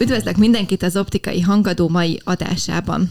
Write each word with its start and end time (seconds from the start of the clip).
Üdvözlök 0.00 0.36
mindenkit 0.36 0.82
az 0.82 0.96
Optikai 0.96 1.40
Hangadó 1.40 1.88
mai 1.88 2.20
adásában. 2.24 3.10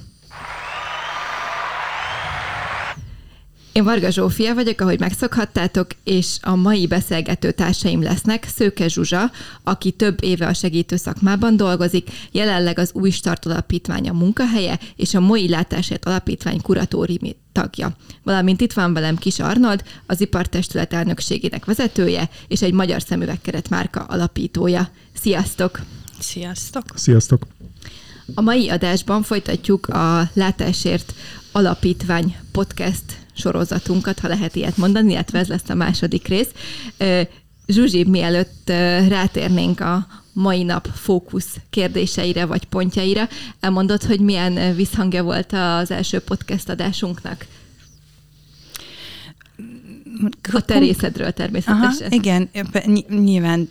Én 3.71 3.83
Varga 3.83 4.11
Zsófia 4.11 4.53
vagyok, 4.53 4.81
ahogy 4.81 4.99
megszokhattátok, 4.99 5.88
és 6.03 6.38
a 6.41 6.55
mai 6.55 6.88
beszélgető 6.88 7.52
társaim 7.52 8.02
lesznek 8.02 8.47
Szőke 8.55 8.88
Zsuzsa, 8.88 9.31
aki 9.63 9.91
több 9.91 10.23
éve 10.23 10.47
a 10.47 10.53
segítő 10.53 10.95
szakmában 10.95 11.57
dolgozik, 11.57 12.09
jelenleg 12.31 12.79
az 12.79 12.91
Új 12.93 13.09
Start 13.09 13.45
Alapítvány 13.45 14.09
a 14.09 14.13
munkahelye, 14.13 14.79
és 14.95 15.13
a 15.13 15.19
Moi 15.19 15.49
Látásért 15.49 16.05
Alapítvány 16.05 16.61
kuratóriumi 16.61 17.35
tagja. 17.51 17.95
Valamint 18.23 18.62
itt 18.62 18.73
van 18.73 18.93
velem 18.93 19.17
Kis 19.17 19.40
Arnold, 19.40 19.84
az 20.05 20.21
ipartestület 20.21 20.93
elnökségének 20.93 21.65
vezetője, 21.65 22.29
és 22.48 22.62
egy 22.62 22.73
magyar 22.73 23.01
szemüvegkeret 23.01 23.70
márka 23.70 23.99
alapítója. 23.99 24.90
Sziasztok! 25.13 25.79
Sziasztok! 26.20 26.84
Sziasztok! 26.95 27.48
A 28.35 28.41
mai 28.41 28.70
adásban 28.70 29.23
folytatjuk 29.23 29.88
a 29.88 30.30
Látásért 30.34 31.13
Alapítvány 31.52 32.35
podcast 32.52 33.03
sorozatunkat, 33.34 34.20
ha 34.20 34.27
lehet 34.27 34.55
ilyet 34.55 34.77
mondani, 34.77 35.12
illetve 35.12 35.40
ez 35.40 35.48
lesz 35.48 35.70
a 35.70 35.73
második 35.73 36.27
rész. 36.27 36.49
Zsuzsi, 37.67 38.03
mielőtt 38.03 38.70
rátérnénk 39.07 39.80
a 39.80 40.07
mai 40.34 40.63
nap 40.63 40.88
fókusz 40.93 41.55
kérdéseire 41.70 42.45
vagy 42.45 42.65
pontjaira, 42.65 43.27
elmondod, 43.59 44.04
hogy 44.04 44.20
milyen 44.20 44.76
visszhangja 44.76 45.23
volt 45.23 45.54
az 45.54 45.91
első 45.91 46.20
podcast 46.20 46.70
adásunknak? 46.70 47.45
A 50.54 50.62
te 50.62 50.77
részedről 50.77 51.32
természetesen. 51.32 52.07
Aha, 52.07 52.15
igen, 52.15 52.49
nyilván 53.10 53.70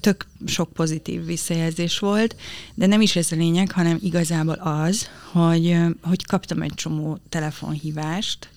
tök 0.00 0.26
sok 0.46 0.72
pozitív 0.72 1.24
visszajelzés 1.24 1.98
volt, 1.98 2.36
de 2.74 2.86
nem 2.86 3.00
is 3.00 3.16
ez 3.16 3.32
a 3.32 3.36
lényeg, 3.36 3.72
hanem 3.72 3.98
igazából 4.00 4.54
az, 4.54 5.08
hogy, 5.32 5.76
hogy 6.02 6.26
kaptam 6.26 6.62
egy 6.62 6.74
csomó 6.74 7.18
telefonhívást, 7.28 8.48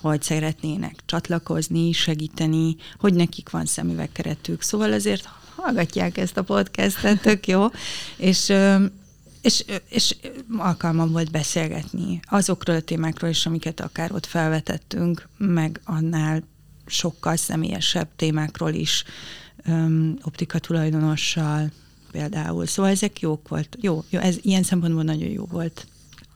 hogy 0.00 0.22
szeretnének 0.22 0.94
csatlakozni, 1.06 1.92
segíteni, 1.92 2.76
hogy 2.98 3.14
nekik 3.14 3.50
van 3.50 3.64
szemüvegkeretük. 3.64 4.62
Szóval 4.62 4.92
azért 4.92 5.28
hallgatják 5.56 6.18
ezt 6.18 6.36
a 6.36 6.42
podcastet, 6.42 7.20
tök 7.20 7.46
jó. 7.46 7.66
És 8.16 8.52
és, 9.44 9.64
és 9.88 10.16
alkalmam 10.56 11.12
volt 11.12 11.30
beszélgetni 11.30 12.20
azokról 12.24 12.76
a 12.76 12.80
témákról 12.80 13.30
is, 13.30 13.46
amiket 13.46 13.80
akár 13.80 14.12
ott 14.12 14.26
felvetettünk, 14.26 15.28
meg 15.38 15.80
annál 15.84 16.42
sokkal 16.86 17.36
személyesebb 17.36 18.08
témákról 18.16 18.72
is, 18.72 19.04
um, 19.66 20.18
optika 20.22 20.58
tulajdonossal 20.58 21.70
például. 22.10 22.66
Szóval 22.66 22.90
ezek 22.90 23.20
jók 23.20 23.48
volt. 23.48 23.76
Jó, 23.80 24.04
jó 24.10 24.20
ez 24.20 24.36
ilyen 24.42 24.62
szempontból 24.62 25.02
nagyon 25.02 25.28
jó 25.28 25.44
volt. 25.44 25.86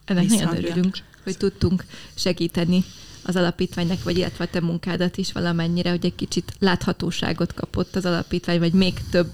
Ennek 0.05 0.29
nagyon 0.29 0.57
örülünk, 0.57 0.97
hogy 1.25 1.37
tudtunk 1.37 1.85
segíteni 2.15 2.85
az 3.29 3.37
alapítványnak, 3.37 4.03
vagy 4.03 4.19
illetve 4.19 4.47
te 4.47 4.61
munkádat 4.61 5.17
is 5.17 5.33
valamennyire, 5.33 5.91
hogy 5.91 6.05
egy 6.05 6.15
kicsit 6.15 6.53
láthatóságot 6.59 7.55
kapott 7.55 7.97
az 7.97 8.05
alapítvány, 8.05 8.59
vagy 8.59 8.73
még 8.73 8.95
több, 9.11 9.31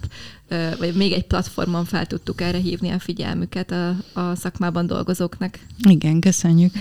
vagy 0.78 0.94
még 0.94 1.12
egy 1.12 1.26
platformon 1.26 1.84
fel 1.84 2.06
tudtuk 2.06 2.40
erre 2.40 2.58
hívni 2.58 2.90
a 2.90 2.98
figyelmüket 2.98 3.70
a, 3.70 3.96
a 4.12 4.34
szakmában 4.34 4.86
dolgozóknak. 4.86 5.58
Igen, 5.88 6.20
köszönjük. 6.20 6.72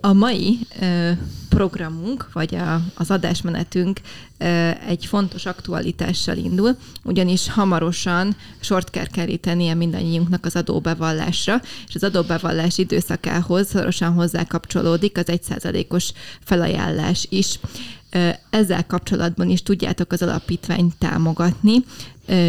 A 0.00 0.12
mai 0.12 0.58
programunk, 1.48 2.28
vagy 2.32 2.54
a, 2.54 2.82
az 2.94 3.10
adásmenetünk 3.10 4.00
egy 4.86 5.06
fontos 5.06 5.46
aktualitással 5.46 6.36
indul, 6.36 6.76
ugyanis 7.02 7.48
hamarosan 7.48 8.36
sort 8.60 8.90
kell 8.90 9.06
kerítenie 9.06 9.74
mindannyiunknak 9.74 10.44
az 10.44 10.56
adóbevallásra, 10.56 11.60
és 11.88 11.94
az 11.94 12.04
adóbevallás 12.04 12.78
időszakához 12.78 13.68
szorosan 13.68 14.12
hozzá 14.12 14.44
kapcsolódik 14.44 15.18
az 15.18 15.28
egyszázalékos 15.28 16.12
felajánlás 16.40 17.26
is. 17.30 17.58
Ezzel 18.50 18.86
kapcsolatban 18.86 19.50
is 19.50 19.62
tudjátok 19.62 20.12
az 20.12 20.22
alapítványt 20.22 20.94
támogatni. 20.98 21.84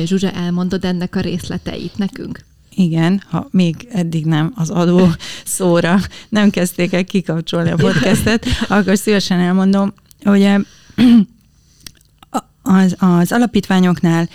Zsuzsa, 0.04 0.32
elmondod 0.32 0.86
ennek 0.86 1.16
a 1.16 1.20
részleteit 1.20 1.98
nekünk? 1.98 2.40
Igen, 2.76 3.24
ha 3.30 3.48
még 3.52 3.88
eddig 3.92 4.26
nem 4.26 4.54
az 4.56 4.70
adó 4.70 5.08
szóra 5.46 6.00
nem 6.30 6.50
kezdték 6.50 6.94
el 6.94 7.04
kikapcsolni 7.04 7.72
a 7.72 7.76
podcastet, 7.76 8.46
akkor 8.68 8.98
szívesen 8.98 9.40
elmondom, 9.40 9.94
hogy 10.24 10.44
az, 12.62 12.96
az 13.00 13.32
alapítványoknál 13.32 14.30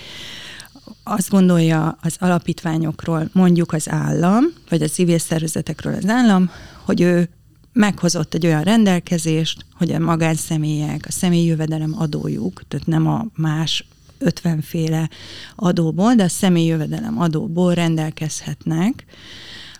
azt 1.05 1.31
gondolja 1.31 1.99
az 2.01 2.17
alapítványokról 2.19 3.29
mondjuk 3.33 3.73
az 3.73 3.91
állam, 3.91 4.45
vagy 4.69 4.83
a 4.83 4.89
civil 4.89 5.19
szervezetekről 5.19 5.95
az 5.95 6.09
állam, 6.09 6.51
hogy 6.85 7.01
ő 7.01 7.29
meghozott 7.73 8.35
egy 8.35 8.47
olyan 8.47 8.63
rendelkezést, 8.63 9.65
hogy 9.75 9.93
a 9.93 9.99
magánszemélyek, 9.99 11.05
a 11.09 11.13
személyi 11.13 11.47
jövedelem 11.47 11.95
adójuk, 11.99 12.63
tehát 12.69 12.87
nem 12.87 13.07
a 13.07 13.27
más 13.35 13.85
50 14.19 14.61
féle 14.61 15.11
adóból, 15.57 16.15
de 16.15 16.23
a 16.23 16.29
személyi 16.29 16.67
jövedelem 16.67 17.21
adóból 17.21 17.75
rendelkezhetnek 17.75 19.05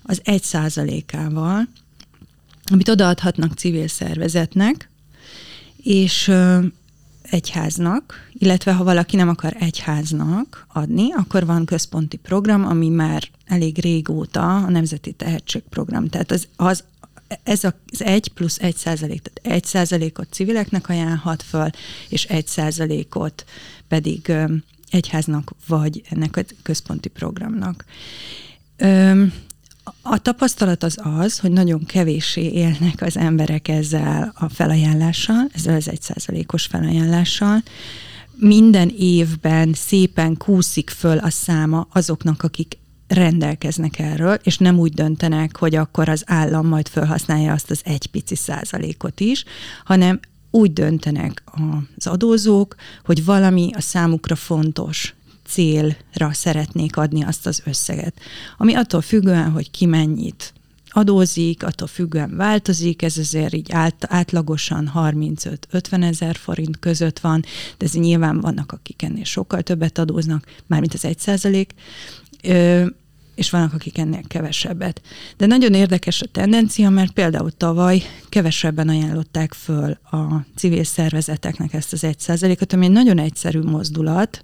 az 0.03 0.21
egy 0.25 0.43
százalékával, 0.43 1.69
amit 2.73 2.89
odaadhatnak 2.89 3.53
civil 3.53 3.89
szervezetnek, 3.89 4.91
és 5.83 6.33
egyháznak, 7.23 8.29
illetve 8.33 8.73
ha 8.73 8.85
valaki 8.85 9.17
nem 9.17 9.29
akar 9.29 9.57
egyháznak 9.59 10.67
adni, 10.73 11.13
akkor 11.13 11.47
van 11.47 11.65
központi 11.65 12.17
program, 12.17 12.65
ami 12.65 12.89
már 12.89 13.29
elég 13.45 13.79
régóta 13.79 14.57
a 14.57 14.71
Nemzeti 14.71 15.13
Tehetségprogram. 15.13 16.09
Tehát 16.09 16.31
az, 16.31 16.49
az 16.57 16.85
ez 17.43 17.65
az 17.65 18.03
egy 18.03 18.29
plusz 18.29 18.59
egy 18.59 18.77
százalék, 18.77 19.23
tehát 19.23 19.57
egy 19.57 19.65
százalékot 19.65 20.33
civileknek 20.33 20.89
ajánlhat 20.89 21.43
föl, 21.43 21.71
és 22.09 22.25
egy 22.25 22.47
százalékot 22.47 23.45
pedig 23.89 24.33
egyháznak, 24.91 25.53
vagy 25.67 26.03
ennek 26.09 26.37
a 26.37 26.43
központi 26.63 27.09
programnak. 27.09 27.85
A 30.03 30.19
tapasztalat 30.19 30.83
az 30.83 30.99
az, 31.03 31.39
hogy 31.39 31.51
nagyon 31.51 31.85
kevéssé 31.85 32.51
élnek 32.51 33.03
az 33.03 33.17
emberek 33.17 33.69
ezzel 33.69 34.33
a 34.35 34.49
felajánlással, 34.49 35.49
ezzel 35.53 35.75
az 35.75 35.89
egyszázalékos 35.89 36.67
felajánlással. 36.67 37.63
Minden 38.37 38.93
évben 38.99 39.73
szépen 39.73 40.37
kúszik 40.37 40.91
föl 40.91 41.19
a 41.19 41.31
száma 41.31 41.89
azoknak, 41.93 42.43
akik 42.43 42.79
rendelkeznek 43.09 43.99
erről, 43.99 44.39
és 44.43 44.59
nem 44.59 44.79
úgy 44.79 44.93
döntenek, 44.93 45.57
hogy 45.57 45.75
akkor 45.75 46.09
az 46.09 46.23
állam 46.27 46.67
majd 46.67 46.89
felhasználja 46.89 47.53
azt 47.53 47.71
az 47.71 47.81
egy 47.85 48.07
pici 48.07 48.35
százalékot 48.35 49.21
is, 49.21 49.45
hanem 49.85 50.21
úgy 50.51 50.73
döntenek 50.73 51.43
az 51.97 52.07
adózók, 52.07 52.75
hogy 53.05 53.25
valami 53.25 53.71
a 53.75 53.81
számukra 53.81 54.35
fontos 54.35 55.15
célra 55.47 56.33
szeretnék 56.33 56.97
adni 56.97 57.23
azt 57.23 57.47
az 57.47 57.63
összeget. 57.65 58.15
Ami 58.57 58.75
attól 58.75 59.01
függően, 59.01 59.51
hogy 59.51 59.71
ki 59.71 59.87
mennyit 59.87 60.55
adózik, 60.97 61.63
attól 61.63 61.89
függően 61.89 62.37
változik, 62.37 63.03
ez 63.03 63.19
azért 63.19 63.55
így 63.55 63.73
át, 63.73 64.07
átlagosan 64.09 64.93
35-50 64.95 66.05
ezer 66.05 66.37
forint 66.37 66.79
között 66.79 67.19
van, 67.19 67.45
de 67.79 67.85
ez 67.85 67.93
nyilván 67.93 68.41
vannak, 68.41 68.73
akik 68.73 69.03
ennél 69.03 69.25
sokkal 69.25 69.63
többet 69.63 69.99
adóznak, 69.99 70.45
mármint 70.67 70.95
az 70.95 71.05
egy 71.05 71.19
százalék 71.19 71.75
és 73.37 73.51
vannak, 73.51 73.73
akik 73.73 73.99
ennél 73.99 74.23
kevesebbet. 74.27 75.01
De 75.37 75.47
nagyon 75.47 75.75
érdekes 75.75 76.23
a 76.23 76.27
tendencia, 76.27 76.91
mert 76.91 77.13
például 77.13 77.51
tavaly 77.51 78.03
kevesebben 78.29 78.89
ajánlották 78.89 79.53
föl 79.53 79.99
a 80.11 80.47
civil 80.57 80.85
szervezeteknek 80.85 81.75
ezt 81.75 81.93
az 81.93 82.05
egy 82.05 82.19
százalékot, 82.19 82.73
ami 82.73 82.85
egy 82.85 82.93
nagyon 82.93 83.19
egyszerű 83.19 83.61
mozdulat, 83.61 84.41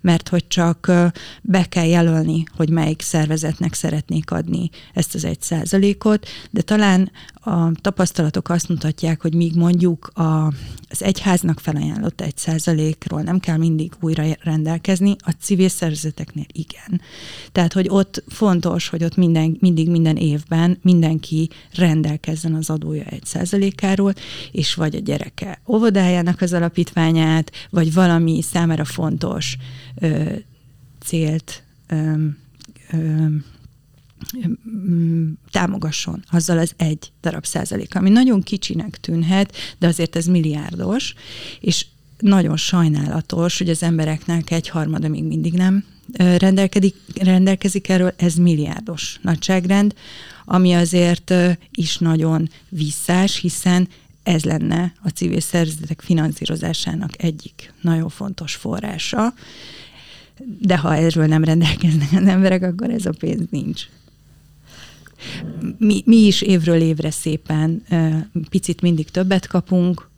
mert 0.00 0.28
hogy 0.28 0.46
csak 0.48 0.92
be 1.42 1.64
kell 1.64 1.86
jelölni, 1.86 2.44
hogy 2.56 2.70
melyik 2.70 3.02
szervezetnek 3.02 3.74
szeretnék 3.74 4.30
adni 4.30 4.70
ezt 4.94 5.14
az 5.14 5.24
egy 5.24 5.40
százalékot, 5.40 6.26
de 6.50 6.62
talán 6.62 7.10
a 7.40 7.72
tapasztalatok 7.80 8.48
azt 8.48 8.68
mutatják, 8.68 9.20
hogy 9.20 9.34
míg 9.34 9.54
mondjuk 9.54 10.06
a, 10.06 10.46
az 10.88 11.02
egyháznak 11.02 11.60
felajánlott 11.60 12.20
egy 12.20 12.36
százalékról 12.36 13.22
nem 13.22 13.38
kell 13.38 13.56
mindig 13.56 13.92
újra 14.00 14.24
rendelkezni, 14.42 15.16
a 15.18 15.30
civil 15.40 15.68
szervezeteknél 15.68 16.46
igen. 16.52 17.00
Tehát, 17.52 17.72
hogy 17.72 17.86
ott 17.88 18.24
fontos, 18.28 18.88
hogy 18.88 19.04
ott 19.04 19.16
minden, 19.16 19.56
mindig 19.60 19.90
minden 19.90 20.16
évben 20.16 20.78
mindenki 20.82 21.50
rendelkezzen 21.74 22.54
az 22.54 22.70
adója 22.70 23.04
egy 23.04 23.24
százalékáról, 23.24 24.14
és 24.52 24.74
vagy 24.74 24.94
a 24.94 24.98
gyereke 25.00 25.60
óvodájának 25.66 26.40
az 26.40 26.52
alapítványát, 26.52 27.52
vagy 27.70 27.94
valami 27.94 28.42
számára 28.42 28.84
fontos 28.84 29.56
ö, 29.94 30.32
célt 31.04 31.62
ö, 31.86 32.12
ö, 32.90 33.26
támogasson 35.50 36.24
azzal 36.30 36.58
az 36.58 36.72
egy 36.76 37.12
darab 37.20 37.44
százalék, 37.44 37.94
ami 37.94 38.10
nagyon 38.10 38.42
kicsinek 38.42 39.00
tűnhet, 39.00 39.56
de 39.78 39.86
azért 39.86 40.16
ez 40.16 40.26
milliárdos, 40.26 41.14
és 41.60 41.86
nagyon 42.18 42.56
sajnálatos, 42.56 43.58
hogy 43.58 43.68
az 43.68 43.82
embereknek 43.82 44.50
egy 44.50 44.68
harmada 44.68 45.08
még 45.08 45.24
mindig 45.24 45.52
nem 45.52 45.84
rendelkezik, 46.16 46.96
rendelkezik 47.14 47.88
erről, 47.88 48.14
ez 48.16 48.34
milliárdos 48.34 49.18
nagyságrend, 49.22 49.94
ami 50.44 50.72
azért 50.72 51.34
is 51.70 51.98
nagyon 51.98 52.48
visszás, 52.68 53.36
hiszen 53.36 53.88
ez 54.22 54.44
lenne 54.44 54.92
a 55.02 55.08
civil 55.08 55.40
szervezetek 55.40 56.00
finanszírozásának 56.00 57.22
egyik 57.22 57.72
nagyon 57.80 58.08
fontos 58.08 58.54
forrása, 58.54 59.34
de 60.58 60.76
ha 60.78 60.94
erről 60.94 61.26
nem 61.26 61.44
rendelkeznek 61.44 62.08
az 62.12 62.26
emberek, 62.26 62.62
akkor 62.62 62.90
ez 62.90 63.06
a 63.06 63.12
pénz 63.18 63.46
nincs. 63.50 63.82
Mi, 65.78 66.02
mi 66.06 66.16
is 66.16 66.40
évről 66.40 66.80
évre 66.80 67.10
szépen 67.10 67.82
picit 68.50 68.80
mindig 68.80 69.10
többet 69.10 69.46
kapunk, 69.46 70.08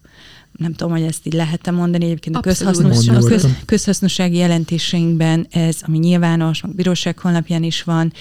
nem 0.56 0.72
tudom, 0.72 0.92
hogy 0.92 1.02
ezt 1.02 1.26
így 1.26 1.32
lehet-e 1.32 1.70
mondani, 1.70 2.04
egyébként 2.04 2.36
a, 2.36 2.40
közhasznos, 2.40 3.08
a 3.08 3.18
köz, 3.18 3.46
közhasznossági 3.64 4.36
jelentéseinkben 4.36 5.46
ez, 5.50 5.76
ami 5.86 5.98
nyilvános, 5.98 6.62
meg 6.62 6.74
bíróság 6.74 7.18
honlapján 7.18 7.62
is 7.62 7.82
van, 7.82 8.12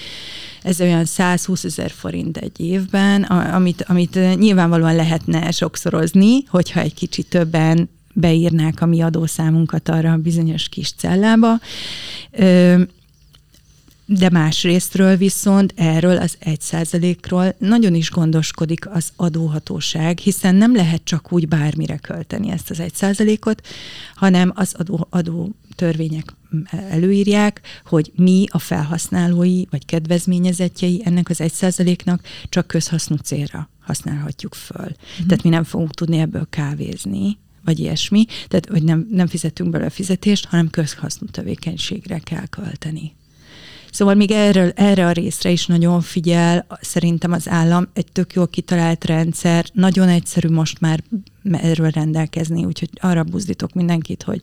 ez 0.62 0.80
olyan 0.80 1.04
120 1.04 1.64
ezer 1.64 1.90
forint 1.90 2.36
egy 2.36 2.60
évben, 2.60 3.22
amit, 3.22 3.84
amit 3.88 4.18
nyilvánvalóan 4.38 4.96
lehetne 4.96 5.50
sokszorozni, 5.50 6.44
hogyha 6.46 6.80
egy 6.80 6.94
kicsit 6.94 7.28
többen 7.28 7.88
beírnák 8.12 8.80
a 8.80 8.86
mi 8.86 9.00
adószámunkat 9.00 9.88
arra 9.88 10.12
a 10.12 10.16
bizonyos 10.16 10.68
kis 10.68 10.92
cellába. 10.92 11.58
De 14.18 14.30
más 14.30 14.62
részről 14.62 15.16
viszont 15.16 15.72
erről 15.76 16.16
az 16.16 16.36
egy 16.38 16.60
százalékról 16.60 17.54
nagyon 17.58 17.94
is 17.94 18.10
gondoskodik 18.10 18.88
az 18.90 19.12
adóhatóság, 19.16 20.18
hiszen 20.18 20.54
nem 20.54 20.74
lehet 20.74 21.04
csak 21.04 21.32
úgy 21.32 21.48
bármire 21.48 21.96
költeni 21.96 22.50
ezt 22.50 22.70
az 22.70 22.80
egy 22.80 22.94
százalékot, 22.94 23.66
hanem 24.14 24.52
az 24.54 24.74
adó, 24.78 25.06
adó 25.10 25.50
törvények 25.74 26.34
előírják, 26.70 27.60
hogy 27.84 28.12
mi 28.16 28.44
a 28.50 28.58
felhasználói 28.58 29.64
vagy 29.70 29.84
kedvezményezetjei 29.84 31.02
ennek 31.04 31.28
az 31.28 31.40
egy 31.40 31.52
százaléknak 31.52 32.22
csak 32.48 32.66
közhasznú 32.66 33.16
célra 33.16 33.68
használhatjuk 33.80 34.54
föl. 34.54 34.88
Mm. 34.88 35.26
Tehát 35.26 35.42
mi 35.42 35.50
nem 35.50 35.64
fogunk 35.64 35.94
tudni 35.94 36.18
ebből 36.18 36.46
kávézni, 36.50 37.38
vagy 37.64 37.78
ilyesmi, 37.78 38.24
tehát 38.48 38.66
hogy 38.66 38.82
nem, 38.82 39.06
nem 39.10 39.26
fizetünk 39.26 39.70
belőle 39.70 39.90
fizetést, 39.90 40.46
hanem 40.46 40.70
közhasznú 40.70 41.26
tevékenységre 41.26 42.18
kell 42.18 42.46
költeni. 42.46 43.12
Szóval 43.92 44.14
még 44.14 44.30
erről, 44.30 44.70
erre 44.74 45.06
a 45.06 45.12
részre 45.12 45.50
is 45.50 45.66
nagyon 45.66 46.00
figyel, 46.00 46.66
szerintem 46.80 47.32
az 47.32 47.48
állam 47.48 47.88
egy 47.92 48.12
tök 48.12 48.32
jól 48.32 48.48
kitalált 48.48 49.04
rendszer, 49.04 49.64
nagyon 49.72 50.08
egyszerű 50.08 50.48
most 50.48 50.80
már 50.80 51.02
erről 51.52 51.90
rendelkezni, 51.90 52.64
úgyhogy 52.64 52.90
arra 53.00 53.24
buzdítok 53.24 53.72
mindenkit, 53.72 54.22
hogy 54.22 54.40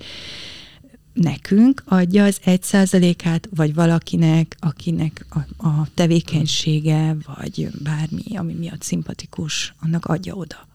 nekünk 1.13 1.83
adja 1.85 2.23
az 2.23 2.37
egy 2.43 2.63
százalékát, 2.63 3.47
vagy 3.55 3.73
valakinek, 3.73 4.55
akinek 4.59 5.25
a, 5.29 5.67
a 5.67 5.87
tevékenysége, 5.93 7.15
vagy 7.35 7.69
bármi, 7.83 8.37
ami 8.37 8.53
miatt 8.53 8.81
szimpatikus, 8.81 9.73
annak 9.79 10.05
adja 10.05 10.33
oda. 10.33 10.67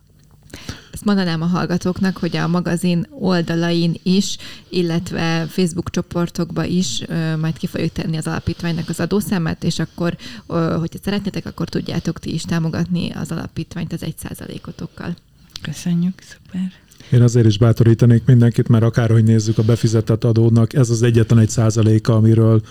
Ezt 0.95 1.05
mondanám 1.05 1.43
a 1.43 1.47
hallgatóknak, 1.47 2.17
hogy 2.17 2.37
a 2.37 2.49
magazin 2.49 3.07
oldalain 3.11 3.95
is, 4.03 4.37
illetve 4.69 5.47
Facebook 5.49 5.91
csoportokba 5.91 6.65
is 6.65 7.03
majd 7.41 7.57
ki 7.59 7.67
fogjuk 7.67 7.93
tenni 7.93 8.17
az 8.17 8.27
alapítványnak 8.27 8.89
az 8.89 9.01
adószámát, 9.01 9.65
és 9.65 9.79
akkor, 9.79 10.17
hogyha 10.47 10.99
szeretnétek, 11.03 11.47
akkor 11.47 11.69
tudjátok 11.69 12.19
ti 12.19 12.35
is 12.35 12.43
támogatni 12.43 13.11
az 13.11 13.31
alapítványt 13.31 13.93
az 13.93 14.03
egy 14.03 14.15
százalékotokkal. 14.19 15.17
Köszönjük, 15.63 16.23
szuper. 16.23 16.73
Én 17.11 17.23
azért 17.23 17.47
is 17.47 17.59
bátorítanék 17.59 18.25
mindenkit, 18.25 18.69
mert 18.69 18.85
akárhogy 18.85 19.25
nézzük 19.25 19.59
a 19.59 19.63
befizetett 19.63 20.25
adónak, 20.25 20.75
ez 20.75 20.91
az 20.91 21.03
egyetlen 21.03 21.39
egy 21.39 21.51
százaléka, 21.51 22.15
amiről 22.15 22.63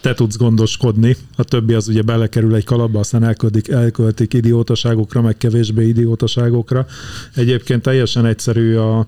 te 0.00 0.14
tudsz 0.14 0.36
gondoskodni, 0.36 1.16
a 1.36 1.44
többi 1.44 1.74
az 1.74 1.88
ugye 1.88 2.02
belekerül 2.02 2.54
egy 2.54 2.64
kalapba, 2.64 2.98
aztán 2.98 3.24
elköltik, 3.24 3.68
elköltik 3.68 4.34
idiótaságokra, 4.34 5.20
meg 5.20 5.36
kevésbé 5.36 5.88
idiótaságokra. 5.88 6.86
Egyébként 7.34 7.82
teljesen 7.82 8.26
egyszerű 8.26 8.76
a, 8.76 9.06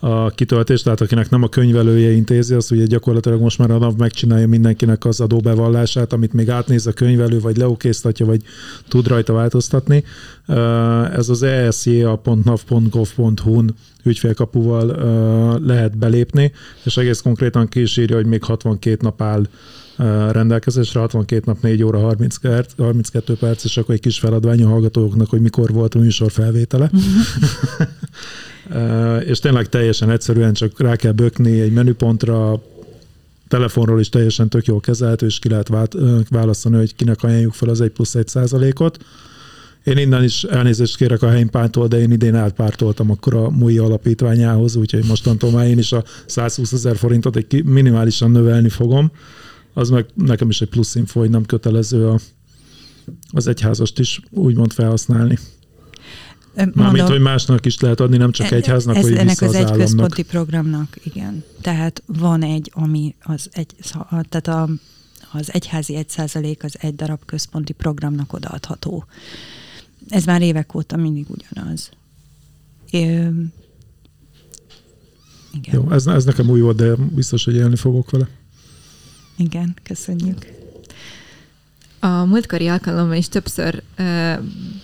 a 0.00 0.30
kitöltés, 0.30 0.82
tehát 0.82 1.00
akinek 1.00 1.30
nem 1.30 1.42
a 1.42 1.48
könyvelője 1.48 2.10
intézi, 2.10 2.54
az 2.54 2.70
ugye 2.70 2.84
gyakorlatilag 2.84 3.40
most 3.40 3.58
már 3.58 3.70
a 3.70 3.78
NAV 3.78 3.96
megcsinálja 3.96 4.48
mindenkinek 4.48 5.04
az 5.04 5.20
adóbevallását, 5.20 6.12
amit 6.12 6.32
még 6.32 6.50
átnéz 6.50 6.86
a 6.86 6.92
könyvelő, 6.92 7.40
vagy 7.40 7.56
leokéztatja, 7.56 8.26
vagy 8.26 8.42
tud 8.88 9.06
rajta 9.06 9.32
változtatni. 9.32 10.04
Ez 11.12 11.28
az 11.28 11.42
esja.nav.gov.hu-n 11.42 13.74
ügyfélkapuval 14.02 14.86
lehet 15.66 15.98
belépni, 15.98 16.52
és 16.82 16.96
egész 16.96 17.20
konkrétan 17.20 17.68
ki 17.68 17.80
is 17.80 17.96
írja, 17.96 18.16
hogy 18.16 18.26
még 18.26 18.44
62 18.44 18.96
nap 19.00 19.22
áll 19.22 19.46
rendelkezésre, 20.30 21.00
62 21.00 21.42
nap, 21.46 21.62
4 21.62 21.82
óra, 21.82 21.98
30 21.98 22.36
perc, 22.36 22.72
32 22.76 23.34
perc, 23.34 23.64
és 23.64 23.76
akkor 23.76 23.94
egy 23.94 24.00
kis 24.00 24.18
feladvány 24.18 24.62
a 24.62 24.68
hallgatóknak, 24.68 25.28
hogy 25.28 25.40
mikor 25.40 25.72
volt 25.72 25.94
a 25.94 25.98
műsor 25.98 26.30
felvétele. 26.30 26.90
és 29.30 29.38
tényleg 29.38 29.68
teljesen 29.68 30.10
egyszerűen 30.10 30.52
csak 30.52 30.80
rá 30.80 30.96
kell 30.96 31.12
bökni 31.12 31.60
egy 31.60 31.72
menüpontra, 31.72 32.62
telefonról 33.48 34.00
is 34.00 34.08
teljesen 34.08 34.48
tök 34.48 34.66
jól 34.66 34.80
kezelhető, 34.80 35.26
és 35.26 35.38
ki 35.38 35.48
lehet 35.48 35.70
választani, 36.30 36.76
hogy 36.76 36.94
kinek 36.94 37.22
ajánljuk 37.22 37.52
fel 37.52 37.68
az 37.68 37.80
1 37.80 37.90
plusz 37.90 38.14
1 38.14 38.28
százalékot. 38.28 38.98
Én 39.84 39.96
innen 39.96 40.24
is 40.24 40.44
elnézést 40.44 40.96
kérek 40.96 41.22
a 41.22 41.28
helympántól, 41.28 41.88
de 41.88 41.98
én 41.98 42.12
idén 42.12 42.34
átpártoltam 42.34 43.10
akkor 43.10 43.34
a 43.34 43.50
MUI 43.50 43.78
alapítványához, 43.78 44.76
úgyhogy 44.76 45.04
mostantól 45.04 45.50
már 45.50 45.66
én 45.66 45.78
is 45.78 45.92
a 45.92 46.04
120 46.26 46.72
ezer 46.72 46.96
forintot 46.96 47.36
egy 47.36 47.64
minimálisan 47.64 48.30
növelni 48.30 48.68
fogom 48.68 49.10
az 49.72 49.90
meg 49.90 50.06
nekem 50.14 50.48
is 50.48 50.60
egy 50.60 50.68
plusz 50.68 50.94
info, 50.94 51.20
hogy 51.20 51.30
nem 51.30 51.44
kötelező 51.44 52.08
a, 52.08 52.18
az 53.30 53.46
egyházast 53.46 53.98
is 53.98 54.20
úgymond 54.30 54.72
felhasználni. 54.72 55.38
Mármint, 56.74 57.08
hogy 57.08 57.20
másnak 57.20 57.66
is 57.66 57.80
lehet 57.80 58.00
adni, 58.00 58.16
nem 58.16 58.32
csak 58.32 58.50
e- 58.50 58.54
egyháznak, 58.54 58.96
ez, 58.96 59.02
hogy 59.02 59.12
ennek 59.12 59.40
az, 59.40 59.48
az 59.48 59.54
egy 59.54 59.62
államnak. 59.62 59.86
központi 59.86 60.22
programnak, 60.22 60.96
igen. 61.02 61.44
Tehát 61.60 62.02
van 62.06 62.42
egy, 62.42 62.70
ami 62.74 63.14
az 63.20 63.48
egy, 63.52 63.74
tehát 64.28 64.48
a, 64.48 64.68
az 65.32 65.52
egyházi 65.52 65.94
egy 65.94 66.08
százalék 66.08 66.64
az 66.64 66.76
egy 66.80 66.94
darab 66.94 67.24
központi 67.24 67.72
programnak 67.72 68.32
odaadható. 68.32 69.04
Ez 70.08 70.24
már 70.24 70.42
évek 70.42 70.74
óta 70.74 70.96
mindig 70.96 71.26
ugyanaz. 71.28 71.90
É, 72.90 73.00
igen. 75.52 75.74
Jó, 75.74 75.90
ez, 75.90 76.06
ez 76.06 76.24
nekem 76.24 76.50
új 76.50 76.60
volt, 76.60 76.76
de 76.76 76.94
biztos, 76.94 77.44
hogy 77.44 77.54
élni 77.54 77.76
fogok 77.76 78.10
vele. 78.10 78.28
Igen, 79.42 79.74
köszönjük. 79.82 80.46
A 82.00 82.24
múltkori 82.24 82.68
alkalommal 82.68 83.16
is 83.16 83.28
többször 83.28 83.82
ö, 83.96 84.32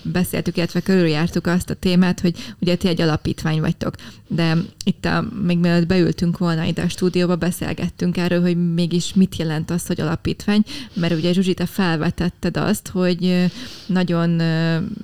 beszéltük, 0.02 0.56
illetve 0.56 0.80
körüljártuk 0.80 1.46
azt 1.46 1.70
a 1.70 1.74
témát, 1.74 2.20
hogy 2.20 2.54
ugye 2.58 2.76
ti 2.76 2.88
egy 2.88 3.00
alapítvány 3.00 3.60
vagytok, 3.60 3.94
de 4.28 4.56
itt 4.84 5.04
a, 5.04 5.24
még 5.42 5.58
mielőtt 5.58 5.86
beültünk 5.86 6.38
volna 6.38 6.64
ide 6.64 6.82
a 6.82 6.88
stúdióba, 6.88 7.36
beszélgettünk 7.36 8.16
erről, 8.16 8.40
hogy 8.40 8.72
mégis 8.74 9.14
mit 9.14 9.36
jelent 9.36 9.70
az, 9.70 9.86
hogy 9.86 10.00
alapítvány, 10.00 10.62
mert 10.92 11.14
ugye 11.14 11.32
Zsuzsi, 11.32 11.54
te 11.54 11.66
felvetetted 11.66 12.56
azt, 12.56 12.88
hogy 12.88 13.50
nagyon 13.86 14.42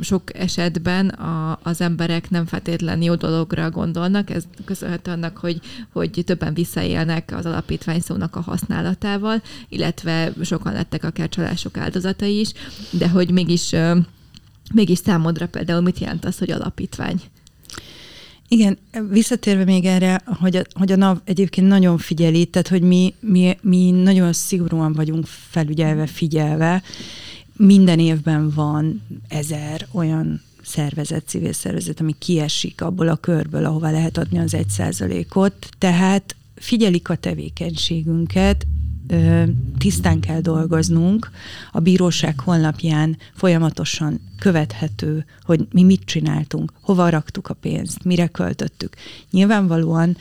sok 0.01 0.39
esetben 0.39 1.09
a, 1.09 1.59
az 1.63 1.81
emberek 1.81 2.31
nem 2.31 2.47
feltétlen 2.47 3.03
jó 3.03 3.15
dologra 3.15 3.71
gondolnak, 3.71 4.31
ez 4.31 4.45
köszönhető 4.65 5.11
annak, 5.11 5.37
hogy, 5.37 5.61
hogy 5.93 6.23
többen 6.25 6.55
visszaélnek 6.55 7.33
az 7.37 7.47
alapítvány 7.47 8.01
szónak 8.01 8.37
a 8.37 8.41
használatával, 8.41 9.43
illetve 9.69 10.33
sokan 10.43 10.73
lettek 10.73 11.05
akár 11.05 11.29
csalások 11.29 11.77
áldozatai 11.77 12.41
is, 12.41 12.53
de 12.91 13.09
hogy 13.09 13.31
mégis, 13.31 13.75
mégis 14.75 14.99
számodra 14.99 15.49
például 15.49 15.81
mit 15.81 15.99
jelent 15.99 16.25
az, 16.25 16.39
hogy 16.39 16.51
alapítvány? 16.51 17.21
Igen, 18.49 18.79
visszatérve 19.11 19.65
még 19.65 19.85
erre, 19.85 20.23
hogy 20.25 20.57
a, 20.57 20.63
hogy 20.73 20.93
a 20.93 20.97
NAV 20.97 21.21
egyébként 21.25 21.69
nagyon 21.69 21.99
figyeli, 21.99 22.45
tehát 22.45 22.69
hogy 22.69 22.83
mi, 22.83 23.15
mi, 23.21 23.59
mi 23.61 23.91
nagyon 23.91 24.33
szigorúan 24.33 24.93
vagyunk 24.93 25.27
felügyelve, 25.27 26.07
figyelve. 26.07 26.83
Minden 27.57 27.99
évben 27.99 28.51
van 28.51 29.03
ezer 29.29 29.87
olyan 29.93 30.43
szervezet, 30.63 31.27
civil 31.27 31.53
szervezet, 31.53 32.01
ami 32.01 32.15
kiesik 32.19 32.81
abból 32.81 33.09
a 33.09 33.17
körből, 33.17 33.65
ahova 33.65 33.91
lehet 33.91 34.19
adni 34.19 34.39
az 34.39 34.55
egy 34.55 34.69
százalékot. 34.69 35.69
Tehát 35.79 36.37
figyelik 36.55 37.09
a 37.09 37.15
tevékenységünket, 37.15 38.67
tisztán 39.79 40.21
kell 40.21 40.41
dolgoznunk, 40.41 41.31
a 41.73 41.81
bíróság 41.81 42.41
honlapján 42.41 43.17
folyamatosan 43.35 44.21
követhető, 44.39 45.25
hogy 45.43 45.67
mi 45.73 45.83
mit 45.83 46.05
csináltunk, 46.05 46.73
hova 46.81 47.09
raktuk 47.09 47.49
a 47.49 47.55
pénzt, 47.55 48.05
mire 48.05 48.27
költöttük. 48.27 48.97
Nyilvánvalóan 49.31 50.17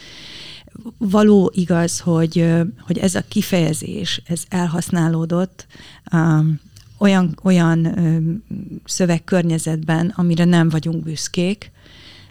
való 0.98 1.52
igaz, 1.56 2.00
hogy, 2.00 2.46
hogy 2.80 2.98
ez 2.98 3.16
a 3.16 3.24
kifejezés, 3.28 4.22
ez 4.26 4.44
elhasználódott 4.50 5.68
um, 6.14 6.60
olyan, 6.98 7.38
olyan 7.44 7.86
um, 7.86 8.44
szövegkörnyezetben, 8.86 10.14
amire 10.16 10.44
nem 10.44 10.70
vagyunk 10.70 11.04
büszkék, 11.04 11.72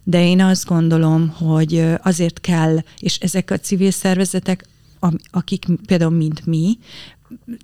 de 0.04 0.26
én 0.26 0.40
azt 0.40 0.66
gondolom, 0.66 1.28
hogy 1.28 1.84
azért 2.02 2.40
kell, 2.40 2.78
és 2.98 3.18
ezek 3.18 3.50
a 3.50 3.58
civil 3.58 3.90
szervezetek 3.90 4.64
akik 5.30 5.64
például 5.86 6.10
mint 6.10 6.46
mi, 6.46 6.78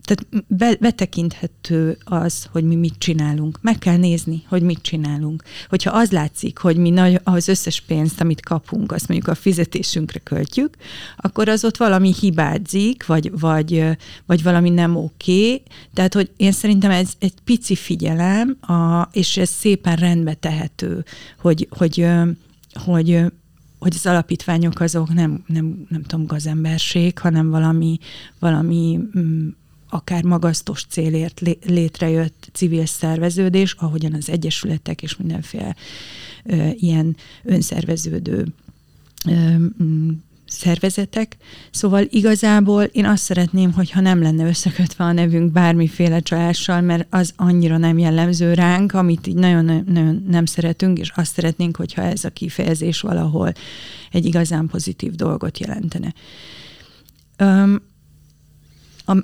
tehát 0.02 0.46
be, 0.48 0.76
betekinthető 0.80 1.98
az, 2.04 2.48
hogy 2.52 2.64
mi 2.64 2.74
mit 2.74 2.94
csinálunk. 2.98 3.58
Meg 3.60 3.78
kell 3.78 3.96
nézni, 3.96 4.42
hogy 4.48 4.62
mit 4.62 4.82
csinálunk. 4.82 5.42
Hogyha 5.68 5.90
az 5.90 6.10
látszik, 6.10 6.58
hogy 6.58 6.76
mi 6.76 6.90
nagy, 6.90 7.20
az 7.24 7.48
összes 7.48 7.80
pénzt, 7.80 8.20
amit 8.20 8.40
kapunk, 8.40 8.92
azt 8.92 9.08
mondjuk 9.08 9.30
a 9.30 9.34
fizetésünkre 9.34 10.18
költjük, 10.18 10.76
akkor 11.16 11.48
az 11.48 11.64
ott 11.64 11.76
valami 11.76 12.14
hibázik, 12.20 13.06
vagy, 13.06 13.38
vagy, 13.40 13.84
vagy 14.26 14.42
valami 14.42 14.70
nem 14.70 14.96
oké. 14.96 15.44
Okay. 15.44 15.62
Tehát, 15.94 16.14
hogy 16.14 16.30
én 16.36 16.52
szerintem 16.52 16.90
ez 16.90 17.12
egy 17.18 17.34
pici 17.44 17.74
figyelem, 17.74 18.56
a, 18.60 19.08
és 19.12 19.36
ez 19.36 19.48
szépen 19.48 19.96
rendbe 19.96 20.34
tehető, 20.34 21.04
hogy, 21.38 21.68
hogy, 21.70 22.06
hogy 22.84 23.24
hogy 23.78 23.92
az 23.94 24.06
alapítványok 24.06 24.80
azok 24.80 25.14
nem, 25.14 25.44
nem, 25.46 25.86
nem 25.88 26.02
tudom, 26.02 26.26
gazemberség, 26.26 27.18
hanem 27.18 27.50
valami, 27.50 27.98
valami 28.38 28.98
mm, 29.18 29.48
akár 29.88 30.24
magasztos 30.24 30.84
célért 30.88 31.40
létrejött 31.66 32.48
civil 32.52 32.86
szerveződés, 32.86 33.72
ahogyan 33.72 34.14
az 34.14 34.28
egyesületek 34.28 35.02
és 35.02 35.16
mindenféle 35.16 35.76
ö, 36.44 36.68
ilyen 36.72 37.16
önszerveződő 37.44 38.46
ö, 39.26 39.56
mm, 39.82 40.10
szervezetek. 40.48 41.36
Szóval 41.70 42.06
igazából 42.10 42.82
én 42.82 43.04
azt 43.04 43.22
szeretném, 43.22 43.72
hogyha 43.72 44.00
nem 44.00 44.22
lenne 44.22 44.46
összekötve 44.46 45.04
a 45.04 45.12
nevünk 45.12 45.52
bármiféle 45.52 46.20
csalással, 46.20 46.80
mert 46.80 47.06
az 47.10 47.32
annyira 47.36 47.76
nem 47.76 47.98
jellemző 47.98 48.54
ránk, 48.54 48.92
amit 48.92 49.26
így 49.26 49.34
nagyon, 49.34 49.64
nagyon 49.64 50.24
nem 50.28 50.44
szeretünk, 50.44 50.98
és 50.98 51.12
azt 51.14 51.34
szeretnénk, 51.34 51.76
hogyha 51.76 52.02
ez 52.02 52.24
a 52.24 52.30
kifejezés 52.30 53.00
valahol 53.00 53.52
egy 54.10 54.24
igazán 54.24 54.66
pozitív 54.66 55.12
dolgot 55.14 55.58
jelentene. 55.58 56.14
Um, 57.38 57.80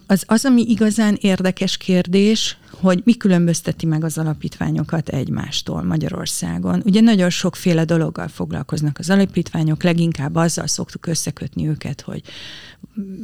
az, 0.07 0.25
az, 0.27 0.45
ami 0.45 0.65
igazán 0.69 1.19
érdekes 1.21 1.77
kérdés, 1.77 2.59
hogy 2.71 3.03
mi 3.05 3.17
különbözteti 3.17 3.87
meg 3.87 4.05
az 4.05 4.19
alapítványokat 4.19 5.09
egymástól 5.09 5.83
Magyarországon. 5.83 6.83
Ugye 6.85 7.01
nagyon 7.01 7.31
sokféle 7.31 7.85
dologgal 7.85 8.29
foglalkoznak 8.29 8.99
az 8.99 9.11
alapítványok, 9.11 9.83
leginkább 9.83 10.35
azzal 10.35 10.67
szoktuk 10.67 11.07
összekötni 11.07 11.69
őket, 11.69 12.01
hogy 12.01 12.23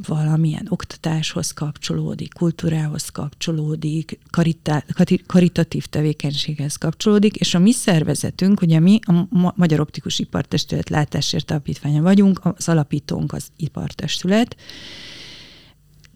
valamilyen 0.06 0.66
oktatáshoz 0.68 1.52
kapcsolódik, 1.52 2.32
kultúrához 2.32 3.08
kapcsolódik, 3.08 4.18
karitá, 4.30 4.84
karitatív 5.26 5.86
tevékenységhez 5.86 6.76
kapcsolódik, 6.76 7.36
és 7.36 7.54
a 7.54 7.58
mi 7.58 7.72
szervezetünk, 7.72 8.60
ugye 8.60 8.80
mi 8.80 8.98
a 9.02 9.52
Magyar 9.54 9.80
Optikus 9.80 10.18
Ipartestület 10.18 10.88
látásért 10.88 11.50
alapítványa 11.50 12.02
vagyunk, 12.02 12.40
az 12.42 12.68
alapítónk 12.68 13.32
az 13.32 13.46
ipartestület, 13.56 14.56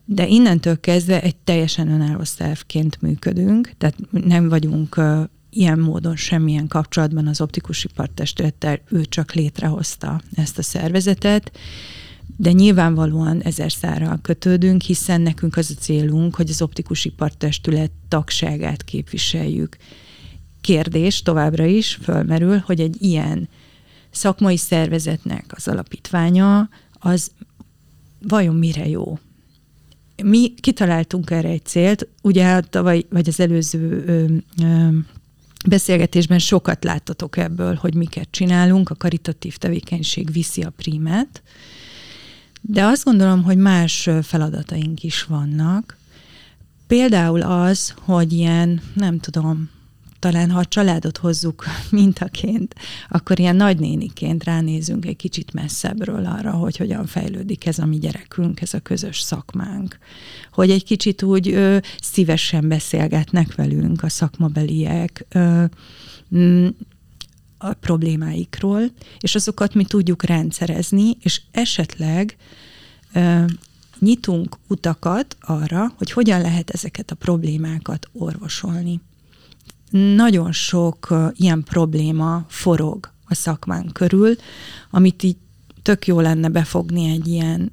de 0.05 0.27
innentől 0.27 0.81
kezdve 0.81 1.23
egy 1.23 1.37
teljesen 1.37 1.89
önálló 1.89 2.25
szervként 2.25 3.03
működünk, 3.03 3.73
tehát 3.79 3.97
nem 4.11 4.49
vagyunk 4.49 5.01
ilyen 5.51 5.79
módon 5.79 6.17
semmilyen 6.17 6.67
kapcsolatban 6.67 7.27
az 7.27 7.41
optikus 7.41 7.85
ipartestülettel, 7.85 8.81
ő 8.91 9.05
csak 9.05 9.33
létrehozta 9.33 10.21
ezt 10.35 10.59
a 10.59 10.63
szervezetet, 10.63 11.59
de 12.37 12.53
nyilvánvalóan 12.53 13.43
ezer 13.43 13.73
szárral 13.73 14.19
kötődünk, 14.23 14.83
hiszen 14.83 15.21
nekünk 15.21 15.57
az 15.57 15.75
a 15.77 15.81
célunk, 15.81 16.35
hogy 16.35 16.51
az 16.51 16.63
optikus 16.63 17.05
ipartestület 17.05 17.91
tagságát 18.09 18.83
képviseljük. 18.83 19.77
Kérdés 20.61 21.23
továbbra 21.23 21.65
is 21.65 21.99
fölmerül, 22.03 22.59
hogy 22.59 22.81
egy 22.81 23.03
ilyen 23.03 23.49
szakmai 24.11 24.57
szervezetnek 24.57 25.45
az 25.49 25.69
alapítványa 25.69 26.69
az 26.93 27.31
vajon 28.23 28.55
mire 28.55 28.89
jó? 28.89 29.19
Mi 30.23 30.55
kitaláltunk 30.61 31.31
erre 31.31 31.49
egy 31.49 31.65
célt, 31.65 32.09
ugye 32.23 32.61
tavaly, 32.61 33.05
vagy 33.11 33.29
az 33.29 33.41
előző 33.41 34.05
ö, 34.07 34.25
ö, 34.65 34.89
beszélgetésben 35.67 36.39
sokat 36.39 36.85
láttatok 36.85 37.37
ebből, 37.37 37.75
hogy 37.75 37.95
miket 37.95 38.29
csinálunk, 38.31 38.91
a 38.91 38.95
karitatív 38.95 39.57
tevékenység 39.57 40.33
viszi 40.33 40.63
a 40.63 40.71
primet, 40.71 41.43
de 42.61 42.85
azt 42.85 43.05
gondolom, 43.05 43.43
hogy 43.43 43.57
más 43.57 44.09
feladataink 44.23 45.03
is 45.03 45.23
vannak. 45.23 45.97
Például 46.87 47.43
az, 47.43 47.95
hogy 48.01 48.33
ilyen, 48.33 48.81
nem 48.95 49.19
tudom, 49.19 49.71
talán 50.25 50.51
ha 50.51 50.59
a 50.59 50.65
családot 50.65 51.17
hozzuk 51.17 51.65
mintaként, 51.91 52.75
akkor 53.09 53.39
ilyen 53.39 53.57
nagynéniként 53.57 54.45
ránézünk 54.45 55.07
egy 55.07 55.17
kicsit 55.17 55.53
messzebbről 55.53 56.27
arra, 56.27 56.51
hogy 56.51 56.77
hogyan 56.77 57.07
fejlődik 57.07 57.67
ez 57.67 57.79
a 57.79 57.87
mi 57.87 57.99
gyerekünk, 57.99 58.61
ez 58.61 58.75
a 58.75 58.79
közös 58.81 59.21
szakmánk. 59.21 59.99
Hogy 60.53 60.71
egy 60.71 60.85
kicsit 60.85 61.23
úgy 61.23 61.49
ö, 61.49 61.79
szívesen 62.01 62.69
beszélgetnek 62.69 63.55
velünk 63.55 64.03
a 64.03 64.09
szakmabeliek, 64.09 65.27
ö, 65.29 65.65
a 67.59 67.73
problémáikról, 67.73 68.83
és 69.21 69.35
azokat 69.35 69.75
mi 69.75 69.85
tudjuk 69.85 70.23
rendszerezni, 70.23 71.17
és 71.23 71.41
esetleg 71.51 72.37
ö, 73.15 73.45
nyitunk 73.99 74.57
utakat 74.69 75.37
arra, 75.41 75.93
hogy 75.97 76.11
hogyan 76.11 76.41
lehet 76.41 76.71
ezeket 76.71 77.11
a 77.11 77.15
problémákat 77.15 78.09
orvosolni 78.13 79.01
nagyon 79.99 80.53
sok 80.53 81.15
ilyen 81.33 81.63
probléma 81.63 82.45
forog 82.49 83.13
a 83.25 83.35
szakmán 83.35 83.91
körül, 83.93 84.37
amit 84.91 85.23
így 85.23 85.37
tök 85.83 86.07
jó 86.07 86.21
lenne 86.21 86.49
befogni 86.49 87.11
egy 87.11 87.29
ilyen 87.29 87.73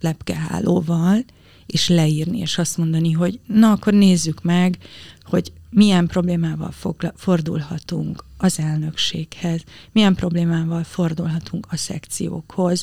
lepkehálóval, 0.00 1.24
és 1.66 1.88
leírni, 1.88 2.38
és 2.38 2.58
azt 2.58 2.76
mondani, 2.76 3.12
hogy 3.12 3.40
na, 3.46 3.70
akkor 3.70 3.92
nézzük 3.92 4.42
meg, 4.42 4.78
hogy 5.22 5.52
milyen 5.72 6.06
problémával 6.06 6.72
fordulhatunk 7.14 8.24
az 8.38 8.58
elnökséghez, 8.58 9.64
milyen 9.92 10.14
problémával 10.14 10.84
fordulhatunk 10.84 11.66
a 11.70 11.76
szekciókhoz, 11.76 12.82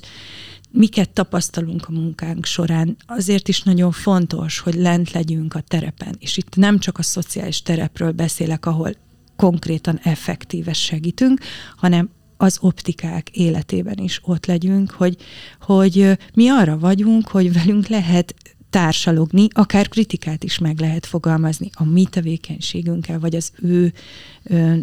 miket 0.72 1.10
tapasztalunk 1.10 1.86
a 1.88 1.91
munkánk 1.91 2.46
során. 2.46 2.98
Azért 3.05 3.48
is 3.48 3.62
nagyon 3.63 3.91
fontos, 3.91 4.60
hogy 4.60 4.74
lent 4.74 5.12
legyünk 5.12 5.53
a 5.53 5.62
terepen. 5.62 6.15
És 6.19 6.38
itt 6.38 6.55
nem 6.55 6.79
csak 6.79 6.98
a 6.98 7.03
szociális 7.03 7.62
terepről 7.62 8.12
beszélek, 8.12 8.65
ahol 8.65 8.96
konkrétan 9.36 10.00
effektíve 10.03 10.74
segítünk, 10.74 11.39
hanem 11.75 12.10
az 12.38 12.58
optikák 12.62 13.29
életében 13.29 13.98
is 13.98 14.19
ott 14.24 14.46
legyünk, 14.46 14.91
hogy, 14.91 15.17
hogy 15.62 16.17
mi 16.34 16.50
arra 16.50 16.77
vagyunk, 16.77 17.27
hogy 17.27 17.53
velünk 17.53 17.88
lehet 17.88 18.36
társalogni, 18.69 19.47
akár 19.51 19.88
kritikát 19.88 20.43
is 20.43 20.57
meg 20.57 20.79
lehet 20.79 21.05
fogalmazni 21.05 21.69
a 21.73 21.83
mi 21.83 22.05
tevékenységünkkel, 22.05 23.19
vagy 23.19 23.35
az 23.35 23.51
ő, 23.61 23.93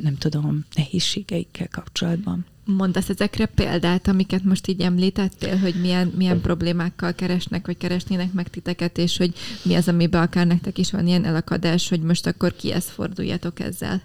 nem 0.03 0.17
tudom, 0.19 0.65
nehézségeikkel 0.75 1.69
kapcsolatban. 1.69 2.47
Mondasz 2.65 3.09
ezekre 3.09 3.47
példát, 3.47 4.09
amiket 4.09 4.45
most 4.45 4.67
így 4.67 4.81
említettél, 4.81 5.59
hogy 5.59 5.75
milyen, 5.81 6.13
milyen 6.17 6.41
problémákkal 6.41 7.15
keresnek, 7.15 7.67
vagy 7.67 7.77
keresnének 7.77 8.33
meg 8.33 8.49
titeket, 8.49 8.99
és 8.99 9.17
hogy 9.17 9.33
mi 9.63 9.75
az, 9.75 9.89
amiben 9.89 10.23
akár 10.23 10.47
nektek 10.47 10.79
is 10.79 10.91
van 10.91 11.07
ilyen 11.07 11.25
elakadás, 11.25 11.89
hogy 11.89 12.01
most 12.01 12.27
akkor 12.27 12.57
kihez 12.57 12.85
forduljatok 12.85 13.61
ezzel? 13.61 14.03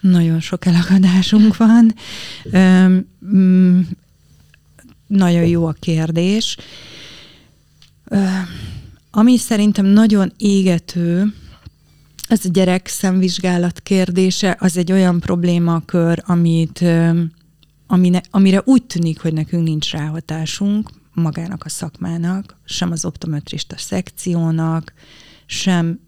Nagyon 0.00 0.40
sok 0.40 0.66
elakadásunk 0.66 1.56
van. 1.56 1.94
Üm, 2.52 3.06
mm, 3.34 3.80
nagyon 5.06 5.46
jó 5.46 5.66
a 5.66 5.72
kérdés. 5.72 6.56
Üm, 8.10 8.48
ami 9.10 9.36
szerintem 9.36 9.84
nagyon 9.86 10.32
égető, 10.36 11.34
az 12.28 12.44
a 12.44 12.48
gyerek 12.48 12.86
szemvizsgálat 12.86 13.80
kérdése, 13.80 14.56
az 14.60 14.76
egy 14.76 14.92
olyan 14.92 15.20
problémakör, 15.20 16.22
amit 16.26 16.84
amine, 17.86 18.22
amire 18.30 18.62
úgy 18.64 18.84
tűnik, 18.84 19.20
hogy 19.20 19.32
nekünk 19.32 19.64
nincs 19.64 19.90
ráhatásunk 19.90 20.90
magának 21.14 21.64
a 21.64 21.68
szakmának, 21.68 22.56
sem 22.64 22.90
az 22.90 23.04
optometrista 23.04 23.78
szekciónak, 23.78 24.92
sem 25.46 26.00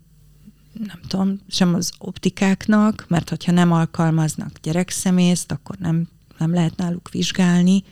nem 0.72 1.00
tudom, 1.08 1.40
sem 1.48 1.74
az 1.74 1.92
optikáknak, 1.98 3.04
mert 3.08 3.28
hogyha 3.28 3.52
nem 3.52 3.72
alkalmaznak 3.72 4.50
gyerekszemészt, 4.62 5.52
akkor 5.52 5.76
nem, 5.78 6.08
nem 6.38 6.52
lehet 6.52 6.76
náluk 6.76 7.10
vizsgálni. 7.10 7.84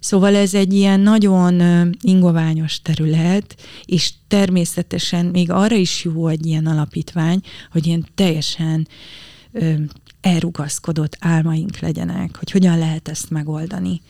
Szóval 0.00 0.34
ez 0.34 0.54
egy 0.54 0.72
ilyen 0.72 1.00
nagyon 1.00 1.62
ingoványos 2.00 2.82
terület, 2.82 3.56
és 3.84 4.12
természetesen 4.28 5.26
még 5.26 5.50
arra 5.50 5.76
is 5.76 6.04
jó 6.04 6.28
egy 6.28 6.46
ilyen 6.46 6.66
alapítvány, 6.66 7.40
hogy 7.70 7.86
ilyen 7.86 8.06
teljesen 8.14 8.88
elrugaszkodott 10.20 11.16
álmaink 11.20 11.78
legyenek, 11.78 12.36
hogy 12.36 12.50
hogyan 12.50 12.78
lehet 12.78 13.08
ezt 13.08 13.30
megoldani. 13.30 14.00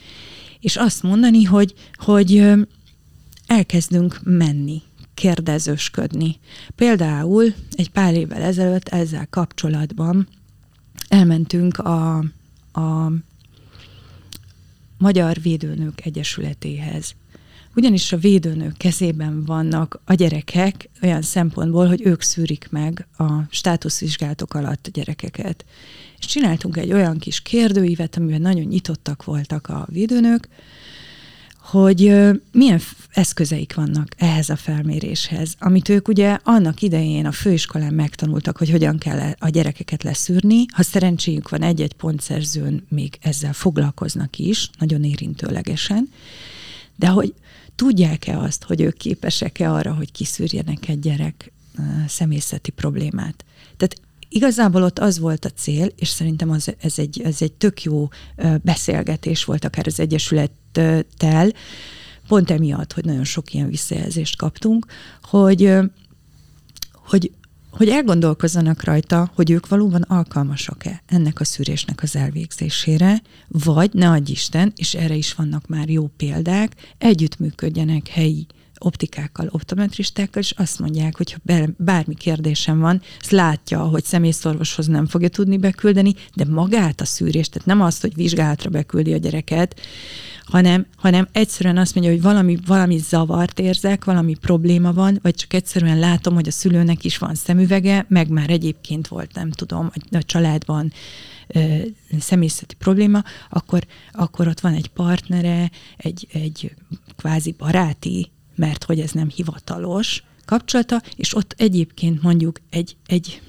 És 0.60 0.76
azt 0.76 1.02
mondani, 1.02 1.42
hogy, 1.42 1.74
hogy 1.94 2.52
elkezdünk 3.46 4.20
menni, 4.24 4.82
kérdezősködni. 5.14 6.38
Például 6.74 7.54
egy 7.72 7.90
pár 7.90 8.14
évvel 8.14 8.42
ezelőtt 8.42 8.88
ezzel 8.88 9.26
kapcsolatban 9.30 10.28
elmentünk 11.08 11.78
a, 11.78 12.16
a 12.72 13.12
Magyar 14.98 15.40
Védőnők 15.42 16.04
Egyesületéhez. 16.04 17.14
ugyanis 17.74 18.12
a 18.12 18.16
védőnők 18.16 18.76
kezében 18.76 19.44
vannak 19.44 20.00
a 20.04 20.14
gyerekek 20.14 20.88
olyan 21.02 21.22
szempontból, 21.22 21.86
hogy 21.86 22.00
ők 22.04 22.22
szűrik 22.22 22.68
meg 22.70 23.06
a 23.18 23.30
státuszvizsgálatok 23.50 24.54
alatt 24.54 24.86
a 24.86 24.90
gyerekeket. 24.92 25.64
És 26.18 26.26
csináltunk 26.26 26.76
egy 26.76 26.92
olyan 26.92 27.18
kis 27.18 27.40
kérdőívet, 27.40 28.16
amiben 28.16 28.40
nagyon 28.40 28.64
nyitottak 28.64 29.24
voltak 29.24 29.68
a 29.68 29.86
védőnők, 29.90 30.48
hogy 31.66 32.00
milyen 32.52 32.80
eszközeik 33.10 33.74
vannak 33.74 34.08
ehhez 34.16 34.48
a 34.48 34.56
felméréshez, 34.56 35.54
amit 35.58 35.88
ők 35.88 36.08
ugye 36.08 36.38
annak 36.42 36.82
idején 36.82 37.26
a 37.26 37.32
főiskolán 37.32 37.94
megtanultak, 37.94 38.56
hogy 38.56 38.70
hogyan 38.70 38.98
kell 38.98 39.32
a 39.38 39.48
gyerekeket 39.48 40.02
leszűrni. 40.02 40.64
Ha 40.72 40.82
szerencséjük 40.82 41.48
van 41.48 41.62
egy-egy 41.62 41.92
pontszerzőn, 41.92 42.86
még 42.88 43.18
ezzel 43.20 43.52
foglalkoznak 43.52 44.38
is, 44.38 44.70
nagyon 44.78 45.04
érintőlegesen, 45.04 46.10
de 46.96 47.08
hogy 47.08 47.34
tudják-e 47.74 48.38
azt, 48.38 48.64
hogy 48.64 48.80
ők 48.80 48.96
képesek-e 48.96 49.72
arra, 49.72 49.94
hogy 49.94 50.12
kiszűrjenek 50.12 50.88
egy 50.88 51.00
gyerek 51.00 51.52
személyzeti 52.06 52.70
problémát. 52.70 53.44
Tehát 53.76 54.00
igazából 54.28 54.82
ott 54.82 54.98
az 54.98 55.18
volt 55.18 55.44
a 55.44 55.50
cél, 55.50 55.88
és 55.96 56.08
szerintem 56.08 56.50
az, 56.50 56.74
ez, 56.80 56.98
egy, 56.98 57.20
ez 57.20 57.42
egy 57.42 57.52
tök 57.52 57.82
jó 57.82 58.08
beszélgetés 58.62 59.44
volt 59.44 59.64
akár 59.64 59.86
az 59.86 60.00
Egyesülettel, 60.00 61.52
pont 62.28 62.50
emiatt, 62.50 62.92
hogy 62.92 63.04
nagyon 63.04 63.24
sok 63.24 63.54
ilyen 63.54 63.68
visszajelzést 63.68 64.36
kaptunk, 64.36 64.86
hogy, 65.22 65.74
hogy, 66.92 67.32
hogy 67.70 67.88
elgondolkozzanak 67.88 68.84
rajta, 68.84 69.30
hogy 69.34 69.50
ők 69.50 69.68
valóban 69.68 70.02
alkalmasak-e 70.02 71.02
ennek 71.06 71.40
a 71.40 71.44
szűrésnek 71.44 72.02
az 72.02 72.16
elvégzésére, 72.16 73.22
vagy 73.48 73.90
ne 73.92 74.10
adj 74.10 74.30
Isten, 74.32 74.72
és 74.76 74.94
erre 74.94 75.14
is 75.14 75.34
vannak 75.34 75.66
már 75.66 75.88
jó 75.88 76.10
példák, 76.16 76.94
együttműködjenek 76.98 78.08
helyi 78.08 78.46
optikákkal, 78.78 79.48
optometristákkal, 79.50 80.42
és 80.42 80.50
azt 80.50 80.78
mondják, 80.78 81.16
hogy 81.16 81.32
ha 81.32 81.54
bármi 81.76 82.14
kérdésem 82.14 82.78
van, 82.78 83.02
ezt 83.20 83.30
látja, 83.30 83.80
hogy 83.80 84.04
személyszorvoshoz 84.04 84.86
nem 84.86 85.06
fogja 85.06 85.28
tudni 85.28 85.58
beküldeni, 85.58 86.14
de 86.34 86.44
magát 86.44 87.00
a 87.00 87.04
szűrést, 87.04 87.50
tehát 87.50 87.66
nem 87.66 87.80
azt, 87.80 88.00
hogy 88.00 88.14
vizsgálatra 88.14 88.70
beküldi 88.70 89.12
a 89.12 89.16
gyereket, 89.16 89.80
hanem, 90.46 90.86
hanem 90.96 91.28
egyszerűen 91.32 91.78
azt 91.78 91.94
mondja, 91.94 92.12
hogy 92.12 92.22
valami, 92.22 92.58
valami 92.66 92.98
zavart 92.98 93.58
érzek, 93.58 94.04
valami 94.04 94.34
probléma 94.34 94.92
van, 94.92 95.18
vagy 95.22 95.34
csak 95.34 95.52
egyszerűen 95.52 95.98
látom, 95.98 96.34
hogy 96.34 96.48
a 96.48 96.50
szülőnek 96.50 97.04
is 97.04 97.18
van 97.18 97.34
szemüvege, 97.34 98.06
meg 98.08 98.28
már 98.28 98.50
egyébként 98.50 99.08
volt, 99.08 99.34
nem 99.34 99.50
tudom, 99.50 99.90
a 100.10 100.22
családban 100.22 100.92
ö, 101.46 101.76
személyzeti 102.18 102.74
probléma, 102.74 103.22
akkor, 103.50 103.86
akkor 104.12 104.48
ott 104.48 104.60
van 104.60 104.74
egy 104.74 104.88
partnere, 104.88 105.70
egy, 105.96 106.26
egy 106.32 106.74
kvázi 107.16 107.54
baráti 107.58 108.30
mert 108.56 108.84
hogy 108.84 109.00
ez 109.00 109.10
nem 109.10 109.28
hivatalos 109.28 110.22
kapcsolata, 110.44 111.02
és 111.16 111.34
ott 111.34 111.54
egyébként 111.56 112.22
mondjuk 112.22 112.60
egy, 112.70 112.96
egy 113.06 113.40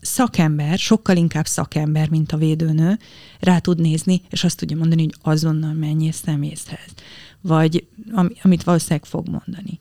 szakember, 0.00 0.78
sokkal 0.78 1.16
inkább 1.16 1.46
szakember, 1.46 2.08
mint 2.08 2.32
a 2.32 2.36
védőnő, 2.36 2.98
rá 3.40 3.58
tud 3.58 3.80
nézni, 3.80 4.22
és 4.30 4.44
azt 4.44 4.56
tudja 4.56 4.76
mondani, 4.76 5.02
hogy 5.02 5.14
azonnal 5.22 5.72
menjél 5.72 6.12
szemészhez. 6.12 6.92
Vagy 7.40 7.86
am, 8.12 8.30
amit 8.42 8.62
valószínűleg 8.62 9.04
fog 9.04 9.28
mondani. 9.28 9.80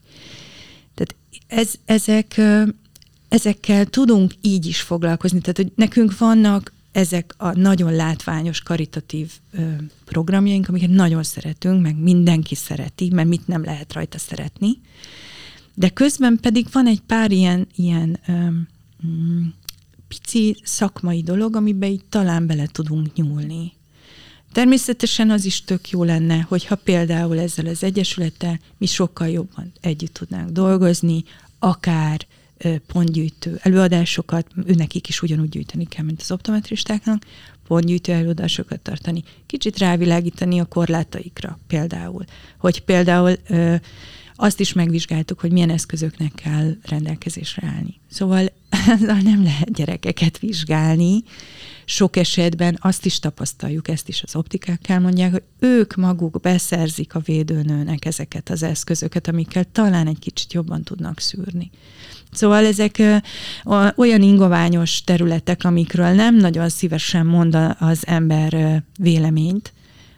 Tehát 0.94 1.16
ez, 1.48 1.74
ezek, 1.86 2.42
ezekkel 3.30 3.86
tudunk 3.86 4.34
így 4.42 4.66
is 4.66 4.82
foglalkozni. 4.82 5.40
Tehát, 5.40 5.58
hogy 5.58 5.72
nekünk 5.76 6.18
vannak 6.18 6.74
ezek 6.96 7.34
a 7.38 7.58
nagyon 7.58 7.94
látványos, 7.94 8.62
karitatív 8.62 9.32
ö, 9.52 9.72
programjaink, 10.06 10.70
amiket 10.70 10.90
nagyon 10.90 11.24
szeretünk, 11.24 11.82
meg 11.82 11.98
mindenki 11.98 12.56
szereti, 12.56 13.10
mert 13.14 13.28
mit 13.28 13.48
nem 13.48 13.64
lehet 13.64 13.94
rajta 13.94 14.18
szeretni. 14.18 14.82
De 15.74 15.90
közben 15.90 16.38
pedig 16.42 16.68
van 16.72 16.88
egy 16.88 17.02
pár 17.02 17.32
ilyen, 17.32 17.68
ilyen 17.76 18.20
ö, 18.28 18.32
mm, 19.08 19.46
pici 20.08 20.58
szakmai 20.64 21.22
dolog, 21.22 21.56
amiben 21.56 21.90
így 21.90 22.06
talán 22.10 22.48
bele 22.48 22.68
tudunk 22.72 23.14
nyúlni. 23.14 23.74
Természetesen 24.52 25.30
az 25.30 25.46
is 25.46 25.64
tök 25.64 25.90
jó 25.90 26.04
lenne, 26.04 26.42
hogyha 26.42 26.76
például 26.76 27.40
ezzel 27.40 27.66
az 27.66 27.84
egyesülettel 27.84 28.60
mi 28.78 28.86
sokkal 28.86 29.28
jobban 29.28 29.72
együtt 29.82 30.14
tudnánk 30.14 30.50
dolgozni, 30.50 31.24
akár 31.60 32.26
pontgyűjtő 32.88 33.60
előadásokat, 33.62 34.48
őnekik 34.66 35.08
is 35.08 35.22
ugyanúgy 35.22 35.50
gyűjteni 35.50 35.86
kell, 35.86 36.04
mint 36.04 36.22
az 36.22 36.32
optometristáknak, 36.32 37.24
pontgyűjtő 37.68 38.14
előadásokat 38.14 38.80
tartani, 38.80 39.24
kicsit 39.46 39.78
rávilágítani 39.78 40.60
a 40.60 40.66
korlátaikra 40.66 41.60
például. 41.68 42.24
Hogy 42.58 42.82
például 42.82 43.38
azt 44.36 44.60
is 44.60 44.74
megvizsgáltuk, 44.74 45.40
hogy 45.40 45.52
milyen 45.52 45.70
eszközöknek 45.70 46.32
kell 46.36 46.76
rendelkezésre 46.84 47.68
állni. 47.68 48.00
Szóval 48.10 48.52
nem 49.24 49.44
lehet 49.44 49.74
gyerekeket 49.74 50.40
vizsgálni, 50.40 51.24
sok 51.86 52.16
esetben 52.16 52.78
azt 52.82 53.06
is 53.06 53.20
tapasztaljuk, 53.20 53.88
ezt 53.88 54.08
is 54.08 54.24
az 54.24 54.36
optikákkal 54.36 55.00
mondják, 55.00 55.32
hogy 55.32 55.44
ők 55.60 55.96
maguk 55.96 56.40
beszerzik 56.42 57.16
a 57.16 57.20
védőnőnek 57.20 58.06
ezeket 58.06 58.50
az 58.50 58.64
eszközöket, 58.64 59.28
amikkel 59.28 59.66
talán 59.72 60.08
egy 60.08 60.20
kicsit 60.20 60.54
jobban 60.54 60.84
tudnak 60.84 61.20
szűrni. 61.20 61.72
Szóval 62.32 62.66
ezek 62.66 63.02
olyan 63.96 64.22
ingoványos 64.22 65.04
területek, 65.04 65.64
amikről 65.64 66.10
nem 66.10 66.36
nagyon 66.36 66.70
szívesen 66.70 67.26
mond 67.26 67.58
az 67.80 68.08
ember 68.08 68.84
véleményt, 69.00 69.74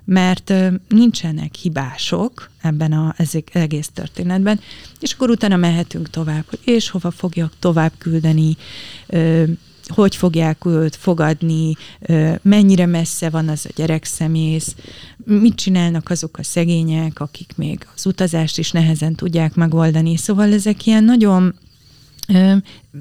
mert 0.10 0.54
nincsenek 0.90 1.56
hibások 1.56 2.50
ebben 2.62 3.14
az 3.18 3.44
egész 3.52 3.90
történetben, 3.94 4.60
és 5.00 5.14
akkor 5.14 5.30
utána 5.30 5.56
mehetünk 5.56 6.10
tovább, 6.10 6.44
hogy 6.50 6.60
és 6.64 6.90
hova 6.90 7.12
fogjak 7.12 7.54
tovább 7.60 7.92
küldeni, 7.98 8.58
hogy 9.88 10.16
fogják 10.16 10.66
őt 10.66 10.96
fogadni, 10.96 11.74
mennyire 12.42 12.86
messze 12.86 13.30
van 13.30 13.50
az 13.50 13.66
a 13.70 13.74
gyerekszemész, 13.76 14.76
mit 15.26 15.56
csinálnak 15.56 16.10
azok 16.10 16.38
a 16.38 16.44
szegények, 16.44 17.20
akik 17.20 17.54
még 17.56 17.88
az 17.96 18.06
utazást 18.06 18.58
is 18.58 18.72
nehezen 18.72 19.16
tudják 19.16 19.56
megoldani. 19.56 20.18
Szóval 20.18 20.54
ezek 20.54 20.86
ilyen 20.86 21.04
nagyon 21.04 21.56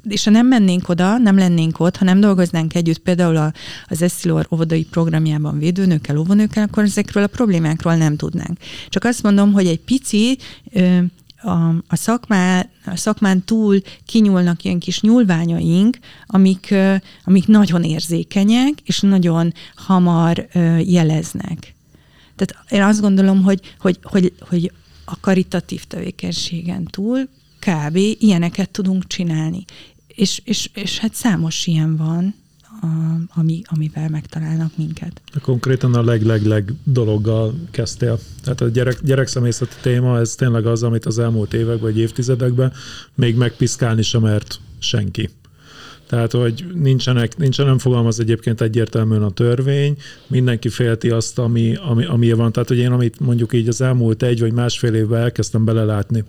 és 0.09 0.25
ha 0.25 0.31
nem 0.31 0.47
mennénk 0.47 0.89
oda, 0.89 1.19
nem 1.19 1.39
lennénk 1.39 1.81
ott, 1.81 1.97
ha 1.97 2.05
nem 2.05 2.21
dolgoznánk 2.21 2.75
együtt 2.75 2.99
például 2.99 3.37
a, 3.37 3.53
az 3.89 4.03
Eszilor 4.03 4.47
óvodai 4.51 4.85
programjában 4.85 5.59
védőnökkel, 5.59 6.17
óvonőkkel, 6.17 6.65
akkor 6.65 6.83
ezekről 6.83 7.23
a 7.23 7.27
problémákról 7.27 7.95
nem 7.95 8.17
tudnánk. 8.17 8.59
Csak 8.89 9.05
azt 9.05 9.23
mondom, 9.23 9.53
hogy 9.53 9.67
egy 9.67 9.81
pici 9.81 10.39
a, 11.37 11.69
a, 11.69 11.97
szakmá, 11.97 12.67
a 12.87 12.97
szakmán 12.97 13.45
túl 13.45 13.81
kinyúlnak 14.07 14.65
ilyen 14.65 14.79
kis 14.79 15.01
nyúlványaink, 15.01 15.99
amik, 16.27 16.75
amik 17.25 17.47
nagyon 17.47 17.83
érzékenyek, 17.83 18.73
és 18.85 19.01
nagyon 19.01 19.53
hamar 19.75 20.49
jeleznek. 20.85 21.75
Tehát 22.37 22.65
én 22.69 22.83
azt 22.83 23.01
gondolom, 23.01 23.43
hogy, 23.43 23.75
hogy, 23.79 23.99
hogy, 24.03 24.33
hogy 24.41 24.73
a 25.05 25.21
karitatív 25.21 25.85
tevékenységen 25.85 26.85
túl 26.85 27.29
kb. 27.67 27.97
ilyeneket 28.19 28.71
tudunk 28.71 29.07
csinálni. 29.07 29.65
És, 30.07 30.41
és, 30.45 30.71
és 30.75 30.99
hát 30.99 31.15
számos 31.15 31.67
ilyen 31.67 31.97
van, 31.97 32.35
a, 32.83 32.87
ami, 33.41 33.63
amivel 33.67 34.09
megtalálnak 34.09 34.77
minket. 34.77 35.21
Konkrétan 35.43 35.95
a 35.95 36.03
leg-leg-leg 36.03 36.73
dologgal 36.85 37.55
kezdtél. 37.71 38.19
Tehát 38.43 38.61
a 38.61 38.69
gyerek, 38.69 38.99
gyerekszemélyzeti 39.03 39.75
téma, 39.81 40.19
ez 40.19 40.35
tényleg 40.35 40.67
az, 40.67 40.83
amit 40.83 41.07
az 41.07 41.19
elmúlt 41.19 41.55
években 41.55 41.81
vagy 41.81 41.99
évtizedekben 41.99 42.73
még 43.15 43.37
megpiszkálni 43.37 44.03
sem 44.03 44.23
mert 44.23 44.61
senki. 44.79 45.31
Tehát, 46.09 46.33
hogy 46.33 46.65
nincsenek, 46.75 47.37
nincsen, 47.37 47.67
nem 47.67 47.79
fogalmaz 47.79 48.21
egyébként 48.21 48.61
egyértelműen 48.61 49.23
a 49.23 49.31
törvény, 49.31 49.97
mindenki 50.27 50.69
félti 50.69 51.11
azt, 51.11 51.39
ami, 51.39 51.77
ami, 51.89 52.05
ami 52.05 52.33
van. 52.33 52.53
Tehát, 52.53 52.69
hogy 52.69 52.79
én 52.79 52.91
amit 52.91 53.21
mondjuk 53.21 53.53
így 53.53 53.69
az 53.69 53.81
elmúlt 53.81 54.23
egy 54.23 54.41
vagy 54.41 54.53
másfél 54.53 54.95
évben 54.95 55.21
elkezdtem 55.21 55.65
belelátni, 55.65 56.25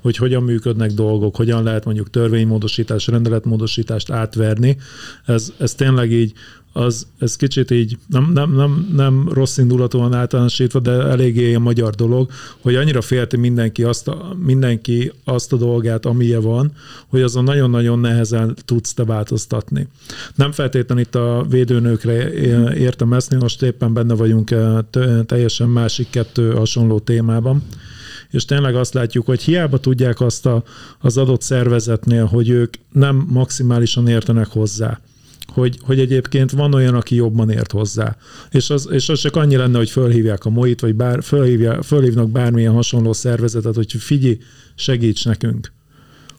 hogy 0.00 0.16
hogyan 0.16 0.42
működnek 0.42 0.92
dolgok, 0.92 1.36
hogyan 1.36 1.62
lehet 1.62 1.84
mondjuk 1.84 2.10
törvénymódosítás, 2.10 3.06
rendeletmódosítást 3.06 4.10
átverni, 4.10 4.76
ez, 5.24 5.52
ez 5.58 5.74
tényleg 5.74 6.12
így 6.12 6.32
az, 6.76 7.06
ez 7.18 7.36
kicsit 7.36 7.70
így 7.70 7.98
nem, 8.06 8.30
nem, 8.32 8.54
nem, 8.54 8.92
nem 8.96 9.28
rossz 9.32 9.56
indulatúan 9.56 10.12
általánosítva, 10.14 10.80
de 10.80 10.90
eléggé 10.90 11.54
a 11.54 11.58
magyar 11.58 11.94
dolog, 11.94 12.30
hogy 12.60 12.74
annyira 12.74 13.00
félti 13.00 13.36
mindenki 13.36 13.82
azt 13.82 14.08
a, 14.08 14.36
mindenki 14.44 15.12
azt 15.24 15.52
a 15.52 15.56
dolgát, 15.56 16.06
amilyen 16.06 16.40
van, 16.40 16.72
hogy 17.06 17.22
azon 17.22 17.44
nagyon-nagyon 17.44 17.98
nehezen 17.98 18.56
tudsz 18.64 18.94
te 18.94 19.04
változtatni. 19.04 19.88
Nem 20.34 20.52
feltétlenül 20.52 21.04
itt 21.04 21.14
a 21.14 21.46
védőnőkre 21.48 22.32
értem 22.74 23.12
ezt, 23.12 23.34
most 23.34 23.62
éppen 23.62 23.92
benne 23.92 24.14
vagyunk 24.14 24.50
eh, 24.50 24.78
teljesen 25.26 25.68
másik 25.68 26.10
kettő 26.10 26.50
hasonló 26.52 26.98
témában, 26.98 27.62
és 28.30 28.44
tényleg 28.44 28.74
azt 28.74 28.94
látjuk, 28.94 29.26
hogy 29.26 29.42
hiába 29.42 29.78
tudják 29.78 30.20
azt 30.20 30.46
a, 30.46 30.62
az 30.98 31.16
adott 31.16 31.42
szervezetnél, 31.42 32.24
hogy 32.24 32.48
ők 32.48 32.74
nem 32.92 33.26
maximálisan 33.28 34.08
értenek 34.08 34.46
hozzá 34.46 35.00
hogy, 35.56 35.78
hogy 35.82 36.00
egyébként 36.00 36.50
van 36.50 36.74
olyan, 36.74 36.94
aki 36.94 37.14
jobban 37.14 37.50
ért 37.50 37.72
hozzá. 37.72 38.16
És 38.50 38.70
az, 38.70 38.88
és 38.90 39.08
az 39.08 39.20
csak 39.20 39.36
annyi 39.36 39.56
lenne, 39.56 39.76
hogy 39.76 39.90
fölhívják 39.90 40.44
a 40.44 40.50
MOIT, 40.50 40.80
vagy 40.80 40.94
bár, 40.94 41.22
fölhívják, 41.22 41.82
fölhívnak 41.82 42.30
bármilyen 42.30 42.72
hasonló 42.72 43.12
szervezetet, 43.12 43.74
hogy 43.74 43.92
figyelj, 43.92 44.38
segíts 44.74 45.24
nekünk. 45.24 45.72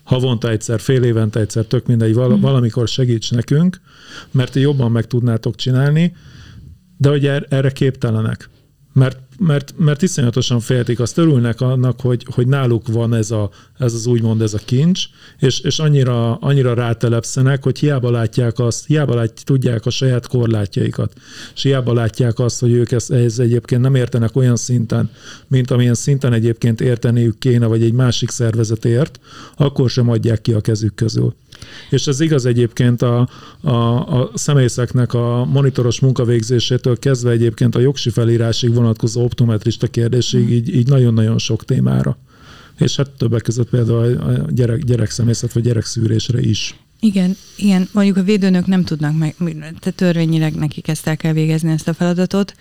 Havonta 0.04 0.50
egyszer, 0.50 0.80
fél 0.80 1.04
évente 1.04 1.40
egyszer, 1.40 1.66
tök 1.66 1.86
mindegy, 1.86 2.14
val- 2.14 2.32
mhm. 2.32 2.42
valamikor 2.42 2.88
segíts 2.88 3.32
nekünk, 3.32 3.82
mert 4.32 4.56
jobban 4.56 4.92
meg 4.92 5.06
tudnátok 5.08 5.56
csinálni, 5.56 6.16
de 6.98 7.10
hogy 7.10 7.26
er, 7.26 7.46
erre 7.50 7.72
képtelenek. 7.72 8.50
Mert 8.98 9.18
mert, 9.40 9.74
mert 9.78 10.02
iszonyatosan 10.02 10.60
féltik, 10.60 11.00
azt 11.00 11.18
örülnek 11.18 11.62
annak, 11.62 12.02
hogy, 12.02 12.26
hogy 12.34 12.48
náluk 12.48 12.88
van 12.88 13.14
ez, 13.14 13.32
a, 13.32 13.50
ez 13.78 13.94
az 13.94 14.06
úgymond 14.06 14.42
ez 14.42 14.54
a 14.54 14.60
kincs, 14.66 15.04
és, 15.40 15.60
és 15.60 15.80
annyira, 15.80 16.36
annyira 16.36 16.74
rátelepszenek, 16.74 17.64
hogy 17.64 17.80
hiába 17.80 18.12
látják 18.12 18.60
azt, 18.60 18.86
hiába 18.86 19.16
lát, 19.16 19.46
tudják 19.46 19.86
a 19.86 19.90
saját 19.90 20.28
korlátjaikat, 20.28 21.14
és 21.56 21.62
hiába 21.62 21.94
látják 21.94 22.40
azt, 22.40 22.60
hogy 22.60 22.72
ők 22.72 22.92
ezt, 22.92 23.12
ez 23.12 23.40
egyébként 23.40 23.82
nem 23.82 23.96
értenek 23.96 24.36
olyan 24.36 24.56
szinten, 24.56 25.10
mint 25.48 25.72
amilyen 25.72 25.94
szinten 25.94 26.34
egyébként 26.34 26.82
érteniük 26.82 27.40
kéne, 27.40 27.66
vagy 27.66 27.84
egy 27.84 27.94
másik 27.94 28.30
szervezet 28.30 28.86
ért, 28.86 29.20
akkor 29.56 29.90
sem 29.90 30.10
adják 30.10 30.42
ki 30.42 30.54
a 30.54 30.62
kezük 30.62 30.96
közül. 30.96 31.36
És 31.90 32.08
ez 32.08 32.20
igaz 32.20 32.46
egyébként 32.46 33.02
a, 33.02 33.30
a, 33.62 33.72
a 34.22 34.32
személyszeknek 34.34 35.14
a 35.14 35.46
monitoros 35.46 36.00
munkavégzésétől 36.00 37.00
kezdve 37.00 37.32
egyébként 37.32 37.76
a 37.76 37.80
jogsi 37.80 38.10
felírásig 38.10 38.74
vonatkozó 38.74 39.24
optometrista 39.24 39.88
kérdésig 39.88 40.50
így, 40.50 40.76
így 40.76 40.88
nagyon-nagyon 40.88 41.38
sok 41.38 41.66
témára. 41.66 42.18
És 42.80 42.96
hát 42.96 43.10
többek 43.10 43.42
között 43.42 43.70
például 43.70 44.18
a 44.18 44.52
gyerek, 44.52 44.84
gyerekszemészet 44.84 45.54
vagy 45.54 45.64
gyerekszűrésre 45.64 46.40
is. 46.40 46.76
Igen, 47.00 47.36
igen, 47.56 47.88
mondjuk 47.92 48.18
a 48.18 48.24
védőnök 48.24 48.66
nem 48.66 48.84
tudnak 48.84 49.18
meg, 49.18 49.36
tehát 49.80 49.96
törvényileg 49.96 50.56
nekik 50.56 50.88
ezt 50.88 51.08
el 51.08 51.18
kell 51.18 51.34
végezni 51.34 51.72
ezt 51.72 51.88
a 51.88 51.94
feladatot, 51.94 52.54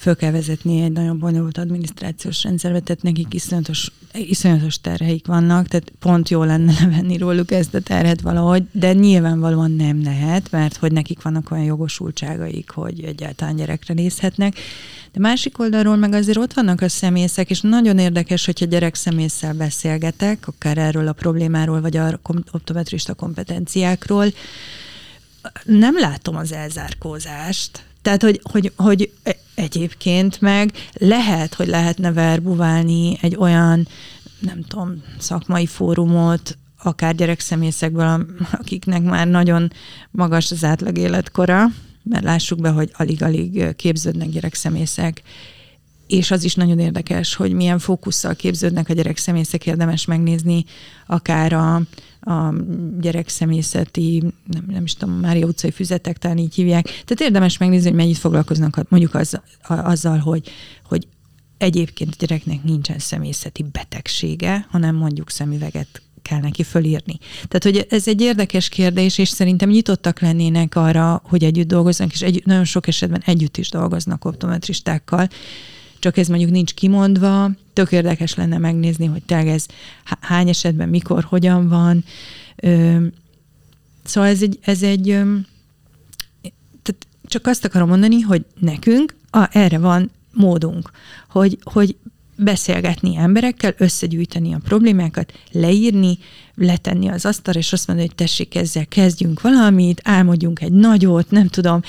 föl 0.00 0.16
kell 0.16 0.30
vezetni 0.30 0.82
egy 0.82 0.92
nagyon 0.92 1.18
bonyolult 1.18 1.58
adminisztrációs 1.58 2.42
rendszerbe, 2.42 2.80
tehát 2.80 3.02
nekik 3.02 3.34
iszonyatos, 3.34 3.92
iszonyatos 4.12 4.80
terheik 4.80 5.26
vannak, 5.26 5.68
tehát 5.68 5.92
pont 5.98 6.28
jó 6.28 6.42
lenne 6.42 6.72
levenni 6.80 7.16
róluk 7.16 7.50
ezt 7.50 7.74
a 7.74 7.80
terhet 7.80 8.20
valahogy, 8.20 8.64
de 8.72 8.92
nyilvánvalóan 8.92 9.70
nem 9.70 10.02
lehet, 10.02 10.50
mert 10.50 10.76
hogy 10.76 10.92
nekik 10.92 11.22
vannak 11.22 11.50
olyan 11.50 11.64
jogosultságaik, 11.64 12.70
hogy 12.70 13.04
egyáltalán 13.04 13.56
gyerekre 13.56 13.94
nézhetnek. 13.94 14.54
De 15.12 15.20
másik 15.20 15.58
oldalról 15.58 15.96
meg 15.96 16.12
azért 16.12 16.38
ott 16.38 16.52
vannak 16.52 16.80
a 16.80 16.88
szemészek, 16.88 17.50
és 17.50 17.60
nagyon 17.60 17.98
érdekes, 17.98 18.44
hogyha 18.44 18.66
gyerek 18.66 18.94
szemésszel 18.94 19.54
beszélgetek, 19.54 20.48
akár 20.48 20.78
erről 20.78 21.08
a 21.08 21.12
problémáról, 21.12 21.80
vagy 21.80 21.96
a 21.96 22.20
optometrista 22.52 23.14
kompetenciákról, 23.14 24.26
nem 25.64 25.98
látom 25.98 26.36
az 26.36 26.52
elzárkózást. 26.52 27.88
Tehát, 28.02 28.22
hogy, 28.22 28.40
hogy, 28.42 28.72
hogy 28.76 29.12
egyébként 29.54 30.40
meg 30.40 30.72
lehet, 30.92 31.54
hogy 31.54 31.66
lehetne 31.66 32.12
verbuválni 32.12 33.18
egy 33.20 33.36
olyan, 33.36 33.88
nem 34.40 34.62
tudom, 34.68 35.02
szakmai 35.18 35.66
fórumot, 35.66 36.58
akár 36.82 37.14
gyerekszemészekből, 37.14 38.26
akiknek 38.52 39.02
már 39.02 39.26
nagyon 39.26 39.72
magas 40.10 40.50
az 40.50 40.64
átlag 40.64 40.98
életkora, 40.98 41.66
mert 42.02 42.24
lássuk 42.24 42.60
be, 42.60 42.68
hogy 42.68 42.90
alig-alig 42.92 43.76
képződnek 43.76 44.28
gyerekszemészek, 44.28 45.22
és 46.06 46.30
az 46.30 46.44
is 46.44 46.54
nagyon 46.54 46.78
érdekes, 46.78 47.34
hogy 47.34 47.52
milyen 47.52 47.78
fókusszal 47.78 48.34
képződnek 48.34 48.88
a 48.88 48.92
gyerekszemészek, 48.92 49.66
érdemes 49.66 50.04
megnézni 50.04 50.64
akár 51.06 51.52
a, 51.52 51.82
a 52.20 52.54
gyerekszemészeti, 53.00 54.22
nem, 54.46 54.64
nem 54.66 54.84
is 54.84 54.94
tudom, 54.94 55.14
Mária 55.14 55.46
utcai 55.46 55.70
füzetek, 55.70 56.18
talán 56.18 56.38
így 56.38 56.54
hívják. 56.54 56.84
Tehát 56.84 57.20
érdemes 57.20 57.58
megnézni, 57.58 57.88
hogy 57.88 57.98
mennyit 57.98 58.18
foglalkoznak 58.18 58.88
mondjuk 58.88 59.14
az, 59.14 59.40
azzal, 59.66 60.18
hogy, 60.18 60.50
hogy 60.84 61.06
egyébként 61.58 62.10
a 62.12 62.16
gyereknek 62.18 62.62
nincsen 62.62 62.98
szemészeti 62.98 63.64
betegsége, 63.72 64.66
hanem 64.70 64.96
mondjuk 64.96 65.30
szemüveget 65.30 66.02
kell 66.22 66.40
neki 66.40 66.62
fölírni. 66.62 67.18
Tehát, 67.48 67.62
hogy 67.62 67.86
ez 67.90 68.08
egy 68.08 68.20
érdekes 68.20 68.68
kérdés, 68.68 69.18
és 69.18 69.28
szerintem 69.28 69.68
nyitottak 69.68 70.20
lennének 70.20 70.76
arra, 70.76 71.22
hogy 71.24 71.44
együtt 71.44 71.68
dolgoznak, 71.68 72.12
és 72.12 72.22
egy, 72.22 72.42
nagyon 72.44 72.64
sok 72.64 72.86
esetben 72.86 73.22
együtt 73.26 73.56
is 73.56 73.70
dolgoznak 73.70 74.24
optometristákkal, 74.24 75.28
csak 76.00 76.16
ez 76.16 76.28
mondjuk 76.28 76.50
nincs 76.50 76.74
kimondva, 76.74 77.50
tök 77.72 77.92
érdekes 77.92 78.34
lenne 78.34 78.58
megnézni, 78.58 79.06
hogy 79.06 79.22
tényleg 79.22 79.48
ez 79.48 79.66
hány 80.20 80.48
esetben, 80.48 80.88
mikor, 80.88 81.24
hogyan 81.24 81.68
van. 81.68 82.04
Szóval 84.04 84.30
ez 84.30 84.42
egy, 84.42 84.58
ez 84.62 84.82
egy 84.82 85.06
tehát 86.82 87.06
csak 87.24 87.46
azt 87.46 87.64
akarom 87.64 87.88
mondani, 87.88 88.20
hogy 88.20 88.44
nekünk 88.58 89.14
a, 89.30 89.48
erre 89.50 89.78
van 89.78 90.10
módunk, 90.32 90.90
hogy, 91.28 91.58
hogy 91.62 91.96
beszélgetni 92.36 93.16
emberekkel, 93.16 93.74
összegyűjteni 93.76 94.54
a 94.54 94.60
problémákat, 94.64 95.32
leírni, 95.52 96.18
letenni 96.54 97.08
az 97.08 97.24
asztalra, 97.24 97.58
és 97.58 97.72
azt 97.72 97.86
mondani, 97.86 98.08
hogy 98.08 98.16
tessék, 98.16 98.54
ezzel 98.54 98.86
kezdjünk 98.86 99.40
valamit, 99.40 100.00
álmodjunk 100.04 100.60
egy 100.60 100.72
nagyot, 100.72 101.30
nem 101.30 101.48
tudom, 101.48 101.82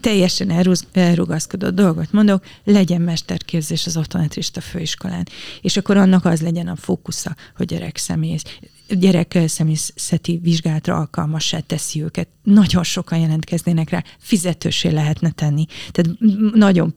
teljesen 0.00 0.50
elrugaszkodott 0.92 1.74
dolgot 1.74 2.12
mondok, 2.12 2.44
legyen 2.64 3.00
mesterképzés 3.00 3.86
az 3.86 3.96
optometrista 3.96 4.60
főiskolán. 4.60 5.26
És 5.60 5.76
akkor 5.76 5.96
annak 5.96 6.24
az 6.24 6.40
legyen 6.40 6.68
a 6.68 6.76
fókusza, 6.76 7.36
hogy 7.56 7.66
gyerek 7.66 7.96
szemész, 7.96 8.42
gyerek 8.88 9.38
szemészeti 9.46 10.40
vizsgálatra 10.42 10.96
alkalmassá 10.96 11.58
teszi 11.60 12.02
őket. 12.02 12.28
Nagyon 12.42 12.82
sokan 12.82 13.18
jelentkeznének 13.18 13.90
rá, 13.90 14.04
fizetősé 14.18 14.88
lehetne 14.88 15.30
tenni. 15.30 15.66
Tehát 15.90 16.18
nagyon, 16.54 16.94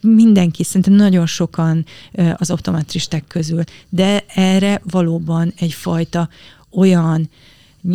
mindenki, 0.00 0.64
szerintem 0.64 0.92
nagyon 0.92 1.26
sokan 1.26 1.84
az 2.36 2.50
optometristák 2.50 3.24
közül, 3.26 3.62
de 3.88 4.24
erre 4.34 4.80
valóban 4.84 5.52
egyfajta 5.56 6.28
olyan 6.70 7.30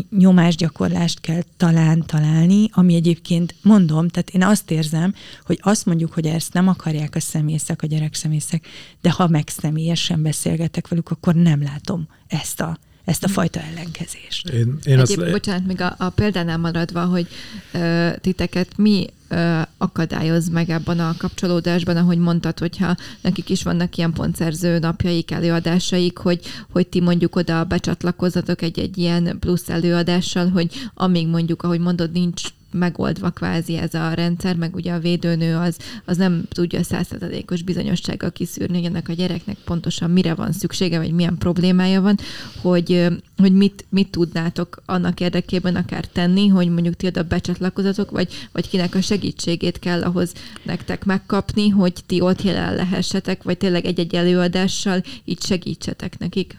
nyomásgyakorlást 0.10 1.20
kell 1.20 1.42
talán 1.58 2.04
találni, 2.06 2.70
ami 2.72 2.96
egyébként 2.96 3.56
mondom, 3.62 4.08
tehát 4.08 4.30
én 4.30 4.44
azt 4.44 4.72
érzem, 4.72 5.14
hogy 5.46 5.60
azt 5.62 5.86
mondjuk, 5.86 6.14
hogy 6.14 6.26
ezt 6.26 6.54
nem 6.54 6.68
akarják 6.68 7.16
a 7.16 7.20
személyek, 7.20 7.82
a 7.82 7.86
gyerekszemészek, 7.86 8.68
de 9.02 9.12
ha 9.12 9.28
meg 9.28 9.48
személyesen 9.48 10.22
beszélgetek 10.22 10.88
velük, 10.88 11.10
akkor 11.10 11.36
nem 11.36 11.64
látom 11.64 12.08
ezt 12.28 12.62
a 12.62 12.78
ezt 13.06 13.24
a 13.24 13.28
fajta 13.28 13.60
ellenkezést. 13.60 14.50
Én, 14.50 14.78
én 14.86 15.00
Egyéb, 15.00 15.20
azt... 15.20 15.32
Bocsánat, 15.32 15.66
még 15.68 15.82
a, 15.82 15.96
a 15.98 16.10
példánál 16.10 16.58
maradva, 16.58 17.06
hogy 17.06 17.28
ö, 17.74 18.10
titeket 18.22 18.78
mi 18.78 19.08
ö, 19.28 19.62
akadályoz 19.78 20.50
meg 20.50 20.70
ebben 20.70 21.00
a 21.00 21.16
kapcsolódásban, 21.18 21.98
ahogy 21.98 22.18
mondtad, 22.18 22.60
hogyha 22.60 22.96
nekik 23.22 23.50
is 23.50 23.64
vannak 23.64 23.98
ilyen 23.98 24.14
pontszerző 24.14 24.80
napjaik, 24.80 25.32
előadásaik, 25.32 26.18
hogy, 26.18 26.40
hogy 26.72 26.88
ti 26.88 27.02
mondjuk 27.02 27.36
oda 27.36 27.64
becsatlakozzatok 27.64 28.62
egy-egy 28.62 28.98
ilyen 28.98 29.38
plusz 29.40 29.70
előadással, 29.70 30.50
hogy 30.50 30.74
amíg 30.94 31.28
mondjuk, 31.28 31.64
ahogy 31.64 31.80
mondod, 31.80 32.12
nincs 32.12 32.42
megoldva 32.74 33.30
kvázi 33.30 33.78
ez 33.78 33.94
a 33.94 34.14
rendszer, 34.14 34.56
meg 34.56 34.76
ugye 34.76 34.94
a 34.94 35.00
védőnő 35.00 35.56
az, 35.56 35.78
az 36.06 36.18
nem 36.18 36.44
tudja 36.50 36.84
százszerzalékos 36.84 37.62
bizonyossággal 37.62 38.32
kiszűrni, 38.32 38.76
hogy 38.78 38.86
ennek 38.86 39.10
a 39.10 39.14
gyereknek 39.14 39.58
pontosan 39.66 40.10
mire 40.10 40.34
van 40.34 40.52
szüksége, 40.52 40.98
vagy 40.98 41.12
milyen 41.12 41.38
problémája 41.38 42.02
van, 42.02 42.18
hogy, 42.62 43.08
hogy 43.38 43.54
mit, 43.54 43.86
mit 43.90 44.10
tudnátok 44.10 44.82
annak 44.86 45.20
érdekében 45.20 45.76
akár 45.76 46.06
tenni, 46.06 46.48
hogy 46.48 46.70
mondjuk 46.70 46.96
ti 46.96 47.08
oda 47.08 47.24
becsatlakozatok, 47.24 48.12
vagy, 48.12 48.34
vagy 48.52 48.70
kinek 48.70 48.96
a 48.96 49.02
segítségét 49.02 49.80
kell 49.80 50.04
ahhoz 50.04 50.34
nektek 50.64 51.06
megkapni, 51.06 51.70
hogy 51.70 51.94
ti 52.06 52.22
ott 52.22 52.42
jelen 52.42 52.76
lehessetek, 52.76 53.44
vagy 53.44 53.58
tényleg 53.58 53.86
egy-egy 53.86 54.16
előadással 54.16 55.04
így 55.26 55.44
segítsetek 55.44 56.18
nekik. 56.20 56.58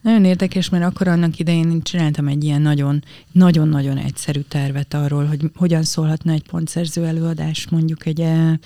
Nagyon 0.00 0.24
érdekes, 0.24 0.68
mert 0.68 0.84
akkor 0.84 1.08
annak 1.08 1.38
idején 1.38 1.70
én 1.70 1.82
csináltam 1.82 2.28
egy 2.28 2.44
ilyen 2.44 2.62
nagyon, 2.62 3.04
nagyon-nagyon 3.32 3.98
egyszerű 3.98 4.40
tervet 4.40 4.94
arról, 4.94 5.24
hogy 5.24 5.50
hogyan 5.54 5.82
szólhatna 5.82 6.32
egy 6.32 6.42
pontszerző 6.42 7.04
előadás 7.04 7.68
mondjuk 7.68 8.06
egy 8.06 8.20
e, 8.20 8.58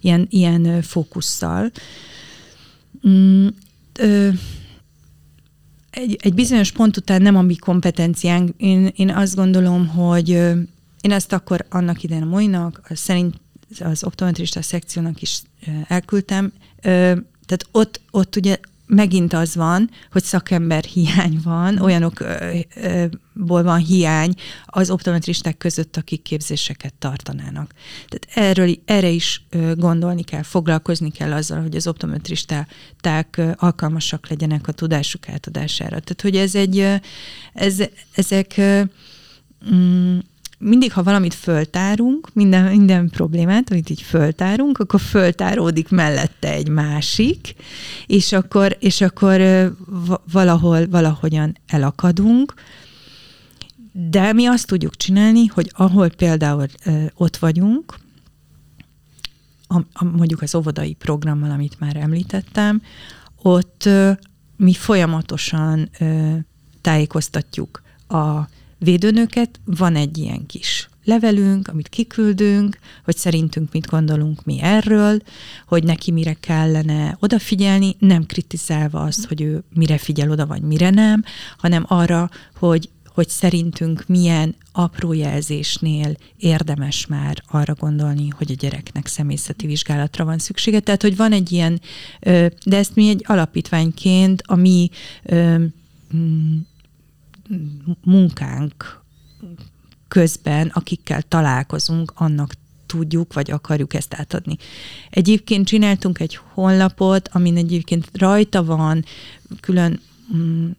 ilyen, 0.00 0.26
ilyen 0.30 0.82
fókusszal. 0.82 1.70
Mm, 3.08 3.46
ö, 3.98 4.28
egy, 5.90 6.18
egy 6.22 6.34
bizonyos 6.34 6.72
pont 6.72 6.96
után 6.96 7.22
nem 7.22 7.36
a 7.36 7.42
mi 7.42 7.56
kompetenciánk. 7.56 8.54
Én, 8.56 8.92
én 8.96 9.10
azt 9.10 9.34
gondolom, 9.34 9.86
hogy 9.86 10.28
én 11.00 11.10
ezt 11.10 11.32
akkor 11.32 11.66
annak 11.68 12.02
idején 12.02 12.22
a 12.22 12.26
Moinak, 12.26 12.90
szerint 12.94 13.40
az 13.80 14.04
optometrista 14.04 14.62
szekciónak 14.62 15.22
is 15.22 15.42
elküldtem, 15.88 16.52
tehát 16.80 17.66
ott, 17.70 18.00
ott 18.10 18.36
ugye 18.36 18.58
megint 18.94 19.32
az 19.32 19.54
van, 19.54 19.90
hogy 20.10 20.22
szakember 20.22 20.84
hiány 20.84 21.40
van, 21.44 21.78
olyanokból 21.78 23.62
van 23.62 23.78
hiány 23.78 24.34
az 24.66 24.90
optometristák 24.90 25.56
között, 25.58 25.96
akik 25.96 26.22
képzéseket 26.22 26.94
tartanának. 26.94 27.72
Tehát 28.08 28.48
erről, 28.48 28.74
erre 28.84 29.08
is 29.08 29.46
gondolni 29.74 30.22
kell, 30.22 30.42
foglalkozni 30.42 31.10
kell 31.10 31.32
azzal, 31.32 31.60
hogy 31.60 31.76
az 31.76 31.86
optometristák 31.86 33.40
alkalmasak 33.56 34.28
legyenek 34.28 34.68
a 34.68 34.72
tudásuk 34.72 35.28
átadására. 35.28 36.00
Tehát, 36.00 36.20
hogy 36.22 36.36
ez 36.36 36.54
egy, 36.54 37.00
ez, 37.52 37.82
ezek 38.14 38.60
mm, 39.74 40.18
mindig, 40.62 40.92
ha 40.92 41.02
valamit 41.02 41.34
föltárunk, 41.34 42.28
minden, 42.32 42.64
minden 42.64 43.08
problémát, 43.08 43.70
amit 43.70 43.90
így 43.90 44.02
föltárunk, 44.02 44.78
akkor 44.78 45.00
föltáródik 45.00 45.88
mellette 45.88 46.52
egy 46.52 46.68
másik, 46.68 47.54
és 48.06 48.32
akkor, 48.32 48.76
és 48.80 49.00
akkor 49.00 49.40
valahol, 50.32 50.88
valahogyan 50.88 51.56
elakadunk, 51.66 52.54
de 53.92 54.32
mi 54.32 54.46
azt 54.46 54.66
tudjuk 54.66 54.96
csinálni, 54.96 55.46
hogy 55.46 55.70
ahol 55.72 56.08
például 56.08 56.66
ott 57.14 57.36
vagyunk, 57.36 57.94
a, 59.66 59.76
a, 59.92 60.04
mondjuk 60.04 60.42
az 60.42 60.54
óvodai 60.54 60.94
programmal, 60.94 61.50
amit 61.50 61.80
már 61.80 61.96
említettem, 61.96 62.82
ott 63.42 63.88
mi 64.56 64.74
folyamatosan 64.74 65.90
tájékoztatjuk 66.80 67.82
a 68.08 68.40
védőnöket, 68.82 69.60
van 69.64 69.96
egy 69.96 70.18
ilyen 70.18 70.46
kis 70.46 70.88
levelünk, 71.04 71.68
amit 71.68 71.88
kiküldünk, 71.88 72.78
hogy 73.04 73.16
szerintünk 73.16 73.72
mit 73.72 73.86
gondolunk 73.86 74.44
mi 74.44 74.60
erről, 74.60 75.18
hogy 75.66 75.84
neki 75.84 76.10
mire 76.10 76.36
kellene 76.40 77.16
odafigyelni, 77.20 77.96
nem 77.98 78.26
kritizálva 78.26 79.02
azt, 79.02 79.26
hogy 79.26 79.40
ő 79.40 79.62
mire 79.74 79.98
figyel 79.98 80.30
oda, 80.30 80.46
vagy 80.46 80.62
mire 80.62 80.90
nem, 80.90 81.24
hanem 81.56 81.84
arra, 81.88 82.30
hogy 82.58 82.88
hogy 83.14 83.28
szerintünk 83.28 84.04
milyen 84.06 84.54
apró 84.72 85.12
jelzésnél 85.12 86.16
érdemes 86.36 87.06
már 87.06 87.42
arra 87.50 87.74
gondolni, 87.74 88.28
hogy 88.28 88.50
a 88.50 88.54
gyereknek 88.54 89.06
személyzeti 89.06 89.66
vizsgálatra 89.66 90.24
van 90.24 90.38
szüksége. 90.38 90.80
Tehát, 90.80 91.02
hogy 91.02 91.16
van 91.16 91.32
egy 91.32 91.52
ilyen, 91.52 91.80
de 92.64 92.76
ezt 92.76 92.94
mi 92.94 93.08
egy 93.08 93.24
alapítványként 93.26 94.42
a 94.46 94.54
mi 94.54 94.90
mm, 96.14 96.56
munkánk 98.04 99.02
közben, 100.08 100.68
akikkel 100.74 101.22
találkozunk, 101.22 102.12
annak 102.14 102.54
tudjuk, 102.86 103.32
vagy 103.32 103.50
akarjuk 103.50 103.94
ezt 103.94 104.14
átadni. 104.14 104.56
Egyébként 105.10 105.66
csináltunk 105.66 106.20
egy 106.20 106.38
honlapot, 106.52 107.28
amin 107.28 107.56
egyébként 107.56 108.08
rajta 108.12 108.64
van 108.64 109.04
külön 109.60 110.00
mm, 110.36 110.70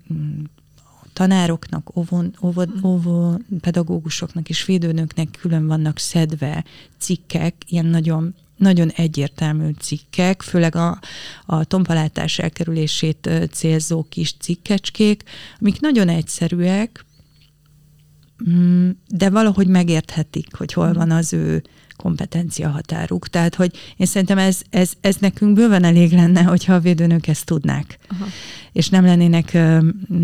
tanároknak, 1.14 1.98
óvon, 1.98 2.36
óvod, 2.42 2.70
óvó, 2.84 3.42
pedagógusoknak 3.60 4.50
és 4.50 4.66
védőnöknek 4.66 5.38
külön 5.42 5.68
vannak 5.68 5.98
szedve 5.98 6.64
cikkek, 6.98 7.56
ilyen 7.68 7.86
nagyon 7.86 8.36
nagyon 8.58 8.90
egyértelmű 8.90 9.72
cikkek, 9.80 10.42
főleg 10.42 10.76
a, 10.76 11.00
a 11.46 11.64
tompalátás 11.64 12.40
elkerülését 12.40 13.30
célzó 13.52 14.06
kis 14.10 14.34
cikkecskék, 14.40 15.24
amik 15.60 15.80
nagyon 15.80 16.10
egyszerűek, 16.10 17.06
mm, 18.50 18.90
de 19.08 19.30
valahogy 19.30 19.68
megérthetik, 19.68 20.56
hogy 20.56 20.74
hol 20.74 20.94
van 20.94 21.12
az 21.12 21.34
ő 21.34 21.64
kompetencia 21.96 22.70
határuk. 22.70 23.28
Tehát, 23.28 23.56
hogy 23.56 23.78
én 23.98 24.08
szerintem 24.08 24.38
ez, 24.38 24.62
ez, 24.70 24.92
ez 25.02 25.16
nekünk 25.16 25.54
bőven 25.54 25.84
elég 25.84 26.12
lenne, 26.12 26.42
hogyha 26.44 26.74
a 26.74 26.80
védőnök 26.80 27.28
ezt 27.28 27.46
tudnák. 27.46 28.00
Aha. 28.08 28.26
És 28.72 28.90
nem 28.90 29.06
lennének 29.06 29.58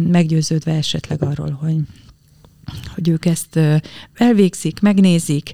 meggyőződve 0.08 0.72
esetleg 0.72 1.24
arról, 1.24 1.52
hogy 1.52 1.76
hogy 2.94 3.10
ők 3.10 3.26
ezt 3.26 3.60
elvégzik, 4.14 4.80
megnézik, 4.80 5.52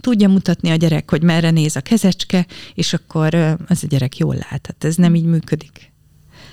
tudja 0.00 0.28
mutatni 0.28 0.70
a 0.70 0.76
gyerek, 0.76 1.10
hogy 1.10 1.22
merre 1.22 1.50
néz 1.50 1.76
a 1.76 1.80
kezecske, 1.80 2.46
és 2.74 2.92
akkor 2.92 3.34
az 3.66 3.82
a 3.82 3.86
gyerek 3.86 4.18
jól 4.18 4.34
lát. 4.34 4.60
Tehát 4.60 4.84
ez 4.84 4.94
nem 4.94 5.14
így 5.14 5.24
működik. 5.24 5.92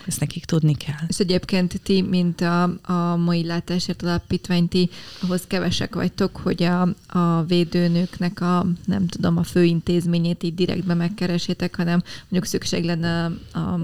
Ezt 0.08 0.20
nekik 0.20 0.46
tudni 0.46 0.76
kell. 0.76 1.08
És 1.08 1.20
egyébként 1.20 1.82
ti, 1.84 2.02
mint 2.02 2.42
a, 2.42 2.64
a 2.82 3.16
mai 3.16 3.46
látásért 3.46 4.04
alapítvány, 4.04 4.68
ti 4.68 4.90
ahhoz 5.22 5.44
kevesek 5.48 5.96
vagytok, 5.96 6.38
hogy 6.38 6.64
a, 6.64 6.82
a 7.08 7.44
védőnőknek 7.44 8.42
a, 8.42 8.66
nem 8.86 9.08
tudom, 9.08 9.38
a 9.38 9.44
főintézményét 9.44 10.44
így 10.44 10.56
direktbe 10.56 10.94
megkeresétek, 10.94 11.76
hanem 11.76 12.04
mondjuk 12.22 12.46
szükség 12.46 12.84
lenne 12.84 13.26
a, 13.26 13.60
a 13.60 13.80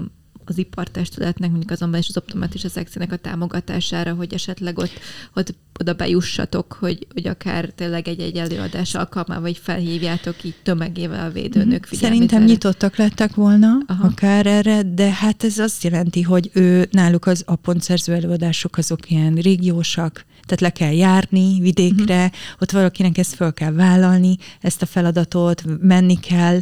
az 0.48 0.58
ipartestületnek, 0.58 1.50
mondjuk 1.50 1.70
azonban 1.70 2.00
is 2.00 2.08
az 2.08 2.16
optometrista 2.16 2.68
szekciónak 2.68 3.12
a 3.12 3.16
támogatására, 3.16 4.14
hogy 4.14 4.34
esetleg 4.34 4.78
ott, 4.78 4.92
ott 5.34 5.54
oda 5.80 5.92
bejussatok, 5.92 6.76
hogy, 6.80 7.06
hogy 7.12 7.26
akár 7.26 7.70
tényleg 7.74 8.08
egy-egy 8.08 8.36
előadás 8.36 8.94
alkalmával, 8.94 9.42
vagy 9.42 9.58
felhívjátok 9.62 10.44
így 10.44 10.54
tömegével 10.62 11.26
a 11.26 11.32
védőnők 11.32 11.84
figyelmét. 11.84 12.12
Szerintem 12.12 12.42
erre. 12.42 12.50
nyitottak 12.50 12.96
lettek 12.96 13.34
volna 13.34 13.78
Aha. 13.86 14.06
akár 14.06 14.46
erre, 14.46 14.82
de 14.82 15.10
hát 15.10 15.44
ez 15.44 15.58
azt 15.58 15.84
jelenti, 15.84 16.22
hogy 16.22 16.50
ő 16.52 16.88
náluk 16.90 17.26
az 17.26 17.42
a 17.46 17.56
pontszerző 17.56 18.12
előadások 18.12 18.76
azok 18.76 19.10
ilyen 19.10 19.34
régiósak, 19.34 20.26
tehát 20.48 20.60
le 20.60 20.70
kell 20.70 20.92
járni 20.92 21.60
vidékre, 21.60 22.24
uh-huh. 22.24 22.32
ott 22.60 22.70
valakinek 22.70 23.18
ezt 23.18 23.34
föl 23.34 23.52
kell 23.52 23.72
vállalni, 23.72 24.36
ezt 24.60 24.82
a 24.82 24.86
feladatot, 24.86 25.62
menni 25.80 26.20
kell, 26.20 26.60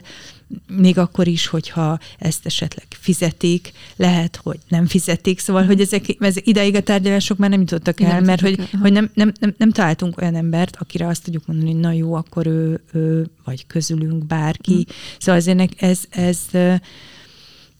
még 0.68 0.98
akkor 0.98 1.26
is, 1.26 1.46
hogyha 1.46 1.98
ezt 2.18 2.46
esetleg 2.46 2.86
fizetik, 2.90 3.72
lehet, 3.96 4.36
hogy 4.36 4.58
nem 4.68 4.86
fizetik, 4.86 5.38
szóval, 5.38 5.64
hogy 5.64 5.80
ezek, 5.80 6.16
ez 6.18 6.36
ideig 6.36 6.74
a 6.74 6.80
tárgyalások 6.80 7.38
már 7.38 7.50
nem 7.50 7.60
jutottak 7.60 8.00
el, 8.00 8.12
nem 8.12 8.24
mert 8.24 8.40
hogy, 8.40 8.58
el. 8.58 8.80
hogy 8.80 8.92
nem, 8.92 9.10
nem, 9.14 9.32
nem, 9.40 9.54
nem 9.58 9.70
találtunk 9.70 10.20
olyan 10.20 10.34
embert, 10.34 10.76
akire 10.76 11.06
azt 11.06 11.24
tudjuk 11.24 11.46
mondani, 11.46 11.70
hogy 11.70 11.80
na 11.80 11.92
jó, 11.92 12.14
akkor 12.14 12.46
ő, 12.46 12.80
ő 12.92 13.26
vagy 13.44 13.66
közülünk 13.66 14.26
bárki. 14.26 14.72
Hmm. 14.72 14.84
Szóval 15.18 15.40
azért 15.40 15.82
ez, 15.82 16.00
ez, 16.10 16.38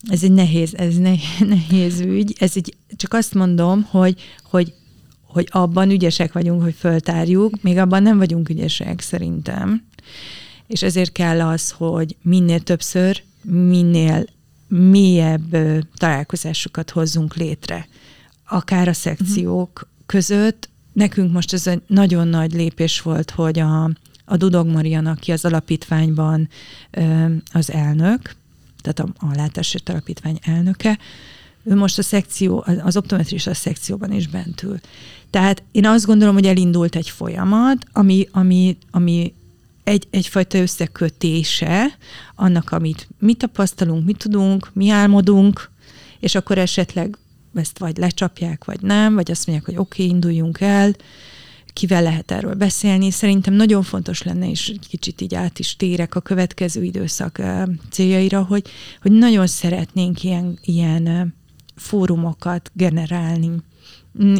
ez 0.08 0.22
egy 0.22 0.32
nehéz, 0.32 0.74
ez 0.74 0.96
nehéz 1.38 2.00
ügy. 2.00 2.36
Ez 2.38 2.52
egy, 2.54 2.76
csak 2.96 3.14
azt 3.14 3.34
mondom, 3.34 3.82
hogy, 3.82 4.22
hogy 4.42 4.72
hogy 5.36 5.48
abban 5.50 5.90
ügyesek 5.90 6.32
vagyunk, 6.32 6.62
hogy 6.62 6.74
föltárjuk, 6.74 7.62
még 7.62 7.76
abban 7.76 8.02
nem 8.02 8.18
vagyunk 8.18 8.48
ügyesek 8.48 9.00
szerintem 9.00 9.86
és 10.66 10.82
ezért 10.82 11.12
kell 11.12 11.40
az, 11.40 11.70
hogy 11.70 12.16
minél 12.22 12.60
többször, 12.60 13.22
minél 13.42 14.24
mélyebb 14.68 15.56
találkozásokat 15.96 16.90
hozzunk 16.90 17.34
létre, 17.34 17.88
akár 18.48 18.88
a 18.88 18.92
szekciók 18.92 19.70
uh-huh. 19.74 19.90
között. 20.06 20.68
Nekünk 20.92 21.32
most 21.32 21.52
ez 21.52 21.66
egy 21.66 21.82
nagyon 21.86 22.28
nagy 22.28 22.52
lépés 22.52 23.00
volt, 23.00 23.30
hogy 23.30 23.58
a, 23.58 23.90
a 24.24 24.36
Dudog 24.36 24.66
Marian, 24.66 25.06
aki 25.06 25.32
az 25.32 25.44
alapítványban 25.44 26.48
az 27.52 27.70
elnök, 27.70 28.34
tehát 28.82 28.98
a, 28.98 29.26
a 29.26 29.34
Látásért 29.34 29.88
Alapítvány 29.88 30.38
elnöke, 30.42 30.98
ő 31.64 31.74
most 31.74 31.98
a 31.98 32.02
szekció, 32.02 32.64
az 32.82 32.96
optometrista 32.96 33.54
szekcióban 33.54 34.12
is 34.12 34.26
bent 34.26 34.62
ül. 34.62 34.80
Tehát 35.30 35.62
én 35.72 35.86
azt 35.86 36.06
gondolom, 36.06 36.34
hogy 36.34 36.46
elindult 36.46 36.96
egy 36.96 37.10
folyamat, 37.10 37.86
ami, 37.92 38.28
ami, 38.32 38.76
ami 38.90 39.34
egy, 39.86 40.06
egyfajta 40.10 40.58
összekötése 40.58 41.98
annak, 42.34 42.70
amit 42.70 43.08
mi 43.18 43.34
tapasztalunk, 43.34 44.04
mi 44.04 44.12
tudunk, 44.12 44.70
mi 44.72 44.88
álmodunk, 44.88 45.70
és 46.20 46.34
akkor 46.34 46.58
esetleg 46.58 47.18
ezt 47.54 47.78
vagy 47.78 47.96
lecsapják, 47.96 48.64
vagy 48.64 48.80
nem, 48.80 49.14
vagy 49.14 49.30
azt 49.30 49.46
mondják, 49.46 49.68
hogy 49.68 49.76
oké, 49.76 50.02
okay, 50.02 50.14
induljunk 50.14 50.60
el, 50.60 50.94
kivel 51.72 52.02
lehet 52.02 52.30
erről 52.30 52.54
beszélni. 52.54 53.10
Szerintem 53.10 53.54
nagyon 53.54 53.82
fontos 53.82 54.22
lenne, 54.22 54.50
és 54.50 54.72
kicsit 54.88 55.20
így 55.20 55.34
át 55.34 55.58
is 55.58 55.76
térek 55.76 56.14
a 56.14 56.20
következő 56.20 56.82
időszak 56.82 57.42
céljaira, 57.90 58.42
hogy, 58.42 58.68
hogy 59.02 59.12
nagyon 59.12 59.46
szeretnénk 59.46 60.22
ilyen, 60.22 60.58
ilyen 60.62 61.34
fórumokat 61.76 62.70
generálni. 62.74 63.50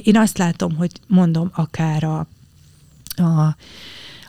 Én 0.03 0.17
azt 0.17 0.39
látom, 0.39 0.77
hogy 0.77 0.93
mondom, 1.07 1.51
akár 1.55 2.05
a, 2.05 2.19
a 3.23 3.57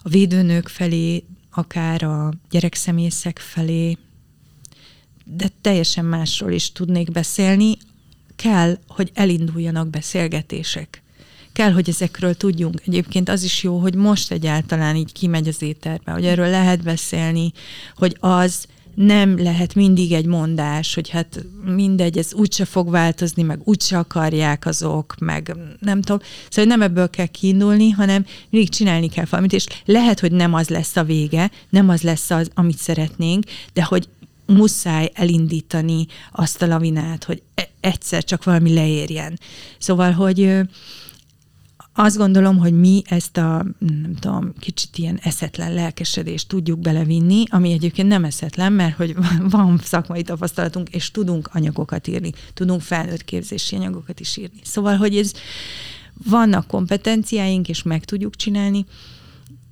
a 0.07 0.09
védőnők 0.09 0.67
felé, 0.67 1.23
akár 1.51 2.03
a 2.03 2.33
gyerekszemészek 2.49 3.39
felé, 3.39 3.97
de 5.25 5.49
teljesen 5.61 6.05
másról 6.05 6.51
is 6.51 6.71
tudnék 6.71 7.11
beszélni. 7.11 7.77
Kell, 8.35 8.77
hogy 8.87 9.11
elinduljanak 9.13 9.89
beszélgetések. 9.89 11.01
Kell, 11.53 11.71
hogy 11.71 11.89
ezekről 11.89 12.35
tudjunk. 12.35 12.81
Egyébként 12.85 13.29
az 13.29 13.43
is 13.43 13.63
jó, 13.63 13.77
hogy 13.77 13.95
most 13.95 14.31
egyáltalán 14.31 14.95
így 14.95 15.11
kimegy 15.11 15.47
az 15.47 15.61
éterbe, 15.61 16.11
hogy 16.11 16.25
erről 16.25 16.49
lehet 16.49 16.83
beszélni, 16.83 17.51
hogy 17.95 18.17
az 18.19 18.65
nem 18.97 19.37
lehet 19.37 19.75
mindig 19.75 20.11
egy 20.11 20.25
mondás, 20.25 20.93
hogy 20.93 21.09
hát 21.09 21.45
mindegy, 21.75 22.17
ez 22.17 22.33
úgyse 22.33 22.65
fog 22.65 22.89
változni, 22.89 23.43
meg 23.43 23.59
úgyse 23.63 23.97
akarják 23.97 24.65
azok, 24.65 25.15
meg 25.19 25.55
nem 25.79 26.01
tudom. 26.01 26.21
Szóval 26.49 26.71
nem 26.71 26.81
ebből 26.81 27.09
kell 27.09 27.25
kiindulni, 27.25 27.89
hanem 27.89 28.25
mindig 28.49 28.69
csinálni 28.69 29.09
kell 29.09 29.25
valamit, 29.29 29.53
és 29.53 29.65
lehet, 29.85 30.19
hogy 30.19 30.31
nem 30.31 30.53
az 30.53 30.69
lesz 30.69 30.95
a 30.95 31.03
vége, 31.03 31.51
nem 31.69 31.89
az 31.89 32.01
lesz 32.01 32.29
az, 32.29 32.49
amit 32.53 32.77
szeretnénk, 32.77 33.43
de 33.73 33.83
hogy 33.83 34.07
muszáj 34.45 35.11
elindítani 35.13 36.05
azt 36.31 36.61
a 36.61 36.67
lavinát, 36.67 37.23
hogy 37.23 37.41
e- 37.55 37.69
egyszer 37.79 38.23
csak 38.23 38.43
valami 38.43 38.73
leérjen. 38.73 39.39
Szóval, 39.77 40.11
hogy 40.11 40.59
azt 41.99 42.17
gondolom, 42.17 42.57
hogy 42.57 42.73
mi 42.73 43.01
ezt 43.05 43.37
a, 43.37 43.65
nem 43.79 44.15
tudom, 44.19 44.53
kicsit 44.59 44.97
ilyen 44.97 45.19
eszetlen 45.23 45.73
lelkesedést 45.73 46.47
tudjuk 46.47 46.79
belevinni, 46.79 47.43
ami 47.49 47.71
egyébként 47.71 48.07
nem 48.07 48.23
eszetlen, 48.23 48.73
mert 48.73 48.95
hogy 48.95 49.15
van 49.49 49.79
szakmai 49.83 50.21
tapasztalatunk, 50.21 50.89
és 50.89 51.11
tudunk 51.11 51.49
anyagokat 51.53 52.07
írni, 52.07 52.31
tudunk 52.53 52.81
felnőtt 52.81 53.23
képzési 53.23 53.75
anyagokat 53.75 54.19
is 54.19 54.37
írni. 54.37 54.59
Szóval, 54.63 54.95
hogy 54.95 55.17
ez 55.17 55.31
vannak 56.29 56.67
kompetenciáink, 56.67 57.69
és 57.69 57.83
meg 57.83 58.05
tudjuk 58.05 58.35
csinálni, 58.35 58.85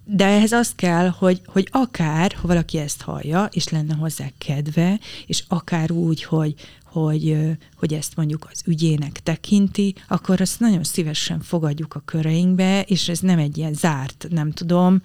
de 0.06 0.26
ehhez 0.26 0.52
az 0.52 0.74
kell, 0.76 1.08
hogy, 1.08 1.41
hogy 1.46 1.68
akár, 1.72 2.34
ha 2.34 2.48
valaki 2.48 2.78
ezt 2.78 3.02
hallja, 3.02 3.50
és 3.52 3.70
lenne 3.70 3.94
hozzá 3.96 4.26
kedve, 4.38 5.00
és 5.26 5.44
akár 5.48 5.91
úgy, 5.91 6.24
hogy, 6.24 6.54
hogy, 6.84 7.38
hogy 7.76 7.94
ezt 7.94 8.15
mondjuk 8.15 8.48
az 8.52 8.62
ügyének 8.65 9.20
tekinti, 9.24 9.96
akkor 10.08 10.41
azt 10.41 10.60
nagyon 10.60 10.84
szívesen 10.84 11.39
fogadjuk 11.39 11.96
a 11.96 12.02
köreinkbe, 12.06 12.82
és 12.82 13.10
ez 13.10 13.20
nem 13.20 13.39
egy 13.39 13.58
ilyen 13.58 13.74
zárt, 13.74 14.28
nem 14.30 14.52
tudom, 14.52 15.02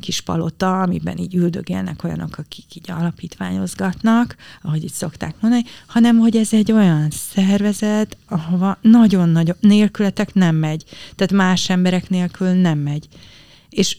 kis 0.00 0.20
palota, 0.20 0.82
amiben 0.82 1.18
így 1.18 1.34
üldögélnek 1.34 2.04
olyanok, 2.04 2.38
akik 2.38 2.74
így 2.74 2.90
alapítványozgatnak, 2.90 4.36
ahogy 4.62 4.84
itt 4.84 4.92
szokták 4.92 5.34
mondani, 5.40 5.64
hanem 5.86 6.18
hogy 6.18 6.36
ez 6.36 6.52
egy 6.52 6.72
olyan 6.72 7.10
szervezet, 7.10 8.16
ahova 8.28 8.78
nagyon-nagyon 8.80 9.56
nélkületek 9.60 10.34
nem 10.34 10.56
megy. 10.56 10.84
Tehát 11.14 11.32
más 11.32 11.68
emberek 11.68 12.08
nélkül 12.08 12.48
nem 12.48 12.78
megy. 12.78 13.08
És 13.68 13.96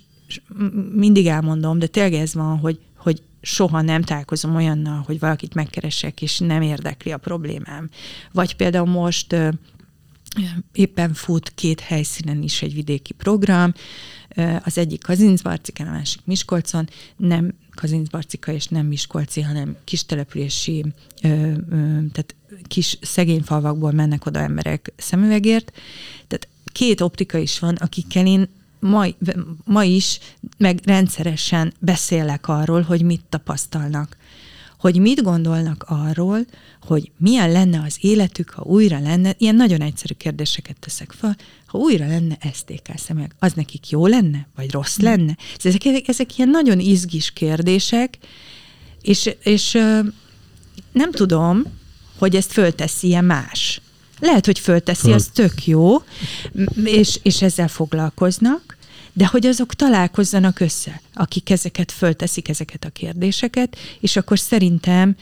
mindig 0.91 1.27
elmondom, 1.27 1.79
de 1.79 1.87
tényleg 1.87 2.13
ez 2.13 2.33
van, 2.33 2.57
hogy, 2.57 2.79
hogy 2.97 3.21
soha 3.41 3.81
nem 3.81 4.01
találkozom 4.01 4.55
olyannal, 4.55 5.03
hogy 5.05 5.19
valakit 5.19 5.53
megkeresek, 5.53 6.21
és 6.21 6.39
nem 6.39 6.61
érdekli 6.61 7.11
a 7.11 7.17
problémám. 7.17 7.89
Vagy 8.31 8.55
például 8.55 8.89
most 8.89 9.35
éppen 10.73 11.13
fut 11.13 11.51
két 11.55 11.79
helyszínen 11.79 12.41
is 12.43 12.61
egy 12.61 12.73
vidéki 12.73 13.13
program, 13.13 13.73
az 14.63 14.77
egyik 14.77 15.01
Kazincbarcikán, 15.01 15.87
a 15.87 15.91
másik 15.91 16.21
Miskolcon, 16.23 16.89
nem 17.17 17.53
Kazincbarcika 17.75 18.51
és 18.51 18.67
nem 18.67 18.85
Miskolci, 18.85 19.41
hanem 19.41 19.75
kis 19.83 20.05
települési, 20.05 20.85
tehát 22.11 22.35
kis 22.67 22.97
szegény 23.01 23.41
falvakból 23.41 23.91
mennek 23.91 24.25
oda 24.25 24.39
emberek 24.39 24.93
szemüvegért. 24.97 25.71
Tehát 26.27 26.47
két 26.71 27.01
optika 27.01 27.37
is 27.37 27.59
van, 27.59 27.75
akikkel 27.75 28.25
én 28.25 28.47
ma, 28.79 29.05
ma 29.63 29.83
is, 29.83 30.19
meg 30.57 30.79
rendszeresen 30.83 31.73
beszélek 31.79 32.47
arról, 32.47 32.81
hogy 32.81 33.01
mit 33.01 33.23
tapasztalnak 33.29 34.17
hogy 34.85 34.99
mit 34.99 35.23
gondolnak 35.23 35.85
arról, 35.87 36.45
hogy 36.81 37.11
milyen 37.17 37.51
lenne 37.51 37.81
az 37.85 37.97
életük, 37.99 38.49
ha 38.49 38.63
újra 38.63 38.99
lenne, 38.99 39.35
ilyen 39.37 39.55
nagyon 39.55 39.81
egyszerű 39.81 40.13
kérdéseket 40.13 40.79
teszek 40.79 41.11
fel, 41.11 41.37
ha 41.65 41.77
újra 41.77 42.07
lenne 42.07 42.37
STK 42.53 42.91
szemek, 42.95 43.35
az 43.39 43.53
nekik 43.53 43.89
jó 43.89 44.07
lenne, 44.07 44.47
vagy 44.55 44.71
rossz 44.71 44.95
hmm. 44.95 45.05
lenne? 45.05 45.37
Ezek, 45.63 46.07
ezek 46.07 46.37
ilyen 46.37 46.49
nagyon 46.49 46.79
izgis 46.79 47.31
kérdések, 47.31 48.17
és, 49.01 49.29
és 49.43 49.71
nem 50.91 51.11
tudom, 51.11 51.63
hogy 52.17 52.35
ezt 52.35 52.51
fölteszi 52.51 53.07
ilyen 53.07 53.25
más. 53.25 53.81
Lehet, 54.19 54.45
hogy 54.45 54.59
fölteszi, 54.59 55.11
az 55.11 55.29
tök 55.33 55.65
jó, 55.65 56.03
és, 56.83 57.19
és 57.23 57.41
ezzel 57.41 57.67
foglalkoznak, 57.67 58.74
de 59.17 59.25
hogy 59.25 59.45
azok 59.45 59.73
találkozzanak 59.73 60.59
össze, 60.59 61.01
akik 61.13 61.49
ezeket 61.49 61.91
fölteszik, 61.91 62.49
ezeket 62.49 62.85
a 62.85 62.89
kérdéseket, 62.89 63.77
és 63.99 64.15
akkor 64.15 64.39
szerintem 64.39 65.15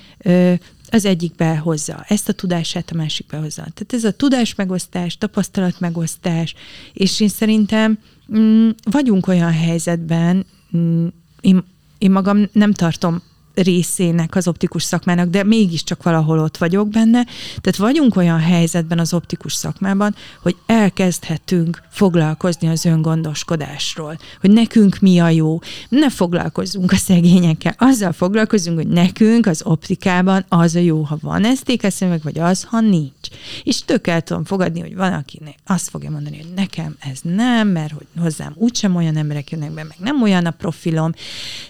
az 0.90 1.06
egyik 1.06 1.36
behozza 1.36 2.06
ezt 2.08 2.30
a 2.30 2.34
tudását, 2.34 2.92
a 2.92 2.96
másik 2.96 3.26
behozza. 3.28 3.62
Tehát 3.62 3.94
ez 3.94 4.04
a 4.04 4.12
tudás 4.12 4.56
megosztás, 4.56 5.18
tapasztalat 5.18 5.80
megosztás, 5.80 6.54
és 6.94 7.20
én 7.20 7.28
szerintem 7.28 8.00
mm, 8.38 8.70
vagyunk 8.84 9.28
olyan 9.28 9.52
helyzetben, 9.52 10.46
mm, 10.78 11.08
én, 11.42 11.64
én 11.98 12.12
magam 12.12 12.50
nem 12.52 12.72
tartom 12.72 13.22
részének 13.56 14.36
az 14.36 14.48
optikus 14.48 14.84
szakmának, 14.84 15.30
de 15.30 15.44
mégiscsak 15.44 16.04
valahol 16.04 16.40
ott 16.40 16.58
vagyok 16.58 16.90
benne. 16.90 17.26
Tehát 17.62 17.76
vagyunk 17.76 18.16
olyan 18.16 18.40
helyzetben 18.40 19.00
az 19.00 19.14
optikus 19.14 19.54
szakmában, 19.54 20.16
hogy 20.42 20.56
elkezdhetünk 20.66 21.82
foglalkozni 21.90 22.68
az 22.68 22.86
öngondoskodásról, 22.86 24.18
hogy 24.42 24.52
nekünk 24.52 25.00
mi 25.00 25.20
a 25.20 25.30
jó. 25.30 25.60
Ne 25.90 26.10
foglalkozzunk 26.10 26.92
a 26.92 26.96
szegényekkel, 26.96 27.76
azzal 27.78 28.12
foglalkozunk, 28.12 28.78
hogy 28.78 28.88
nekünk 28.88 29.46
az 29.46 29.62
optikában 29.66 30.46
az 30.50 30.76
a 30.76 30.80
jó, 30.80 31.02
ha 31.02 31.18
van 31.22 31.46
esztékeszemeg, 31.46 32.22
vagy 32.24 32.40
az, 32.40 32.64
ha 32.64 32.80
nincs. 32.80 33.28
És 33.64 33.82
tök 33.86 34.08
el 34.08 34.22
tudom 34.22 34.46
fogadni, 34.46 34.80
hogy 34.80 34.96
van, 34.96 35.14
akinek 35.14 35.56
azt 35.66 35.90
fogja 35.90 36.10
mondani, 36.10 36.38
hogy 36.38 36.54
nekem 36.56 36.96
ez 37.00 37.20
nem, 37.22 37.68
mert 37.68 37.92
hogy 37.92 38.08
hozzám 38.20 38.54
úgysem 38.56 38.96
olyan 38.96 39.18
emberek 39.18 39.52
jönnek 39.52 39.72
be, 39.72 39.84
meg 39.84 39.98
nem 40.00 40.22
olyan 40.22 40.46
a 40.46 40.52
profilom, 40.52 41.12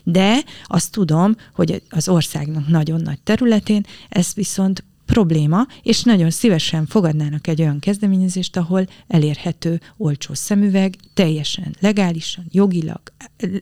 de 0.03 0.43
azt 0.65 0.91
tudom, 0.91 1.35
hogy 1.53 1.72
az 1.89 2.09
országnak 2.09 2.67
nagyon 2.67 3.01
nagy 3.01 3.19
területén, 3.21 3.85
ez 4.09 4.33
viszont 4.33 4.83
probléma, 5.13 5.67
és 5.81 6.03
nagyon 6.03 6.29
szívesen 6.29 6.85
fogadnának 6.85 7.47
egy 7.47 7.61
olyan 7.61 7.79
kezdeményezést, 7.79 8.57
ahol 8.57 8.87
elérhető 9.07 9.79
olcsó 9.97 10.33
szemüveg, 10.33 10.95
teljesen 11.13 11.75
legálisan, 11.79 12.45
jogilag 12.51 13.01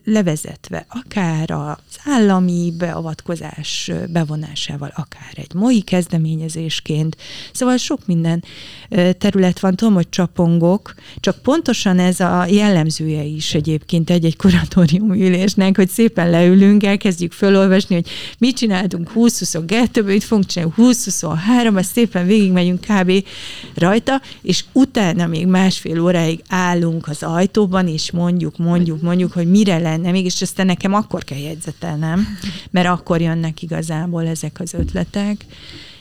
levezetve, 0.04 0.86
akár 0.88 1.50
az 1.50 1.96
állami 2.04 2.72
beavatkozás 2.78 3.90
bevonásával, 4.12 4.92
akár 4.94 5.32
egy 5.34 5.54
mai 5.54 5.80
kezdeményezésként. 5.80 7.16
Szóval 7.52 7.76
sok 7.76 8.06
minden 8.06 8.44
terület 9.18 9.60
van, 9.60 9.76
tudom, 9.76 9.94
hogy 9.94 10.08
csapongok, 10.08 10.94
csak 11.20 11.42
pontosan 11.42 11.98
ez 11.98 12.20
a 12.20 12.46
jellemzője 12.46 13.22
is 13.22 13.54
egyébként 13.54 14.10
egy-egy 14.10 14.36
kuratórium 14.36 15.12
ülésnek, 15.12 15.76
hogy 15.76 15.88
szépen 15.88 16.30
leülünk, 16.30 16.84
elkezdjük 16.84 17.32
felolvasni, 17.32 17.94
hogy 17.94 18.08
mit 18.38 18.56
csináltunk 18.56 19.12
20-22-ből, 19.14 20.04
mit 20.04 20.24
fogunk 20.24 20.46
csinálni 20.46 20.72
20 20.76 21.06
három, 21.42 21.76
azt 21.76 21.92
szépen 21.92 22.26
végigmegyünk 22.26 22.80
kb. 22.80 23.12
rajta, 23.74 24.20
és 24.42 24.64
utána 24.72 25.26
még 25.26 25.46
másfél 25.46 26.00
óráig 26.00 26.42
állunk 26.48 27.08
az 27.08 27.22
ajtóban, 27.22 27.88
és 27.88 28.10
mondjuk, 28.10 28.56
mondjuk, 28.56 29.02
mondjuk, 29.02 29.32
hogy 29.32 29.50
mire 29.50 29.78
lenne 29.78 30.10
még, 30.10 30.24
és 30.24 30.42
aztán 30.42 30.66
nekem 30.66 30.94
akkor 30.94 31.24
kell 31.24 31.38
jegyzetelnem, 31.38 32.26
mert 32.70 32.88
akkor 32.88 33.20
jönnek 33.20 33.62
igazából 33.62 34.26
ezek 34.26 34.60
az 34.60 34.74
ötletek. 34.74 35.44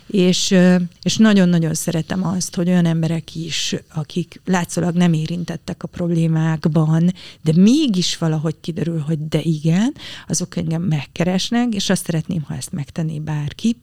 És, 0.08 0.56
és 1.01 1.17
nagyon-nagyon 1.17 1.73
szeretem 1.73 2.25
azt, 2.25 2.56
hogy 2.56 2.67
olyan 2.69 2.86
emberek 2.86 3.36
is, 3.36 3.75
akik 3.93 4.41
látszólag 4.45 4.95
nem 4.95 5.13
érintettek 5.13 5.84
a 5.84 5.88
problémákban, 5.88 7.13
de 7.41 7.51
mégis 7.56 8.17
valahogy 8.17 8.56
kiderül, 8.62 8.99
hogy 8.99 9.27
de 9.27 9.39
igen, 9.41 9.93
azok 10.27 10.58
engem 10.58 10.82
megkeresnek, 10.82 11.73
és 11.73 11.89
azt 11.89 12.06
szeretném, 12.06 12.41
ha 12.41 12.56
ezt 12.56 12.71
megtenné 12.71 13.19
bárki, 13.19 13.75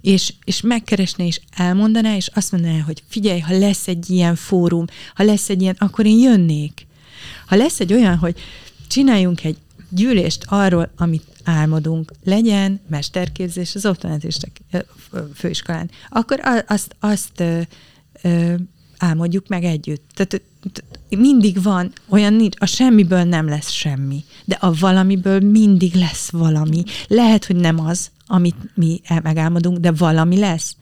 és, 0.00 0.34
és 0.44 0.60
megkeresné, 0.60 1.26
és 1.26 1.40
elmondaná, 1.56 2.16
és 2.16 2.30
azt 2.34 2.52
mondaná, 2.52 2.80
hogy 2.80 3.02
figyelj, 3.08 3.38
ha 3.38 3.58
lesz 3.58 3.88
egy 3.88 4.10
ilyen 4.10 4.34
fórum, 4.34 4.84
ha 5.14 5.24
lesz 5.24 5.48
egy 5.48 5.62
ilyen, 5.62 5.76
akkor 5.78 6.06
én 6.06 6.18
jönnék. 6.18 6.86
Ha 7.46 7.56
lesz 7.56 7.80
egy 7.80 7.92
olyan, 7.92 8.16
hogy 8.16 8.38
csináljunk 8.88 9.44
egy 9.44 9.56
gyűlést 9.88 10.44
arról, 10.48 10.92
amit 10.96 11.24
álmodunk, 11.44 12.12
legyen 12.24 12.80
mesterképzés 12.88 13.74
az 13.74 13.86
optometristek 13.86 14.60
főiskolán, 15.34 15.90
akkor 16.08 16.40
azt, 16.66 16.96
azt 17.00 17.40
ö, 17.40 17.60
ö, 18.22 18.54
álmodjuk 18.98 19.48
meg 19.48 19.64
együtt. 19.64 20.10
Tehát 20.14 20.42
mindig 21.08 21.62
van, 21.62 21.92
olyan 22.08 22.32
nincs, 22.32 22.56
a 22.58 22.66
semmiből 22.66 23.22
nem 23.22 23.48
lesz 23.48 23.70
semmi, 23.70 24.24
de 24.44 24.56
a 24.60 24.72
valamiből 24.72 25.40
mindig 25.40 25.94
lesz 25.94 26.30
valami. 26.30 26.82
Lehet, 27.06 27.44
hogy 27.44 27.56
nem 27.56 27.80
az, 27.80 28.10
amit 28.30 28.56
mi 28.74 29.00
megálmodunk, 29.22 29.78
de 29.78 29.92
valami 29.92 30.38
lesz. 30.38 30.76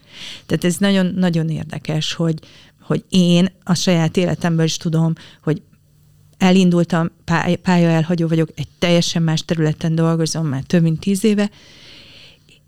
Tehát 0.47 0.65
ez 0.65 0.77
nagyon-nagyon 0.77 1.49
érdekes, 1.49 2.13
hogy, 2.13 2.39
hogy 2.81 3.05
én 3.09 3.49
a 3.65 3.75
saját 3.75 4.17
életemből 4.17 4.65
is 4.65 4.77
tudom, 4.77 5.13
hogy 5.43 5.63
elindultam, 6.39 7.11
pálya 7.63 7.89
elhagyó 7.89 8.29
vagyok, 8.29 8.49
egy 8.57 8.69
teljesen 8.79 9.23
más 9.23 9.45
területen 9.45 9.95
dolgozom 9.95 10.47
már 10.47 10.63
több 10.63 10.83
mint 10.83 11.01
tíz 11.01 11.25
éve, 11.25 11.51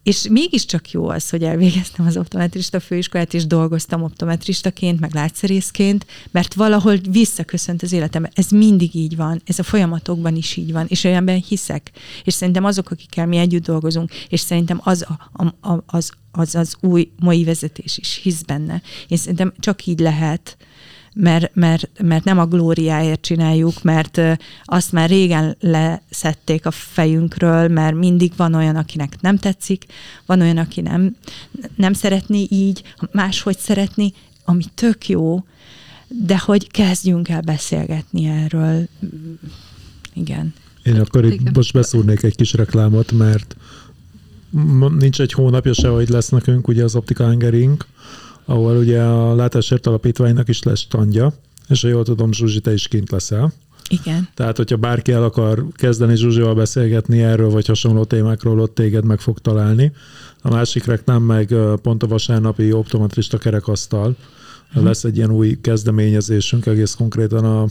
és 0.02 0.26
mégiscsak 0.30 0.90
jó 0.90 1.08
az, 1.08 1.30
hogy 1.30 1.42
elvégeztem 1.42 2.06
az 2.06 2.16
optometrista 2.16 2.80
főiskolát, 2.80 3.34
és 3.34 3.46
dolgoztam 3.46 4.02
optometristaként, 4.02 5.00
meg 5.00 5.14
látszerészként, 5.14 6.06
mert 6.30 6.54
valahol 6.54 6.96
visszaköszönt 7.10 7.82
az 7.82 7.92
életembe. 7.92 8.30
Ez 8.34 8.48
mindig 8.48 8.94
így 8.94 9.16
van, 9.16 9.42
ez 9.44 9.58
a 9.58 9.62
folyamatokban 9.62 10.36
is 10.36 10.56
így 10.56 10.72
van, 10.72 10.86
és 10.88 11.04
olyanben 11.04 11.42
hiszek. 11.48 11.90
És 12.24 12.34
szerintem 12.34 12.64
azok, 12.64 12.90
akikkel 12.90 13.26
mi 13.26 13.36
együtt 13.36 13.64
dolgozunk, 13.64 14.10
és 14.28 14.40
szerintem 14.40 14.80
az 14.84 15.06
a, 15.32 15.46
a, 15.60 15.82
az, 15.86 16.10
az, 16.32 16.54
az 16.54 16.76
új 16.80 17.10
mai 17.18 17.44
vezetés 17.44 17.98
is 17.98 18.20
hisz 18.22 18.42
benne. 18.42 18.82
Én 19.08 19.18
szerintem 19.18 19.52
csak 19.58 19.86
így 19.86 19.98
lehet 19.98 20.56
mert, 21.14 21.54
mert, 21.54 21.90
mert 22.02 22.24
nem 22.24 22.38
a 22.38 22.46
glóriáért 22.46 23.20
csináljuk, 23.20 23.82
mert 23.82 24.20
azt 24.64 24.92
már 24.92 25.08
régen 25.08 25.56
leszették 25.60 26.66
a 26.66 26.70
fejünkről, 26.70 27.68
mert 27.68 27.96
mindig 27.96 28.32
van 28.36 28.54
olyan, 28.54 28.76
akinek 28.76 29.20
nem 29.20 29.36
tetszik, 29.36 29.84
van 30.26 30.40
olyan, 30.40 30.56
aki 30.56 30.80
nem, 30.80 31.16
nem 31.74 31.92
szeretné 31.92 32.46
így, 32.50 32.82
máshogy 33.12 33.58
szeretni, 33.58 34.12
ami 34.44 34.64
tök 34.74 35.08
jó, 35.08 35.44
de 36.08 36.38
hogy 36.38 36.70
kezdjünk 36.70 37.28
el 37.28 37.40
beszélgetni 37.40 38.24
erről. 38.24 38.88
Igen. 40.14 40.54
Én 40.82 41.00
akkor 41.00 41.24
itt 41.24 41.56
most 41.56 41.72
beszúrnék 41.72 42.22
egy 42.22 42.36
kis 42.36 42.52
reklámot, 42.52 43.12
mert 43.12 43.56
nincs 44.98 45.20
egy 45.20 45.32
hónapja 45.32 45.72
se, 45.72 45.88
hogy 45.88 46.08
lesz 46.08 46.28
nekünk 46.28 46.68
ugye 46.68 46.84
az 46.84 46.94
Optika 46.94 47.24
Hangering, 47.24 47.86
ahol 48.50 48.76
ugye 48.76 49.02
a 49.02 49.34
Látásért 49.34 49.86
Alapítványnak 49.86 50.48
is 50.48 50.62
lesz 50.62 50.78
standja, 50.80 51.32
és 51.68 51.82
ha 51.82 51.88
jól 51.88 52.04
tudom, 52.04 52.32
Zsuzsi, 52.32 52.60
te 52.60 52.72
is 52.72 52.88
kint 52.88 53.10
leszel. 53.10 53.52
Igen. 53.88 54.28
Tehát, 54.34 54.56
hogyha 54.56 54.76
bárki 54.76 55.12
el 55.12 55.24
akar 55.24 55.64
kezdeni 55.72 56.16
Zsuzsival 56.16 56.54
beszélgetni 56.54 57.22
erről, 57.22 57.50
vagy 57.50 57.66
hasonló 57.66 58.04
témákról, 58.04 58.60
ott 58.60 58.74
téged 58.74 59.04
meg 59.04 59.20
fog 59.20 59.38
találni. 59.38 59.92
A 60.42 60.50
másik 60.50 60.84
reklám 60.84 61.22
meg 61.22 61.54
pont 61.82 62.02
a 62.02 62.06
vasárnapi 62.06 62.72
optometrista 62.72 63.38
kerekasztal. 63.38 64.16
Hmm. 64.72 64.84
Lesz 64.84 65.04
egy 65.04 65.16
ilyen 65.16 65.30
új 65.30 65.58
kezdeményezésünk, 65.60 66.66
egész 66.66 66.94
konkrétan 66.94 67.44
a 67.44 67.66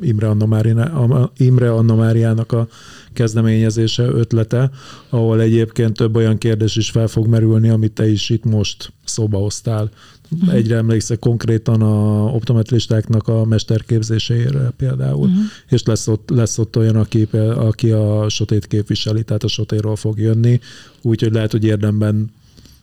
Imre 0.00 0.28
Anna, 0.28 0.46
Máriná, 0.46 0.92
Imre 1.36 1.72
Anna 1.72 1.94
Máriának 1.94 2.52
a 2.52 2.68
kezdeményezése, 3.12 4.02
ötlete, 4.02 4.70
ahol 5.08 5.40
egyébként 5.40 5.96
több 5.96 6.16
olyan 6.16 6.38
kérdés 6.38 6.76
is 6.76 6.90
fel 6.90 7.06
fog 7.06 7.26
merülni, 7.26 7.68
amit 7.68 7.92
te 7.92 8.08
is 8.08 8.30
itt 8.30 8.44
most 8.44 8.92
szóba 9.04 9.38
hoztál. 9.38 9.90
Uh-huh. 10.34 10.54
Egyre 10.54 10.76
emlékszek 10.76 11.18
konkrétan 11.18 11.82
a 11.82 12.24
optometristáknak 12.24 13.28
a 13.28 13.44
mesterképzéseire 13.44 14.70
például, 14.76 15.28
uh-huh. 15.28 15.44
és 15.68 15.82
lesz 15.82 16.06
ott, 16.08 16.30
lesz 16.30 16.58
ott 16.58 16.76
olyan, 16.76 16.96
aki, 16.96 17.28
aki 17.54 17.90
a 17.90 18.28
sotét 18.28 18.66
képviseli, 18.66 19.22
tehát 19.24 19.42
a 19.42 19.48
sotéról 19.48 19.96
fog 19.96 20.18
jönni, 20.18 20.60
úgyhogy 21.02 21.32
lehet, 21.32 21.50
hogy 21.50 21.64
érdemben 21.64 22.30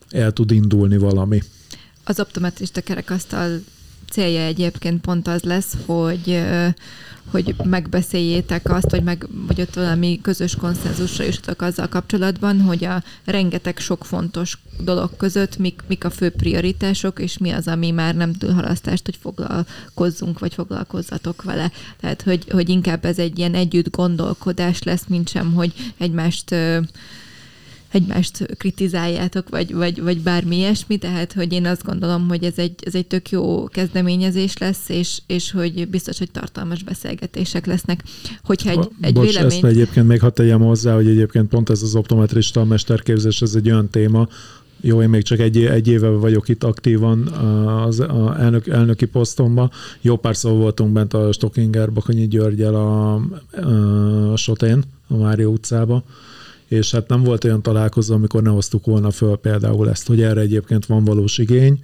el 0.10 0.32
tud 0.32 0.52
indulni 0.52 0.98
valami. 0.98 1.42
Az 2.04 2.20
optometrista 2.20 2.82
kerekasztal 2.82 3.60
célja 4.10 4.42
egyébként 4.42 5.02
pont 5.02 5.28
az 5.28 5.44
lesz, 5.44 5.74
hogy 5.86 6.42
hogy 7.32 7.56
megbeszéljétek 7.64 8.72
azt, 8.72 8.92
vagy, 8.92 9.04
meg, 9.04 9.28
vagy 9.48 9.62
ott 9.62 9.74
valami 9.74 10.20
közös 10.22 10.56
konszenzusra 10.56 11.24
jussatok 11.24 11.62
azzal 11.62 11.88
kapcsolatban, 11.88 12.62
hogy 12.62 12.86
a 12.86 13.04
rengeteg 13.26 13.78
sok 13.78 14.06
fontos 14.06 14.58
dolog 14.84 15.18
között 15.18 15.58
mik, 15.58 15.82
mik 15.88 16.04
a 16.04 16.10
fő 16.10 16.30
prioritások, 16.30 17.20
és 17.20 17.38
mi 17.38 17.50
az, 17.50 17.68
ami 17.68 17.92
már 17.92 18.16
nem 18.16 18.34
túlhalasztást, 18.34 19.06
hogy 19.06 19.18
foglalkozzunk, 19.22 20.40
vagy 20.40 20.54
foglalkozzatok 20.54 21.44
vele. 21.44 21.72
Tehát, 22.00 22.22
hogy, 22.22 22.46
hogy 22.52 22.70
inkább 22.70 23.06
ez 23.06 23.20
egy 23.20 23.38
ilyen 23.38 23.54
együtt 23.54 23.96
gondolkodás 23.96 24.84
lesz, 24.84 25.06
mint 25.08 25.30
sem, 25.30 25.54
hogy 25.54 25.74
egymást 25.98 26.56
egymást 27.92 28.58
kritizáljátok, 28.58 29.50
vagy, 29.50 29.74
vagy, 29.74 30.02
vagy 30.02 30.22
bármi 30.22 30.56
ilyesmi, 30.56 30.98
tehát 30.98 31.34
hogy 31.34 31.54
én 31.54 31.66
azt 31.66 31.84
gondolom, 31.84 32.28
hogy 32.28 32.44
ez 32.44 32.58
egy, 32.58 32.74
ez 32.86 32.96
egy 32.96 33.06
tök 33.06 33.30
jó 33.30 33.68
kezdeményezés 33.68 34.58
lesz, 34.58 34.90
és, 34.90 35.22
és 35.28 35.52
hogy 35.52 35.88
biztos, 35.88 36.18
hogy 36.18 36.32
tartalmas 36.32 36.84
beszélgetések 36.84 37.66
lesznek. 37.66 38.04
Hogyha 38.44 38.70
egy, 38.70 38.90
egy 39.02 39.14
Bocs, 39.14 39.26
vélemény... 39.26 39.52
ezt 39.52 39.64
egyébként 39.64 40.08
még 40.08 40.20
hadd 40.20 40.34
tegyem 40.34 40.62
hozzá, 40.62 40.96
hogy 40.96 41.08
egyébként 41.08 41.50
pont 41.50 41.70
ez 41.70 41.82
az 41.82 41.96
optometrista 41.96 42.66
mesterképzés, 42.66 43.42
ez 43.42 43.56
egy 43.56 43.72
olyan 43.72 43.90
téma, 43.90 44.28
jó, 44.82 45.02
én 45.02 45.10
még 45.10 45.24
csak 45.24 45.40
egy, 45.40 45.66
egy 45.66 45.88
éve 45.88 46.10
vagyok 46.10 46.50
itt 46.50 46.64
aktívan 46.64 47.28
az 47.28 48.00
a 48.00 48.36
elnök, 48.40 48.68
elnöki 48.68 49.06
posztomban. 49.06 49.72
Jó 50.02 50.18
pár 50.18 50.36
szó 50.36 50.50
voltunk 50.50 50.94
bent 50.94 51.14
a 51.14 51.32
Stockinger 51.32 51.92
Bakonyi 51.92 52.28
Györgyel 52.28 52.76
a, 52.76 53.14
a, 53.14 54.32
a 54.32 54.36
Sotén, 54.36 54.84
a 55.08 55.16
Mária 55.16 55.48
utcába 55.48 56.04
és 56.70 56.92
hát 56.92 57.08
nem 57.08 57.24
volt 57.24 57.44
olyan 57.44 57.62
találkozó, 57.62 58.14
amikor 58.14 58.42
ne 58.42 58.50
hoztuk 58.50 58.86
volna 58.86 59.12
föl 59.12 59.38
például 59.38 59.90
ezt, 59.90 60.08
hogy 60.08 60.22
erre 60.22 60.42
egyébként 60.42 60.86
van 60.86 61.04
valós 61.04 61.38
igény, 61.38 61.80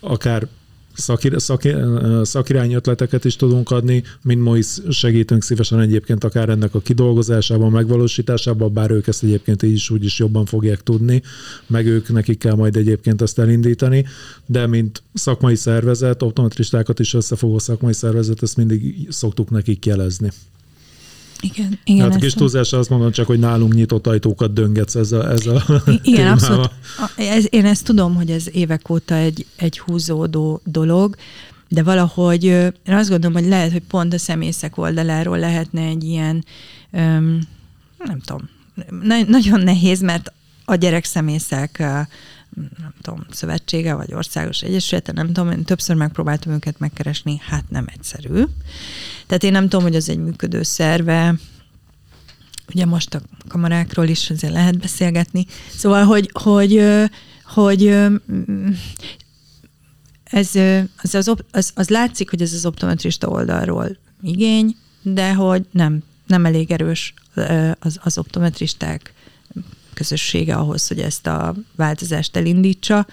akár 0.00 0.48
szakir, 0.94 1.40
szakir, 1.40 1.76
szakirány 2.22 2.72
ötleteket 2.72 3.24
is 3.24 3.36
tudunk 3.36 3.70
adni, 3.70 4.02
mint 4.22 4.42
ma 4.42 4.56
is 4.56 4.66
segítünk 4.90 5.42
szívesen 5.42 5.80
egyébként 5.80 6.24
akár 6.24 6.48
ennek 6.48 6.74
a 6.74 6.80
kidolgozásában, 6.80 7.70
megvalósításában, 7.70 8.72
bár 8.72 8.90
ők 8.90 9.06
ezt 9.06 9.22
egyébként 9.22 9.62
így 9.62 9.72
is 9.72 9.90
úgy 9.90 10.04
is 10.04 10.18
jobban 10.18 10.44
fogják 10.44 10.82
tudni, 10.82 11.22
meg 11.66 11.86
ők 11.86 12.12
nekik 12.12 12.38
kell 12.38 12.54
majd 12.54 12.76
egyébként 12.76 13.22
ezt 13.22 13.38
elindítani, 13.38 14.04
de 14.46 14.66
mint 14.66 15.02
szakmai 15.14 15.54
szervezet, 15.54 16.22
optometristákat 16.22 17.00
is 17.00 17.14
összefogó 17.14 17.58
szakmai 17.58 17.92
szervezet, 17.92 18.42
ezt 18.42 18.56
mindig 18.56 19.06
szoktuk 19.10 19.50
nekik 19.50 19.86
jelezni. 19.86 20.30
Igen, 21.44 21.78
igen. 21.84 22.10
Hát 22.10 22.14
a 22.14 22.18
kis 22.18 22.32
túlzás 22.32 22.72
azt 22.72 22.90
mondom 22.90 23.10
csak, 23.10 23.26
hogy 23.26 23.38
nálunk 23.38 23.74
nyitott 23.74 24.06
ajtókat 24.06 24.52
döngetsz 24.52 24.94
ez 24.94 25.12
a, 25.12 25.30
ez 25.30 25.46
a 25.46 25.64
Igen, 25.86 26.00
témával. 26.02 26.32
abszolút. 26.32 26.70
Ez, 27.16 27.46
én 27.50 27.64
ezt 27.64 27.84
tudom, 27.84 28.14
hogy 28.14 28.30
ez 28.30 28.46
évek 28.52 28.90
óta 28.90 29.14
egy, 29.14 29.46
egy 29.56 29.78
húzódó 29.78 30.60
dolog, 30.64 31.16
de 31.68 31.82
valahogy 31.82 32.44
én 32.44 32.72
azt 32.84 33.08
gondolom, 33.08 33.36
hogy 33.36 33.48
lehet, 33.48 33.72
hogy 33.72 33.82
pont 33.88 34.14
a 34.14 34.18
szemészek 34.18 34.78
oldaláról 34.78 35.38
lehetne 35.38 35.82
egy 35.82 36.04
ilyen, 36.04 36.44
öm, 36.92 37.40
nem 37.98 38.20
tudom, 38.20 38.48
na- 39.00 39.28
nagyon 39.28 39.60
nehéz, 39.60 40.00
mert 40.00 40.32
a 40.64 40.74
gyerekszemészek 40.74 41.82
nem 42.54 42.94
tudom, 43.02 43.26
szövetsége, 43.30 43.94
vagy 43.94 44.14
országos 44.14 44.62
egyesülete, 44.62 45.12
nem 45.12 45.26
tudom, 45.26 45.50
én 45.50 45.64
többször 45.64 45.96
megpróbáltam 45.96 46.52
őket 46.52 46.78
megkeresni, 46.78 47.40
hát 47.40 47.70
nem 47.70 47.86
egyszerű. 47.92 48.44
Tehát 49.26 49.42
én 49.42 49.52
nem 49.52 49.68
tudom, 49.68 49.82
hogy 49.82 49.96
az 49.96 50.08
egy 50.08 50.18
működő 50.18 50.62
szerve, 50.62 51.34
ugye 52.68 52.86
most 52.86 53.14
a 53.14 53.20
kamarákról 53.48 54.08
is 54.08 54.30
azért 54.30 54.52
lehet 54.52 54.78
beszélgetni. 54.78 55.46
Szóval, 55.76 56.04
hogy, 56.04 56.30
hogy, 56.32 56.84
hogy 57.44 57.86
ez, 60.24 60.54
az, 61.02 61.14
az, 61.14 61.32
az, 61.50 61.72
az 61.74 61.88
látszik, 61.88 62.30
hogy 62.30 62.42
ez 62.42 62.52
az 62.52 62.66
optometrista 62.66 63.28
oldalról 63.28 63.96
igény, 64.22 64.76
de 65.02 65.34
hogy 65.34 65.66
nem, 65.70 66.02
nem 66.26 66.46
elég 66.46 66.70
erős 66.70 67.14
az, 67.78 67.98
az 68.02 68.18
optometristák 68.18 69.12
közössége 69.94 70.54
ahhoz, 70.54 70.88
hogy 70.88 71.00
ezt 71.00 71.26
a 71.26 71.54
változást 71.76 72.36
elindítsa. 72.36 73.06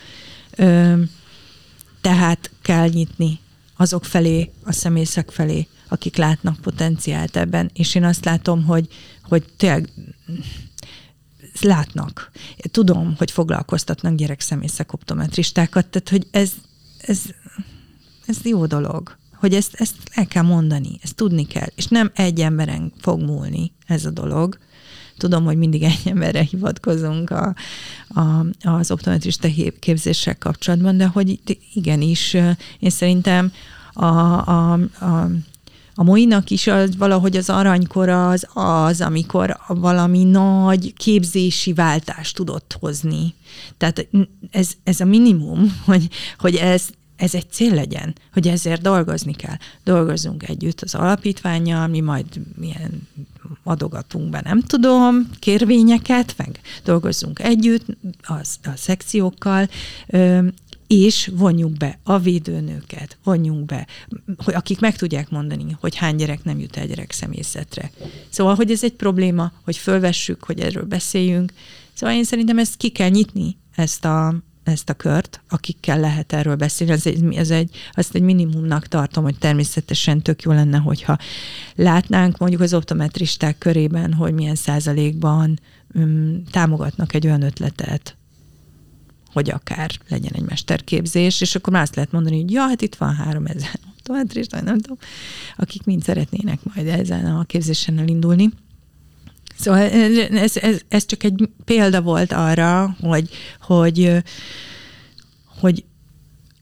Tehát 2.01 2.51
kell 2.61 2.87
nyitni 2.87 3.39
azok 3.77 4.05
felé, 4.05 4.51
a 4.63 4.71
személyszek 4.71 5.29
felé, 5.29 5.67
akik 5.87 6.15
látnak 6.15 6.59
potenciált 6.59 7.37
ebben, 7.37 7.69
és 7.73 7.95
én 7.95 8.03
azt 8.03 8.25
látom, 8.25 8.63
hogy, 8.63 8.87
hogy 9.23 9.43
tényleg 9.57 9.89
látnak. 11.61 12.31
Tudom, 12.71 13.15
hogy 13.17 13.31
foglalkoztatnak 13.31 14.15
gyerekszemészek 14.15 14.93
optometristákat, 14.93 15.87
tehát 15.87 16.09
hogy 16.09 16.27
ez, 16.31 16.51
ez, 16.97 17.21
ez 18.25 18.37
jó 18.43 18.65
dolog, 18.65 19.17
hogy 19.33 19.53
ezt, 19.53 19.73
ezt 19.73 19.95
el 20.11 20.27
kell 20.27 20.43
mondani, 20.43 20.99
ezt 21.01 21.15
tudni 21.15 21.45
kell, 21.45 21.67
és 21.75 21.85
nem 21.85 22.11
egy 22.15 22.41
emberen 22.41 22.93
fog 22.97 23.21
múlni 23.21 23.71
ez 23.85 24.05
a 24.05 24.09
dolog, 24.09 24.57
Tudom, 25.21 25.43
hogy 25.43 25.57
mindig 25.57 25.83
egy 25.83 26.01
emberre 26.05 26.41
hivatkozunk 26.41 27.29
a, 27.29 27.55
a, 28.07 28.45
az 28.61 28.91
optometrista 28.91 29.47
képzéssel 29.79 30.37
kapcsolatban, 30.37 30.97
de 30.97 31.05
hogy 31.05 31.39
igenis, 31.73 32.33
én 32.79 32.89
szerintem 32.89 33.51
a, 33.93 34.05
a, 34.05 34.71
a 34.73 35.29
a 35.95 36.03
moinak 36.03 36.49
is 36.49 36.67
az, 36.67 36.97
valahogy 36.97 37.37
az 37.37 37.49
aranykor 37.49 38.09
az 38.09 38.47
az, 38.53 39.01
amikor 39.01 39.57
valami 39.67 40.23
nagy 40.23 40.93
képzési 40.93 41.73
váltást 41.73 42.35
tudott 42.35 42.77
hozni. 42.79 43.33
Tehát 43.77 44.07
ez, 44.51 44.71
ez 44.83 44.99
a 44.99 45.05
minimum, 45.05 45.77
hogy, 45.85 46.09
hogy 46.37 46.55
ez, 46.55 46.87
ez 47.15 47.35
egy 47.35 47.49
cél 47.49 47.73
legyen, 47.73 48.15
hogy 48.33 48.47
ezért 48.47 48.81
dolgozni 48.81 49.33
kell. 49.33 49.55
Dolgozzunk 49.83 50.49
együtt 50.49 50.81
az 50.81 50.95
alapítványjal, 50.95 51.87
mi 51.87 51.99
majd 51.99 52.25
milyen 52.55 53.07
adogatunk 53.63 54.29
be, 54.29 54.41
nem 54.43 54.61
tudom, 54.61 55.29
kérvényeket, 55.39 56.33
meg 56.37 56.59
dolgozzunk 56.83 57.39
együtt 57.39 57.85
az, 58.21 58.57
a 58.63 58.75
szekciókkal, 58.75 59.69
és 60.87 61.31
vonjuk 61.35 61.77
be 61.77 61.99
a 62.03 62.19
védőnőket, 62.19 63.17
vonjunk 63.23 63.65
be, 63.65 63.87
hogy 64.37 64.53
akik 64.53 64.79
meg 64.79 64.95
tudják 64.95 65.29
mondani, 65.29 65.77
hogy 65.79 65.95
hány 65.95 66.15
gyerek 66.15 66.43
nem 66.43 66.59
jut 66.59 66.77
el 66.77 66.87
gyerek 66.87 67.11
szemészetre. 67.11 67.91
Szóval, 68.29 68.55
hogy 68.55 68.71
ez 68.71 68.83
egy 68.83 68.93
probléma, 68.93 69.51
hogy 69.63 69.77
fölvessük, 69.77 70.43
hogy 70.43 70.59
erről 70.59 70.83
beszéljünk. 70.83 71.53
Szóval 71.93 72.15
én 72.15 72.23
szerintem 72.23 72.57
ezt 72.57 72.77
ki 72.77 72.89
kell 72.89 73.09
nyitni, 73.09 73.57
ezt 73.75 74.05
a, 74.05 74.35
ezt 74.63 74.89
a 74.89 74.93
kört, 74.93 75.41
akikkel 75.49 75.99
lehet 75.99 76.33
erről 76.33 76.55
beszélni. 76.55 76.93
Ez 76.93 77.05
egy, 77.05 77.35
ez 77.35 77.49
egy, 77.49 77.75
azt 77.91 78.15
egy 78.15 78.21
minimumnak 78.21 78.87
tartom, 78.87 79.23
hogy 79.23 79.37
természetesen 79.37 80.21
tök 80.21 80.41
jó 80.41 80.51
lenne, 80.51 80.77
hogyha 80.77 81.17
látnánk 81.75 82.37
mondjuk 82.37 82.61
az 82.61 82.73
optometristák 82.73 83.57
körében, 83.57 84.13
hogy 84.13 84.33
milyen 84.33 84.55
százalékban 84.55 85.59
um, 85.93 86.43
támogatnak 86.51 87.13
egy 87.13 87.25
olyan 87.25 87.41
ötletet, 87.41 88.15
hogy 89.33 89.49
akár 89.49 89.91
legyen 90.07 90.33
egy 90.33 90.45
mesterképzés, 90.45 91.41
és 91.41 91.55
akkor 91.55 91.73
már 91.73 91.81
azt 91.81 91.95
lehet 91.95 92.11
mondani, 92.11 92.41
hogy 92.41 92.51
ja, 92.51 92.61
hát 92.61 92.81
itt 92.81 92.95
van 92.95 93.15
három 93.15 93.45
ezer 93.45 93.79
optometrista, 93.97 94.61
nem 94.61 94.79
tudom, 94.79 94.97
akik 95.57 95.83
mind 95.83 96.03
szeretnének 96.03 96.59
majd 96.73 96.87
ezen 96.87 97.25
a 97.25 97.43
képzésen 97.43 97.99
elindulni. 97.99 98.49
Szóval 99.61 99.81
ez, 99.81 100.57
ez, 100.57 100.81
ez 100.87 101.05
csak 101.05 101.23
egy 101.23 101.49
példa 101.65 102.01
volt 102.01 102.31
arra, 102.31 102.95
hogy, 102.99 103.29
hogy, 103.61 104.23
hogy 105.59 105.83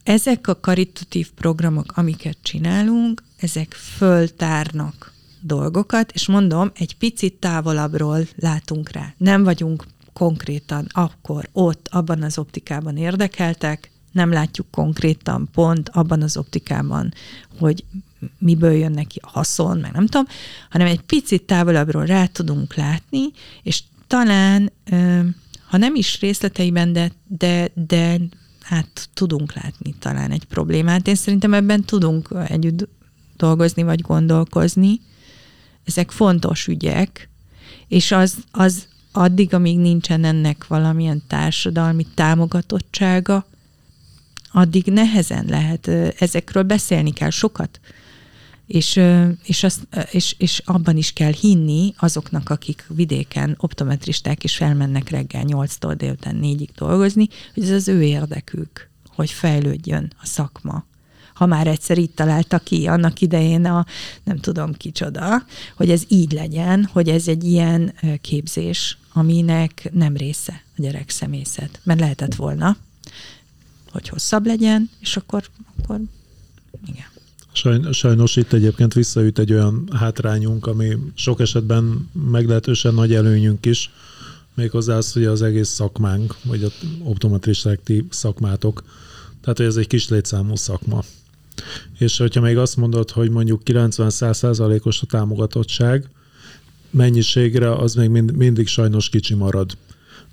ezek 0.04 0.48
a 0.48 0.60
karitatív 0.60 1.32
programok, 1.32 1.92
amiket 1.96 2.38
csinálunk, 2.42 3.24
ezek 3.38 3.74
föltárnak 3.74 5.14
dolgokat, 5.42 6.12
és 6.12 6.28
mondom, 6.28 6.72
egy 6.76 6.98
picit 6.98 7.34
távolabbról 7.34 8.28
látunk 8.36 8.92
rá. 8.92 9.14
Nem 9.18 9.44
vagyunk 9.44 9.86
konkrétan 10.14 10.88
akkor, 10.92 11.50
ott, 11.52 11.88
abban 11.92 12.24
az 12.24 12.38
optikában 12.38 12.98
érdekeltek, 12.98 13.92
nem 14.12 14.32
látjuk 14.32 14.68
konkrétan 14.72 15.50
pont 15.52 15.90
abban 15.90 16.22
az 16.22 16.38
optikában, 16.38 17.14
hogy 17.60 17.84
miből 18.38 18.72
jön 18.72 18.92
neki 18.92 19.20
a 19.24 19.30
haszon, 19.30 19.78
meg 19.78 19.92
nem 19.92 20.06
tudom, 20.06 20.28
hanem 20.70 20.88
egy 20.88 21.02
picit 21.02 21.44
távolabbról 21.44 22.06
rá 22.06 22.26
tudunk 22.26 22.76
látni, 22.76 23.32
és 23.64 23.84
talán, 24.08 24.72
ha 25.68 25.78
nem 25.78 25.96
is 25.96 26.20
részleteiben, 26.20 26.94
de, 26.94 27.12
de, 27.28 27.72
de 27.74 28.20
hát 28.62 29.10
tudunk 29.14 29.54
látni 29.54 29.96
talán 30.00 30.32
egy 30.32 30.46
problémát. 30.46 31.08
Én 31.08 31.16
szerintem 31.16 31.54
ebben 31.54 31.84
tudunk 31.84 32.30
együtt 32.48 32.88
dolgozni, 33.38 33.84
vagy 33.84 34.02
gondolkozni. 34.02 35.02
Ezek 35.84 36.12
fontos 36.12 36.68
ügyek, 36.68 37.30
és 37.88 38.12
az, 38.12 38.36
az 38.52 38.88
addig, 39.12 39.54
amíg 39.54 39.78
nincsen 39.78 40.24
ennek 40.24 40.68
valamilyen 40.68 41.24
társadalmi 41.28 42.06
támogatottsága, 42.14 43.46
addig 44.52 44.86
nehezen 44.86 45.46
lehet, 45.46 45.88
ezekről 46.20 46.64
beszélni 46.64 47.12
kell 47.12 47.30
sokat. 47.30 47.80
És, 48.70 49.02
és, 49.44 49.64
azt, 49.64 49.88
és, 50.12 50.36
és 50.38 50.62
abban 50.66 50.98
is 50.98 51.14
kell 51.14 51.32
hinni 51.32 51.94
azoknak, 51.98 52.50
akik 52.50 52.86
vidéken 52.88 53.56
optometristák 53.60 54.44
is 54.44 54.56
felmennek 54.56 55.10
reggel 55.10 55.44
8-tól 55.48 55.94
délután 55.98 56.40
4-ig 56.42 56.70
dolgozni, 56.76 57.28
hogy 57.54 57.64
ez 57.64 57.70
az 57.70 57.88
ő 57.88 58.04
érdekük, 58.04 58.90
hogy 59.16 59.32
fejlődjön 59.32 60.12
a 60.22 60.26
szakma 60.26 60.88
ha 61.34 61.46
már 61.46 61.68
egyszer 61.68 61.98
itt 61.98 62.16
találta 62.16 62.58
ki 62.60 62.88
annak 62.88 63.22
idején 63.22 63.66
a 63.66 63.86
nem 64.24 64.38
tudom 64.38 64.74
kicsoda, 64.74 65.46
hogy 65.76 65.90
ez 65.90 66.04
így 66.08 66.32
legyen, 66.32 66.86
hogy 66.86 67.10
ez 67.10 67.28
egy 67.28 67.44
ilyen 67.44 67.94
képzés, 68.22 68.98
aminek 69.14 69.90
nem 69.94 70.18
része 70.18 70.64
a 70.78 70.82
gyerek 70.82 71.10
személyzet. 71.10 71.80
Mert 71.84 72.00
lehetett 72.00 72.36
volna, 72.36 72.78
hogy 73.92 74.10
hosszabb 74.10 74.46
legyen, 74.46 74.90
és 75.00 75.18
akkor, 75.18 75.50
akkor 75.78 76.00
igen. 76.86 77.09
Sajnos 77.92 78.36
itt 78.36 78.54
egyébként 78.54 78.94
visszaüt 78.94 79.40
egy 79.40 79.54
olyan 79.54 79.90
hátrányunk, 79.92 80.68
ami 80.68 80.98
sok 81.16 81.40
esetben 81.40 82.10
meglehetősen 82.32 82.94
nagy 82.94 83.14
előnyünk 83.14 83.66
is, 83.66 83.92
méghozzá 84.54 84.96
az, 84.96 85.14
hogy 85.14 85.26
az 85.26 85.42
egész 85.42 85.70
szakmánk, 85.70 86.36
vagy 86.44 86.64
a 86.64 86.70
optometristák 87.04 87.92
szakmátok, 88.10 88.84
tehát 89.42 89.58
hogy 89.58 89.66
ez 89.66 89.76
egy 89.76 89.88
kis 89.88 90.10
létszámú 90.10 90.56
szakma. 90.56 91.04
És 91.98 92.18
hogyha 92.18 92.42
még 92.42 92.58
azt 92.58 92.78
mondod, 92.78 93.12
hogy 93.12 93.30
mondjuk 93.30 93.62
90-100 93.66 94.86
os 94.86 95.02
a 95.02 95.06
támogatottság, 95.06 96.10
mennyiségre 96.90 97.76
az 97.76 97.96
még 97.96 98.10
mind, 98.10 98.36
mindig 98.36 98.68
sajnos 98.68 99.10
kicsi 99.10 99.34
marad. 99.34 99.78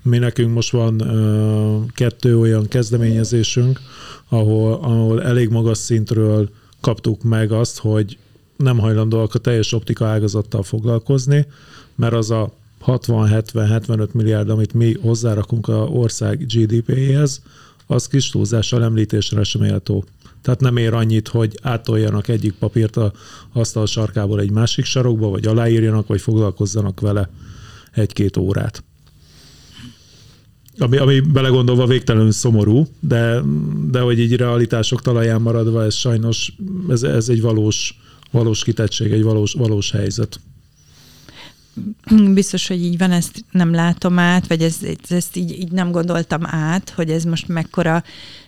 Mi 0.01 0.17
nekünk 0.17 0.53
most 0.53 0.71
van 0.71 0.99
ö, 0.99 1.79
kettő 1.93 2.39
olyan 2.39 2.67
kezdeményezésünk, 2.67 3.79
ahol, 4.29 4.73
ahol 4.73 5.23
elég 5.23 5.49
magas 5.49 5.77
szintről 5.77 6.49
kaptuk 6.81 7.23
meg 7.23 7.51
azt, 7.51 7.79
hogy 7.79 8.17
nem 8.57 8.79
hajlandóak 8.79 9.33
a 9.33 9.39
teljes 9.39 9.73
optika 9.73 10.05
ágazattal 10.05 10.63
foglalkozni, 10.63 11.45
mert 11.95 12.13
az 12.13 12.31
a 12.31 12.51
60-70-75 12.85 14.11
milliárd, 14.11 14.49
amit 14.49 14.73
mi 14.73 14.93
hozzárakunk 15.01 15.67
a 15.67 15.83
ország 15.83 16.45
GDP-hez, 16.45 17.41
az 17.87 18.07
kis 18.07 18.29
túlzással 18.29 18.83
említésre 18.83 19.43
sem 19.43 19.61
méltó. 19.61 20.05
Tehát 20.41 20.59
nem 20.59 20.77
ér 20.77 20.93
annyit, 20.93 21.27
hogy 21.27 21.59
átoljanak 21.61 22.27
egyik 22.27 22.53
papírt 22.53 22.97
a 22.97 23.11
asztal 23.53 23.85
sarkából 23.85 24.39
egy 24.39 24.51
másik 24.51 24.85
sarokba, 24.85 25.29
vagy 25.29 25.47
aláírjanak, 25.47 26.07
vagy 26.07 26.21
foglalkozzanak 26.21 26.99
vele 26.99 27.29
egy-két 27.91 28.37
órát. 28.37 28.83
Ami, 30.79 30.97
ami 30.97 31.19
belegondolva 31.19 31.85
végtelenül 31.85 32.31
szomorú, 32.31 32.87
de, 32.99 33.41
de 33.91 33.99
hogy 33.99 34.19
így 34.19 34.35
realitások 34.35 35.01
talaján 35.01 35.41
maradva, 35.41 35.83
ez 35.83 35.93
sajnos 35.93 36.53
ez, 36.89 37.03
ez 37.03 37.29
egy 37.29 37.41
valós, 37.41 37.99
valós 38.31 38.63
kitettség, 38.63 39.11
egy 39.11 39.23
valós, 39.23 39.53
valós 39.53 39.91
helyzet. 39.91 40.39
Biztos, 42.33 42.67
hogy 42.67 42.83
így 42.83 42.97
van, 42.97 43.11
ezt 43.11 43.45
nem 43.51 43.73
látom 43.73 44.19
át, 44.19 44.47
vagy 44.47 44.61
ezt, 44.61 44.97
ezt 45.09 45.35
így, 45.35 45.51
így 45.51 45.71
nem 45.71 45.91
gondoltam 45.91 46.41
át, 46.45 46.89
hogy 46.89 47.09
ez 47.09 47.23
most 47.23 47.47
mekkora, 47.47 48.03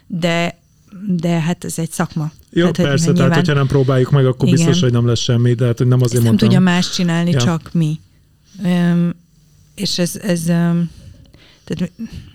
de 0.07 0.57
de 1.07 1.39
hát 1.39 1.63
ez 1.63 1.79
egy 1.79 1.91
szakma. 1.91 2.31
Jó, 2.49 2.65
hát, 2.65 2.75
persze, 2.75 3.05
hogy 3.05 3.15
tehát 3.15 3.35
hogyha 3.35 3.53
nem 3.53 3.67
próbáljuk 3.67 4.11
meg, 4.11 4.25
akkor 4.25 4.47
igen. 4.47 4.59
biztos, 4.59 4.81
hogy 4.81 4.91
nem 4.91 5.07
lesz 5.07 5.19
semmi, 5.19 5.53
de 5.53 5.65
hát 5.65 5.77
hogy 5.77 5.87
nem 5.87 6.01
azért 6.01 6.15
Ezt 6.15 6.23
mondtam. 6.23 6.49
nem 6.49 6.57
tudja 6.57 6.73
más 6.73 6.93
csinálni, 6.93 7.31
ja. 7.31 7.39
csak 7.39 7.69
mi. 7.73 7.99
Um, 8.63 9.13
és 9.75 9.97
ez, 9.97 10.15
ez 10.15 10.41
um, 10.47 10.89
tehát 11.75 11.93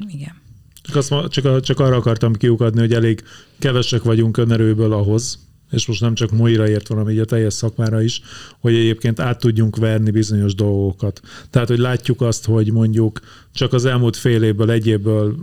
igen. 0.09 0.43
Csak, 0.83 0.97
azt, 0.97 1.29
csak, 1.29 1.61
csak 1.61 1.81
arra 1.81 1.97
akartam 1.97 2.33
kiukadni, 2.33 2.81
hogy 2.81 2.93
elég 2.93 3.23
kevesek 3.59 4.03
vagyunk 4.03 4.37
önerőből 4.37 4.93
ahhoz, 4.93 5.39
és 5.71 5.87
most 5.87 6.01
nem 6.01 6.15
csak 6.15 6.31
Moira 6.31 6.69
ért, 6.69 6.89
hanem 6.89 7.11
így 7.11 7.19
a 7.19 7.25
teljes 7.25 7.55
szakmára 7.55 8.03
is, 8.03 8.21
hogy 8.61 8.75
egyébként 8.75 9.21
át 9.21 9.39
tudjunk 9.39 9.77
verni 9.77 10.11
bizonyos 10.11 10.55
dolgokat. 10.55 11.21
Tehát, 11.51 11.69
hogy 11.69 11.79
látjuk 11.79 12.21
azt, 12.21 12.45
hogy 12.45 12.73
mondjuk 12.73 13.21
csak 13.53 13.73
az 13.73 13.85
elmúlt 13.85 14.17
fél 14.17 14.43
évből, 14.43 14.71
egy 14.71 14.87
évből 14.87 15.37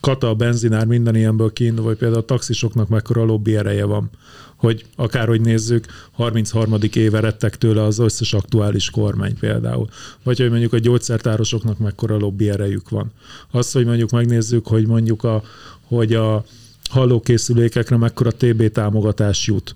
kata, 0.00 0.28
a 0.28 0.34
benzinár, 0.34 0.86
minden 0.86 1.14
ilyenből 1.14 1.52
kiindul, 1.52 1.84
vagy 1.84 1.96
például 1.96 2.20
a 2.20 2.24
taxisoknak 2.24 2.88
mekkora 2.88 3.24
lobby 3.24 3.56
ereje 3.56 3.84
van, 3.84 4.10
hogy 4.56 4.84
akárhogy 4.96 5.40
nézzük, 5.40 5.86
33. 6.12 6.74
éve 6.92 7.20
rettek 7.20 7.58
tőle 7.58 7.82
az 7.82 7.98
összes 7.98 8.32
aktuális 8.32 8.90
kormány 8.90 9.38
például. 9.38 9.88
Vagy 10.22 10.38
hogy 10.38 10.50
mondjuk 10.50 10.72
a 10.72 10.78
gyógyszertárosoknak 10.78 11.78
mekkora 11.78 12.16
lobby 12.16 12.50
erejük 12.50 12.88
van. 12.88 13.12
Azt, 13.50 13.72
hogy 13.72 13.84
mondjuk 13.84 14.10
megnézzük, 14.10 14.66
hogy 14.66 14.86
mondjuk 14.86 15.24
a, 15.24 15.42
hogy 15.86 16.14
a 16.14 16.44
hallókészülékekre 16.90 17.96
mekkora 17.96 18.30
TB 18.30 18.68
támogatás 18.68 19.46
jut 19.46 19.74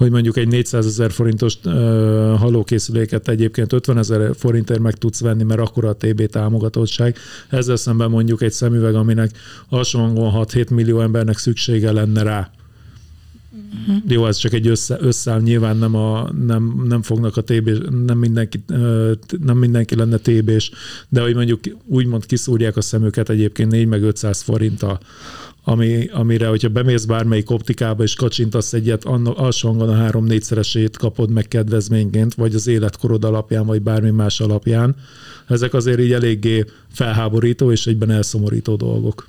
hogy 0.00 0.10
mondjuk 0.10 0.36
egy 0.36 0.48
400 0.48 0.86
ezer 0.86 1.10
forintos 1.10 1.56
uh, 1.64 1.72
halókészüléket 2.38 3.28
egyébként 3.28 3.72
50 3.72 3.98
ezer 3.98 4.30
forintért 4.36 4.80
meg 4.80 4.94
tudsz 4.94 5.20
venni, 5.20 5.42
mert 5.42 5.60
akkor 5.60 5.84
a 5.84 5.96
TB 5.96 6.26
támogatottság. 6.26 7.16
Ezzel 7.48 7.76
szemben 7.76 8.10
mondjuk 8.10 8.42
egy 8.42 8.52
szemüveg, 8.52 8.94
aminek 8.94 9.30
hangon 9.68 10.32
6-7 10.46 10.70
millió 10.70 11.00
embernek 11.00 11.38
szüksége 11.38 11.92
lenne 11.92 12.22
rá. 12.22 12.50
Uh-huh. 13.52 14.02
Jó, 14.08 14.26
ez 14.26 14.36
csak 14.36 14.52
egy 14.52 14.66
össze, 14.66 14.96
összeáll, 15.00 15.40
nyilván 15.40 15.76
nem, 15.76 15.94
a, 15.94 16.30
nem, 16.46 16.82
nem 16.88 17.02
fognak 17.02 17.36
a 17.36 17.42
TB, 17.42 17.68
nem 18.06 18.18
mindenki, 18.18 18.64
nem 19.44 19.56
mindenki 19.56 19.96
lenne 19.96 20.16
TB-s, 20.16 20.70
de 21.08 21.20
hogy 21.20 21.34
mondjuk 21.34 21.60
úgymond 21.86 22.26
kiszúrják 22.26 22.76
a 22.76 22.80
szemüket 22.80 23.28
egyébként 23.28 23.70
4 23.70 23.86
meg 23.86 24.02
500 24.02 24.40
forint 24.42 24.82
a, 24.82 25.00
ami, 25.64 26.06
amire, 26.06 26.46
hogyha 26.46 26.68
bemész 26.68 27.04
bármelyik 27.04 27.50
optikába 27.50 28.02
és 28.02 28.14
kacsintasz 28.14 28.72
egyet, 28.72 29.04
alsó 29.24 29.68
hangon 29.68 29.88
a 29.88 29.96
három-négyszeresét 29.96 30.96
kapod 30.96 31.30
meg 31.30 31.48
kedvezményként, 31.48 32.34
vagy 32.34 32.54
az 32.54 32.66
életkorod 32.66 33.24
alapján, 33.24 33.66
vagy 33.66 33.82
bármi 33.82 34.10
más 34.10 34.40
alapján. 34.40 34.96
Ezek 35.48 35.74
azért 35.74 36.00
így 36.00 36.12
eléggé 36.12 36.64
felháborító 36.92 37.72
és 37.72 37.86
egyben 37.86 38.10
elszomorító 38.10 38.76
dolgok. 38.76 39.28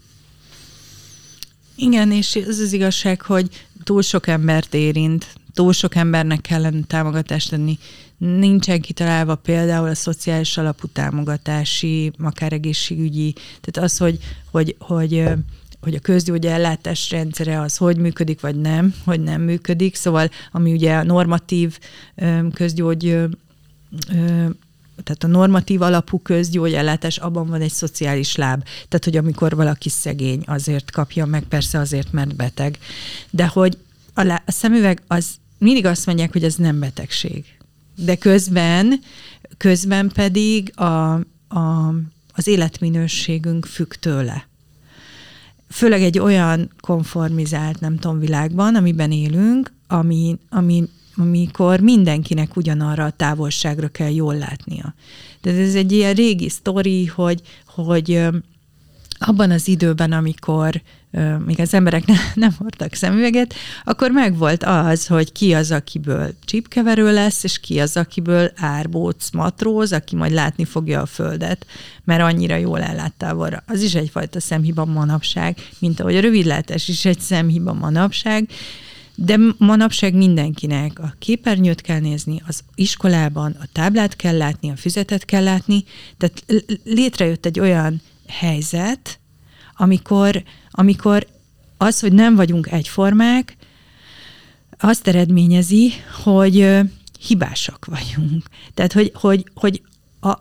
Igen, 1.76 2.12
és 2.12 2.36
ez 2.36 2.60
az 2.60 2.74
igazság, 2.74 3.22
hogy 3.22 3.50
túl 3.84 4.02
sok 4.02 4.28
embert 4.28 4.74
érint, 4.74 5.34
túl 5.54 5.74
sok 5.74 5.96
embernek 5.96 6.42
kellene 6.42 6.80
támogatást 6.88 7.54
adni. 7.54 7.78
Nincsen 8.18 8.82
kitalálva 8.82 9.36
például 9.36 9.90
a 9.90 9.96
szociális 9.96 10.58
alapú 10.58 10.88
támogatási, 10.88 12.12
akár 12.20 12.54
egészségügyi, 12.54 13.34
tehát 13.62 13.90
az, 13.90 13.98
hogy, 13.98 14.20
hogy, 14.52 14.76
hogy 14.80 15.24
hogy 15.24 15.34
a 15.96 16.00
közgyógyellátás 16.00 17.10
rendszere 17.12 17.62
az 17.62 17.78
hogy 17.78 17.98
működik, 17.98 18.42
vagy 18.42 18.56
nem, 18.56 18.96
hogy 19.06 19.22
nem 19.22 19.42
működik. 19.42 19.96
Szóval, 19.96 20.30
ami 20.52 20.72
ugye 20.72 20.96
a 20.96 21.04
normatív 21.04 21.80
közgyógy 22.54 23.20
tehát 25.04 25.24
a 25.24 25.28
normatív 25.28 25.82
alapú 25.82 26.20
közgyógyellátás, 26.20 27.18
abban 27.18 27.48
van 27.48 27.62
egy 27.62 27.72
szociális 27.72 28.36
láb. 28.36 28.64
Tehát, 28.64 29.04
hogy 29.04 29.18
amikor 29.18 29.56
valaki 29.56 29.90
szegény, 29.90 30.44
azért 30.46 30.92
kapja 30.92 31.26
meg, 31.26 31.44
persze 31.44 31.80
azért, 31.80 32.12
mert 32.12 32.36
beteg. 32.36 32.78
De 33.30 33.48
hogy 33.48 33.78
a, 34.14 34.24
lá- 34.24 34.44
a 34.46 34.52
szemüveg 34.52 35.02
az 35.08 35.36
mindig 35.58 35.86
azt 35.86 36.06
mondják, 36.06 36.32
hogy 36.32 36.44
ez 36.44 36.56
nem 36.56 36.80
betegség. 36.80 37.46
De 37.96 38.16
közben, 38.16 39.00
közben 39.58 40.10
pedig 40.10 40.80
a, 40.80 41.14
a, 41.48 41.94
az 42.34 42.48
életminőségünk 42.48 43.66
függ 43.66 43.94
tőle 43.94 44.50
főleg 45.72 46.02
egy 46.02 46.20
olyan 46.20 46.70
konformizált, 46.80 47.80
nem 47.80 47.98
tudom, 47.98 48.20
világban, 48.20 48.76
amiben 48.76 49.12
élünk, 49.12 49.74
ami, 49.88 50.38
ami, 50.50 50.84
amikor 51.16 51.80
mindenkinek 51.80 52.56
ugyanarra 52.56 53.06
a 53.06 53.12
távolságra 53.12 53.88
kell 53.88 54.14
jól 54.14 54.38
látnia. 54.38 54.94
De 55.42 55.52
ez 55.52 55.76
egy 55.76 55.92
ilyen 55.92 56.14
régi 56.14 56.50
sztori, 56.50 57.06
hogy, 57.06 57.42
hogy 57.66 58.28
abban 59.20 59.52
az 59.52 59.68
időben, 59.68 60.12
amikor 60.12 60.82
még 61.46 61.60
az 61.60 61.74
emberek 61.74 62.06
ne, 62.06 62.16
nem 62.46 62.56
hordtak 62.58 62.94
szemüveget, 62.94 63.54
akkor 63.84 64.12
megvolt 64.12 64.64
az, 64.64 65.08
hogy 65.08 65.32
ki 65.32 65.54
az, 65.54 65.72
akiből 65.72 66.34
csípkeverő 66.46 67.14
lesz, 67.14 67.44
és 67.44 67.60
ki 67.60 67.80
az, 67.80 67.98
akiből 67.98 68.52
árbóc 68.56 69.30
matróz, 69.32 69.92
aki 69.92 70.16
majd 70.16 70.32
látni 70.32 70.66
fogja 70.66 71.02
a 71.02 71.06
földet, 71.06 71.66
mert 72.04 72.22
annyira 72.22 72.56
jól 72.56 72.82
ellát 72.82 73.14
távolra. 73.14 73.64
Az 73.68 73.82
is 73.82 73.96
egyfajta 73.96 74.40
szemhiba 74.40 74.86
manapság, 74.86 75.58
mint 75.80 76.00
ahogy 76.00 76.16
a 76.16 76.22
rövidlátás 76.22 76.88
is 76.88 77.06
egy 77.06 77.20
szemhiba 77.20 77.74
manapság, 77.74 78.50
de 79.16 79.38
manapság 79.58 80.14
mindenkinek 80.16 81.00
a 81.00 81.14
képernyőt 81.20 81.82
kell 81.82 82.00
nézni, 82.00 82.42
az 82.48 82.64
iskolában 82.76 83.56
a 83.60 83.66
táblát 83.72 84.16
kell 84.16 84.38
látni, 84.38 84.70
a 84.70 84.76
füzetet 84.76 85.26
kell 85.26 85.44
látni, 85.44 85.84
tehát 86.18 86.46
létrejött 86.84 87.46
egy 87.46 87.60
olyan 87.60 88.02
helyzet, 88.28 89.20
amikor, 89.76 90.44
amikor 90.72 91.28
az, 91.78 92.00
hogy 92.00 92.14
nem 92.14 92.36
vagyunk 92.36 92.72
egyformák, 92.72 93.58
azt 94.80 95.08
eredményezi, 95.08 95.92
hogy 96.24 96.80
hibásak 97.20 97.86
vagyunk. 97.86 98.46
Tehát, 98.74 98.94
hogy, 98.94 99.12
hogy, 99.16 99.52
hogy 99.54 99.82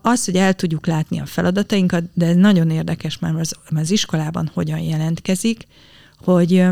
az, 0.02 0.24
hogy 0.24 0.36
el 0.36 0.54
tudjuk 0.54 0.86
látni 0.86 1.20
a 1.20 1.26
feladatainkat, 1.26 2.04
de 2.14 2.26
ez 2.26 2.36
nagyon 2.36 2.70
érdekes, 2.70 3.18
mert 3.18 3.38
az, 3.38 3.56
az 3.74 3.90
iskolában 3.90 4.50
hogyan 4.54 4.78
jelentkezik, 4.78 5.66
hogy 6.18 6.64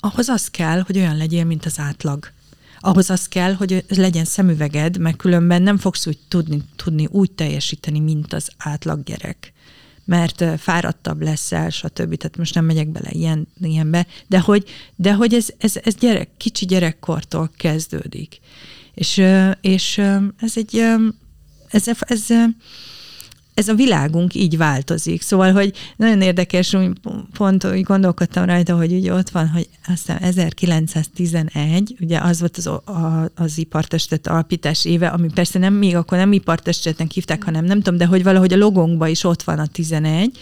ahhoz 0.00 0.28
az 0.28 0.48
kell, 0.48 0.80
hogy 0.80 0.96
olyan 0.96 1.16
legyél, 1.16 1.44
mint 1.44 1.64
az 1.64 1.78
átlag. 1.78 2.32
Ahhoz 2.80 3.10
az 3.10 3.28
kell, 3.28 3.54
hogy 3.54 3.84
legyen 3.88 4.24
szemüveged, 4.24 4.98
mert 4.98 5.16
különben 5.16 5.62
nem 5.62 5.78
fogsz 5.78 6.06
úgy 6.06 6.18
tudni, 6.28 6.62
tudni 6.76 7.08
úgy 7.10 7.30
teljesíteni, 7.30 8.00
mint 8.00 8.32
az 8.32 8.50
átlag 8.56 9.02
gyerek 9.02 9.53
mert 10.04 10.44
fáradtabb 10.58 11.22
leszel, 11.22 11.70
stb. 11.70 12.16
Tehát 12.16 12.36
most 12.36 12.54
nem 12.54 12.64
megyek 12.64 12.88
bele 12.88 13.08
ilyen, 13.10 13.48
ilyenbe, 13.60 14.06
de 14.26 14.40
hogy, 14.40 14.64
de 14.96 15.12
hogy 15.12 15.34
ez, 15.34 15.48
ez, 15.58 15.76
ez 15.82 15.94
gyerek, 15.94 16.28
kicsi 16.36 16.66
gyerekkortól 16.66 17.50
kezdődik. 17.56 18.40
És, 18.94 19.22
és 19.60 19.98
ez 20.38 20.52
egy, 20.54 20.78
ez, 21.68 21.88
ez, 21.88 21.98
ez 22.00 22.26
a 23.68 23.74
világunk 23.74 24.34
így 24.34 24.56
változik. 24.56 25.22
Szóval, 25.22 25.52
hogy 25.52 25.72
nagyon 25.96 26.20
érdekes, 26.20 26.70
hogy 26.70 26.90
pont 27.36 27.64
úgy 27.64 27.82
gondolkodtam 27.82 28.44
rajta, 28.44 28.76
hogy 28.76 28.92
ugye 28.92 29.12
ott 29.12 29.30
van, 29.30 29.48
hogy 29.48 29.68
aztán 29.86 30.16
1911, 30.16 31.96
ugye 32.00 32.18
az 32.18 32.40
volt 32.40 32.56
az, 32.56 32.66
a, 32.66 32.82
az 33.34 33.58
ipartestet 33.58 34.26
alapítás 34.26 34.84
éve, 34.84 35.06
ami 35.06 35.28
persze 35.34 35.58
nem 35.58 35.74
még 35.74 35.96
akkor 35.96 36.18
nem 36.18 36.32
ipartestetnek 36.32 37.10
hívták, 37.10 37.42
hanem 37.42 37.64
nem 37.64 37.80
tudom, 37.80 37.98
de 37.98 38.06
hogy 38.06 38.22
valahogy 38.22 38.52
a 38.52 38.56
logónkban 38.56 39.08
is 39.08 39.24
ott 39.24 39.42
van 39.42 39.58
a 39.58 39.66
11, 39.66 40.38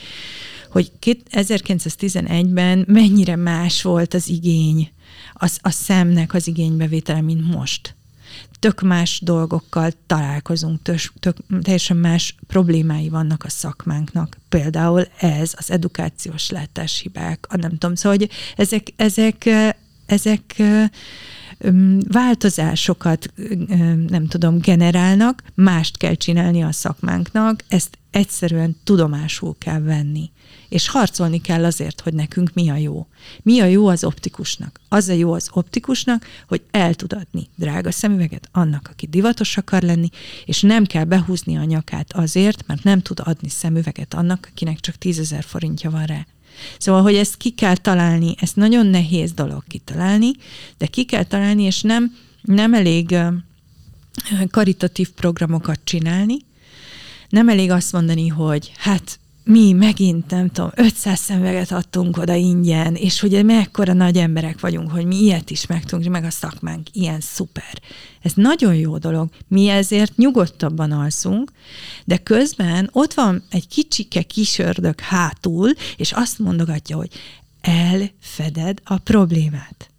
hogy 0.70 0.92
1911-ben 1.30 2.84
mennyire 2.88 3.36
más 3.36 3.82
volt 3.82 4.14
az 4.14 4.28
igény, 4.28 4.90
az, 5.32 5.58
a 5.62 5.70
szemnek 5.70 6.34
az 6.34 6.46
igénybevétele, 6.46 7.20
mint 7.20 7.54
most 7.54 7.94
tök 8.62 8.80
más 8.80 9.20
dolgokkal 9.20 9.90
találkozunk, 10.06 10.82
tök, 10.82 10.98
tök, 11.20 11.36
teljesen 11.62 11.96
más 11.96 12.34
problémái 12.46 13.08
vannak 13.08 13.44
a 13.44 13.48
szakmánknak. 13.48 14.36
Például 14.48 15.06
ez, 15.18 15.54
az 15.56 15.70
edukációs 15.70 16.50
látáshibák, 16.50 17.46
a 17.48 17.56
nem 17.56 17.70
tudom, 17.70 17.94
szóval, 17.94 18.18
hogy 18.18 18.30
ezek, 18.56 18.86
ezek, 18.96 19.48
ezek 20.06 20.62
változásokat, 22.08 23.32
nem 24.08 24.26
tudom, 24.28 24.58
generálnak, 24.58 25.42
mást 25.54 25.96
kell 25.96 26.14
csinálni 26.14 26.62
a 26.62 26.72
szakmánknak, 26.72 27.64
ezt 27.68 27.98
egyszerűen 28.12 28.76
tudomásul 28.84 29.54
kell 29.58 29.80
venni. 29.80 30.30
És 30.68 30.88
harcolni 30.88 31.40
kell 31.40 31.64
azért, 31.64 32.00
hogy 32.00 32.14
nekünk 32.14 32.50
mi 32.54 32.68
a 32.70 32.76
jó. 32.76 33.06
Mi 33.42 33.60
a 33.60 33.64
jó 33.64 33.86
az 33.86 34.04
optikusnak? 34.04 34.80
Az 34.88 35.08
a 35.08 35.12
jó 35.12 35.32
az 35.32 35.48
optikusnak, 35.52 36.26
hogy 36.48 36.62
el 36.70 36.94
tud 36.94 37.12
adni 37.12 37.48
drága 37.56 37.90
szemüveget 37.90 38.48
annak, 38.52 38.88
aki 38.92 39.06
divatos 39.06 39.56
akar 39.56 39.82
lenni, 39.82 40.08
és 40.44 40.60
nem 40.60 40.84
kell 40.84 41.04
behúzni 41.04 41.56
a 41.56 41.64
nyakát 41.64 42.12
azért, 42.12 42.66
mert 42.66 42.82
nem 42.82 43.00
tud 43.00 43.20
adni 43.24 43.48
szemüveget 43.48 44.14
annak, 44.14 44.48
akinek 44.50 44.80
csak 44.80 44.94
tízezer 44.94 45.44
forintja 45.44 45.90
van 45.90 46.04
rá. 46.04 46.26
Szóval, 46.78 47.02
hogy 47.02 47.14
ezt 47.14 47.36
ki 47.36 47.50
kell 47.50 47.76
találni, 47.76 48.34
ezt 48.40 48.56
nagyon 48.56 48.86
nehéz 48.86 49.32
dolog 49.32 49.64
kitalálni, 49.68 50.30
de 50.78 50.86
ki 50.86 51.04
kell 51.04 51.24
találni, 51.24 51.62
és 51.62 51.82
nem, 51.82 52.16
nem 52.42 52.74
elég 52.74 53.16
karitatív 54.50 55.10
programokat 55.10 55.80
csinálni, 55.84 56.36
nem 57.32 57.48
elég 57.48 57.70
azt 57.70 57.92
mondani, 57.92 58.28
hogy 58.28 58.72
hát 58.76 59.18
mi 59.44 59.72
megint, 59.72 60.30
nem 60.30 60.50
tudom, 60.50 60.70
500 60.74 61.18
szemüveget 61.18 61.72
adtunk 61.72 62.16
oda 62.16 62.34
ingyen, 62.34 62.94
és 62.94 63.20
hogy 63.20 63.44
mekkora 63.44 63.92
nagy 63.92 64.16
emberek 64.16 64.60
vagyunk, 64.60 64.90
hogy 64.90 65.04
mi 65.04 65.16
ilyet 65.16 65.50
is 65.50 65.66
meg 65.66 65.84
tudunk, 65.84 66.10
meg 66.10 66.24
a 66.24 66.30
szakmánk 66.30 66.86
ilyen 66.92 67.20
szuper. 67.20 67.80
Ez 68.22 68.32
nagyon 68.34 68.74
jó 68.74 68.98
dolog. 68.98 69.28
Mi 69.48 69.68
ezért 69.68 70.16
nyugodtabban 70.16 70.92
alszunk, 70.92 71.52
de 72.04 72.16
közben 72.16 72.88
ott 72.92 73.14
van 73.14 73.42
egy 73.50 73.68
kicsike 73.68 74.22
kisördög 74.22 75.00
hátul, 75.00 75.70
és 75.96 76.12
azt 76.12 76.38
mondogatja, 76.38 76.96
hogy 76.96 77.10
elfeded 77.60 78.78
a 78.84 78.98
problémát 78.98 79.91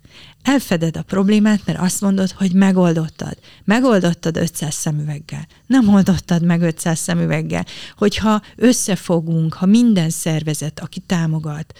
elfeded 0.44 0.98
a 0.98 1.02
problémát, 1.02 1.62
mert 1.66 1.80
azt 1.80 2.02
mondod, 2.02 2.32
hogy 2.32 2.54
megoldottad. 2.54 3.38
Megoldottad 3.64 4.38
500 4.38 4.74
szemüveggel. 4.74 5.48
Nem 5.68 5.94
oldottad 5.94 6.44
meg 6.44 6.62
500 6.62 7.00
szemüveggel. 7.00 7.66
Hogyha 7.98 8.42
összefogunk, 8.56 9.54
ha 9.54 9.66
minden 9.66 10.10
szervezet, 10.10 10.80
aki 10.80 11.00
támogat, 11.00 11.74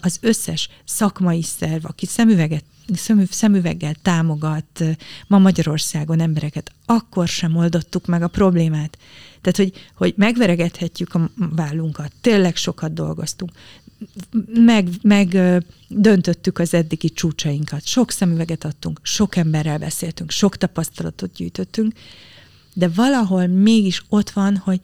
az 0.00 0.18
összes 0.20 0.68
szakmai 0.84 1.42
szerv, 1.42 1.84
aki 1.84 2.06
szemüveget 2.06 2.64
szemüveggel 3.30 3.94
támogat 4.02 4.84
ma 5.26 5.38
Magyarországon 5.38 6.20
embereket, 6.20 6.72
akkor 6.86 7.28
sem 7.28 7.56
oldottuk 7.56 8.06
meg 8.06 8.22
a 8.22 8.28
problémát. 8.28 8.98
Tehát, 9.40 9.56
hogy, 9.56 9.86
hogy 9.94 10.14
megveregethetjük 10.16 11.14
a 11.14 11.30
vállunkat, 11.36 12.12
tényleg 12.20 12.56
sokat 12.56 12.92
dolgoztunk, 12.92 13.50
meg, 14.46 14.88
meg 15.02 15.36
döntöttük 15.88 16.58
az 16.58 16.74
eddigi 16.74 17.10
csúcsainkat. 17.10 17.86
Sok 17.86 18.10
szemüveget 18.10 18.64
adtunk, 18.64 19.00
sok 19.02 19.36
emberrel 19.36 19.78
beszéltünk, 19.78 20.30
sok 20.30 20.56
tapasztalatot 20.56 21.32
gyűjtöttünk, 21.32 21.92
de 22.74 22.88
valahol 22.88 23.46
mégis 23.46 24.04
ott 24.08 24.30
van, 24.30 24.56
hogy, 24.56 24.80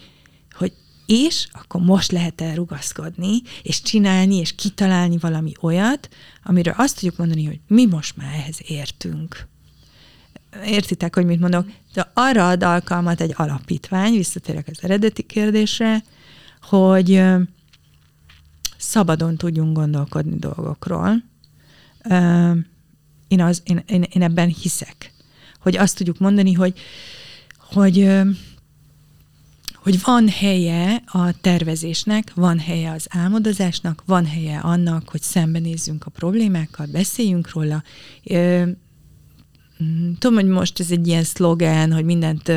hogy 0.51 0.73
és 1.07 1.49
akkor 1.53 1.81
most 1.81 2.13
lehet 2.13 2.41
elrugaszkodni, 2.41 3.43
és 3.63 3.83
csinálni, 3.83 4.37
és 4.37 4.55
kitalálni 4.55 5.19
valami 5.19 5.53
olyat, 5.61 6.09
amiről 6.45 6.75
azt 6.77 6.95
tudjuk 6.95 7.17
mondani, 7.17 7.45
hogy 7.45 7.61
mi 7.67 7.87
most 7.87 8.17
már 8.17 8.35
ehhez 8.35 8.59
értünk. 8.67 9.47
Értitek, 10.65 11.15
hogy 11.15 11.27
mit 11.27 11.41
mondok? 11.41 11.67
De 11.95 12.11
arra 12.15 12.49
ad 12.49 12.63
alkalmat 12.63 13.21
egy 13.21 13.33
alapítvány, 13.37 14.13
visszatérek 14.13 14.69
az 14.71 14.79
eredeti 14.83 15.23
kérdésre, 15.23 16.03
hogy 16.61 17.23
szabadon 18.79 19.37
tudjunk 19.37 19.77
gondolkodni 19.77 20.37
dolgokról. 20.39 21.23
Én, 23.29 23.41
az, 23.41 23.63
én, 23.65 23.83
én, 23.87 24.03
én 24.03 24.23
ebben 24.23 24.49
hiszek, 24.49 25.13
hogy 25.61 25.77
azt 25.77 25.97
tudjuk 25.97 26.19
mondani, 26.19 26.53
hogy, 26.53 26.79
hogy, 27.59 28.11
hogy 29.75 30.03
van 30.03 30.29
helye 30.29 31.03
a 31.07 31.41
tervezésnek, 31.41 32.35
van 32.35 32.59
helye 32.59 32.91
az 32.91 33.07
álmodozásnak, 33.11 34.03
van 34.07 34.27
helye 34.27 34.59
annak, 34.59 35.09
hogy 35.09 35.23
szembenézzünk 35.23 36.07
a 36.07 36.11
problémákkal, 36.11 36.87
beszéljünk 36.87 37.53
róla. 37.53 37.83
Tudom, 40.19 40.35
hogy 40.35 40.47
most 40.47 40.81
ez 40.81 40.91
egy 40.91 41.07
ilyen 41.07 41.25
szlogen, 41.25 41.93
hogy 41.93 42.05
mindent 42.05 42.53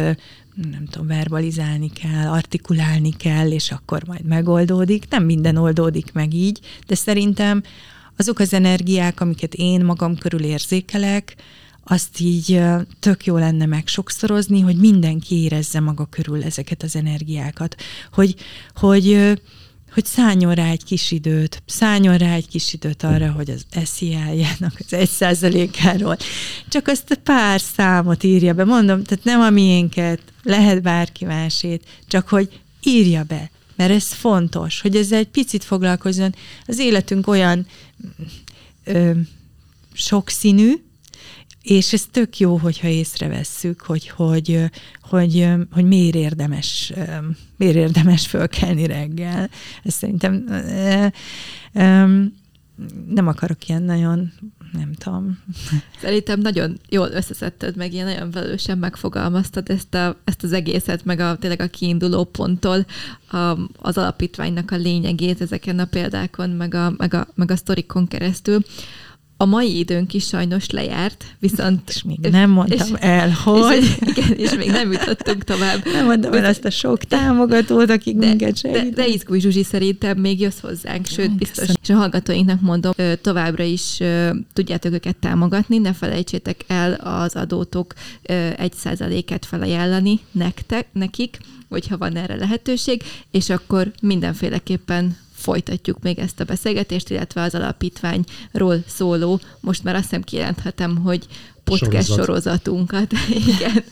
nem 0.70 0.86
tudom, 0.86 1.08
verbalizálni 1.08 1.90
kell, 1.90 2.28
artikulálni 2.28 3.12
kell, 3.12 3.52
és 3.52 3.72
akkor 3.72 4.04
majd 4.08 4.26
megoldódik. 4.26 5.10
Nem 5.10 5.24
minden 5.24 5.56
oldódik 5.56 6.14
meg 6.14 6.34
így, 6.34 6.60
de 6.88 6.96
szerintem 6.96 7.64
azok 8.18 8.40
az 8.40 8.54
energiák, 8.54 9.22
amiket 9.22 9.54
én 9.54 9.86
magam 9.86 10.18
körül 10.18 10.44
érzékelek, 10.44 11.36
azt 11.84 12.20
így 12.20 12.62
tök 13.00 13.26
jó 13.26 13.38
lenne 13.38 13.66
meg 13.66 13.88
sokszorozni, 13.88 14.60
hogy 14.60 14.76
mindenki 14.76 15.36
érezze 15.36 15.80
maga 15.80 16.06
körül 16.06 16.44
ezeket 16.44 16.84
az 16.84 16.96
energiákat. 16.96 17.76
Hogy, 18.14 18.36
hogy 18.76 19.34
hogy 19.94 20.06
szálljon 20.06 20.54
rá 20.54 20.70
egy 20.70 20.84
kis 20.84 21.12
időt, 21.12 21.64
szálljon 21.66 22.18
rá 22.18 22.34
egy 22.34 22.48
kis 22.48 22.74
időt 22.74 23.04
arra, 23.04 23.32
hogy 23.32 23.50
az 23.50 23.66
SZIA-jának 23.86 24.74
az 24.86 24.94
egy 24.94 25.10
százalékáról 25.10 26.18
csak 26.68 26.88
azt 26.88 27.12
a 27.12 27.16
pár 27.24 27.62
számot 27.62 28.24
írja 28.24 28.54
be. 28.54 28.66
Mondom, 28.66 29.04
tehát 29.04 29.24
nem 29.24 29.42
a 29.42 29.50
miénket, 29.50 30.22
lehet 30.44 30.82
bárki 30.82 31.26
másét, 31.26 31.84
csak 32.08 32.28
hogy 32.28 32.60
írja 32.84 33.24
be, 33.24 33.52
mert 33.76 33.92
ez 33.92 34.08
fontos, 34.08 34.82
hogy 34.82 34.96
ezzel 34.96 35.18
egy 35.18 35.28
picit 35.28 35.64
foglalkozzon. 35.64 36.36
Az 36.68 36.80
életünk 36.80 37.28
olyan 37.28 37.68
ö, 38.84 39.12
sokszínű, 39.94 40.74
és 41.62 41.94
ez 41.94 42.06
tök 42.12 42.38
jó, 42.40 42.58
hogyha 42.58 42.88
észrevesszük, 42.88 43.82
hogy, 43.82 44.10
hogy, 44.10 44.66
hogy, 45.02 45.48
hogy 45.72 45.86
miért 45.86 46.16
érdemes, 46.16 46.94
miért 47.58 47.76
érdemes 47.76 48.28
fölkelni 48.28 48.86
reggel. 48.86 49.50
Ez 49.84 49.94
szerintem 49.94 50.46
nem 53.08 53.28
akarok 53.28 53.68
ilyen 53.68 53.84
nagyon, 53.84 54.32
nem 54.72 54.94
tudom. 54.94 55.40
Szerintem 56.02 56.40
nagyon 56.40 56.80
jól 56.90 57.10
összeszedted, 57.12 57.76
meg 57.76 57.94
ilyen 57.94 58.06
nagyon 58.06 58.32
velősen 58.32 58.78
megfogalmaztad 58.78 59.70
ezt, 59.70 59.94
a, 59.94 60.18
ezt 60.24 60.44
az 60.44 60.54
egészet, 60.54 61.06
meg 61.06 61.20
a, 61.20 61.38
tényleg 61.38 61.62
a 61.62 61.68
kiinduló 61.68 62.24
ponttól 62.24 62.86
a, 63.32 63.58
az 63.78 63.98
alapítványnak 63.98 64.72
a 64.72 64.76
lényegét 64.76 65.42
ezeken 65.42 65.80
a 65.80 65.86
példákon, 65.86 66.50
meg 66.50 66.74
a, 66.74 66.94
meg 66.98 67.14
a, 67.14 67.28
meg 67.36 67.52
a 67.52 67.56
sztorikon 67.56 68.08
keresztül 68.08 68.64
A 69.42 69.46
mai 69.46 69.78
időnk 69.78 70.14
is 70.14 70.26
sajnos 70.26 70.70
lejárt, 70.70 71.26
viszont... 71.40 71.90
És 71.90 72.04
még 72.04 72.20
nem 72.20 72.50
mondtam 72.50 72.88
és, 72.88 73.00
el, 73.00 73.30
hogy... 73.30 73.78
És, 73.78 73.98
igen, 74.00 74.32
és 74.38 74.56
még 74.56 74.72
nem 74.72 74.92
jutottunk 74.92 75.44
tovább. 75.44 75.86
Nem 75.86 76.06
mondtam 76.06 76.34
el 76.34 76.46
azt 76.46 76.66
a 76.66 76.70
sok 76.70 77.04
támogatót, 77.04 77.90
akik 77.90 78.16
de, 78.16 78.28
minket 78.28 78.58
segítenek. 78.58 78.94
De, 78.94 79.02
de 79.02 79.08
izgulj 79.08 79.40
Zsuzsi, 79.40 79.64
szerintem 79.64 80.18
még 80.18 80.40
jössz 80.40 80.60
hozzánk, 80.60 81.06
sőt, 81.06 81.32
biztos. 81.32 81.68
És 81.82 81.90
a 81.90 81.96
hallgatóinknak 81.96 82.62
mondom, 82.62 82.92
továbbra 83.22 83.64
is 83.64 84.00
tudjátok 84.54 84.94
őket 84.94 85.16
támogatni, 85.16 85.78
ne 85.78 85.94
felejtsétek 85.94 86.64
el 86.68 86.94
az 86.94 87.36
adótok 87.36 87.94
egy 88.58 88.74
százaléket 88.74 89.46
felajánlani 89.46 90.20
nektek, 90.32 90.88
nekik, 90.92 91.38
hogyha 91.70 91.98
van 91.98 92.16
erre 92.16 92.36
lehetőség, 92.36 93.04
és 93.32 93.50
akkor 93.50 93.92
mindenféleképpen 94.02 95.18
folytatjuk 95.42 96.02
még 96.02 96.20
ezt 96.20 96.40
a 96.40 96.44
beszélgetést, 96.44 97.10
illetve 97.10 97.42
az 97.42 97.56
alapítványról 97.56 98.84
szóló, 98.88 99.40
most 99.60 99.84
már 99.84 99.96
azt 99.96 100.04
hiszem 100.04 100.22
kijelenthetem, 100.22 100.98
hogy 100.98 101.28
podcast 101.64 102.08
Sorozat. 102.08 102.26
sorozatunkat. 102.26 103.12
Igen. 103.56 103.84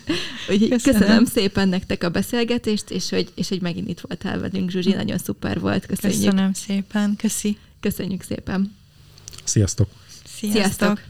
Úgyhogy 0.49 0.69
köszönöm. 0.69 0.99
köszönöm 0.99 1.25
szépen 1.25 1.69
nektek 1.69 2.03
a 2.03 2.09
beszélgetést, 2.09 2.89
és 2.89 3.09
hogy, 3.09 3.31
és 3.35 3.49
hogy 3.49 3.61
megint 3.61 3.89
itt 3.89 3.99
voltál 3.99 4.39
velünk, 4.39 4.69
Zsuzsi, 4.69 4.93
nagyon 4.93 5.17
szuper 5.17 5.59
volt. 5.59 5.85
Köszönjük. 5.85 6.19
Köszönöm 6.19 6.53
szépen, 6.53 7.15
köszi. 7.15 7.57
Köszönjük 7.79 8.21
szépen. 8.23 8.75
Sziasztok. 9.43 9.87
Sziasztok. 10.25 10.61
Sziasztok. 10.61 11.08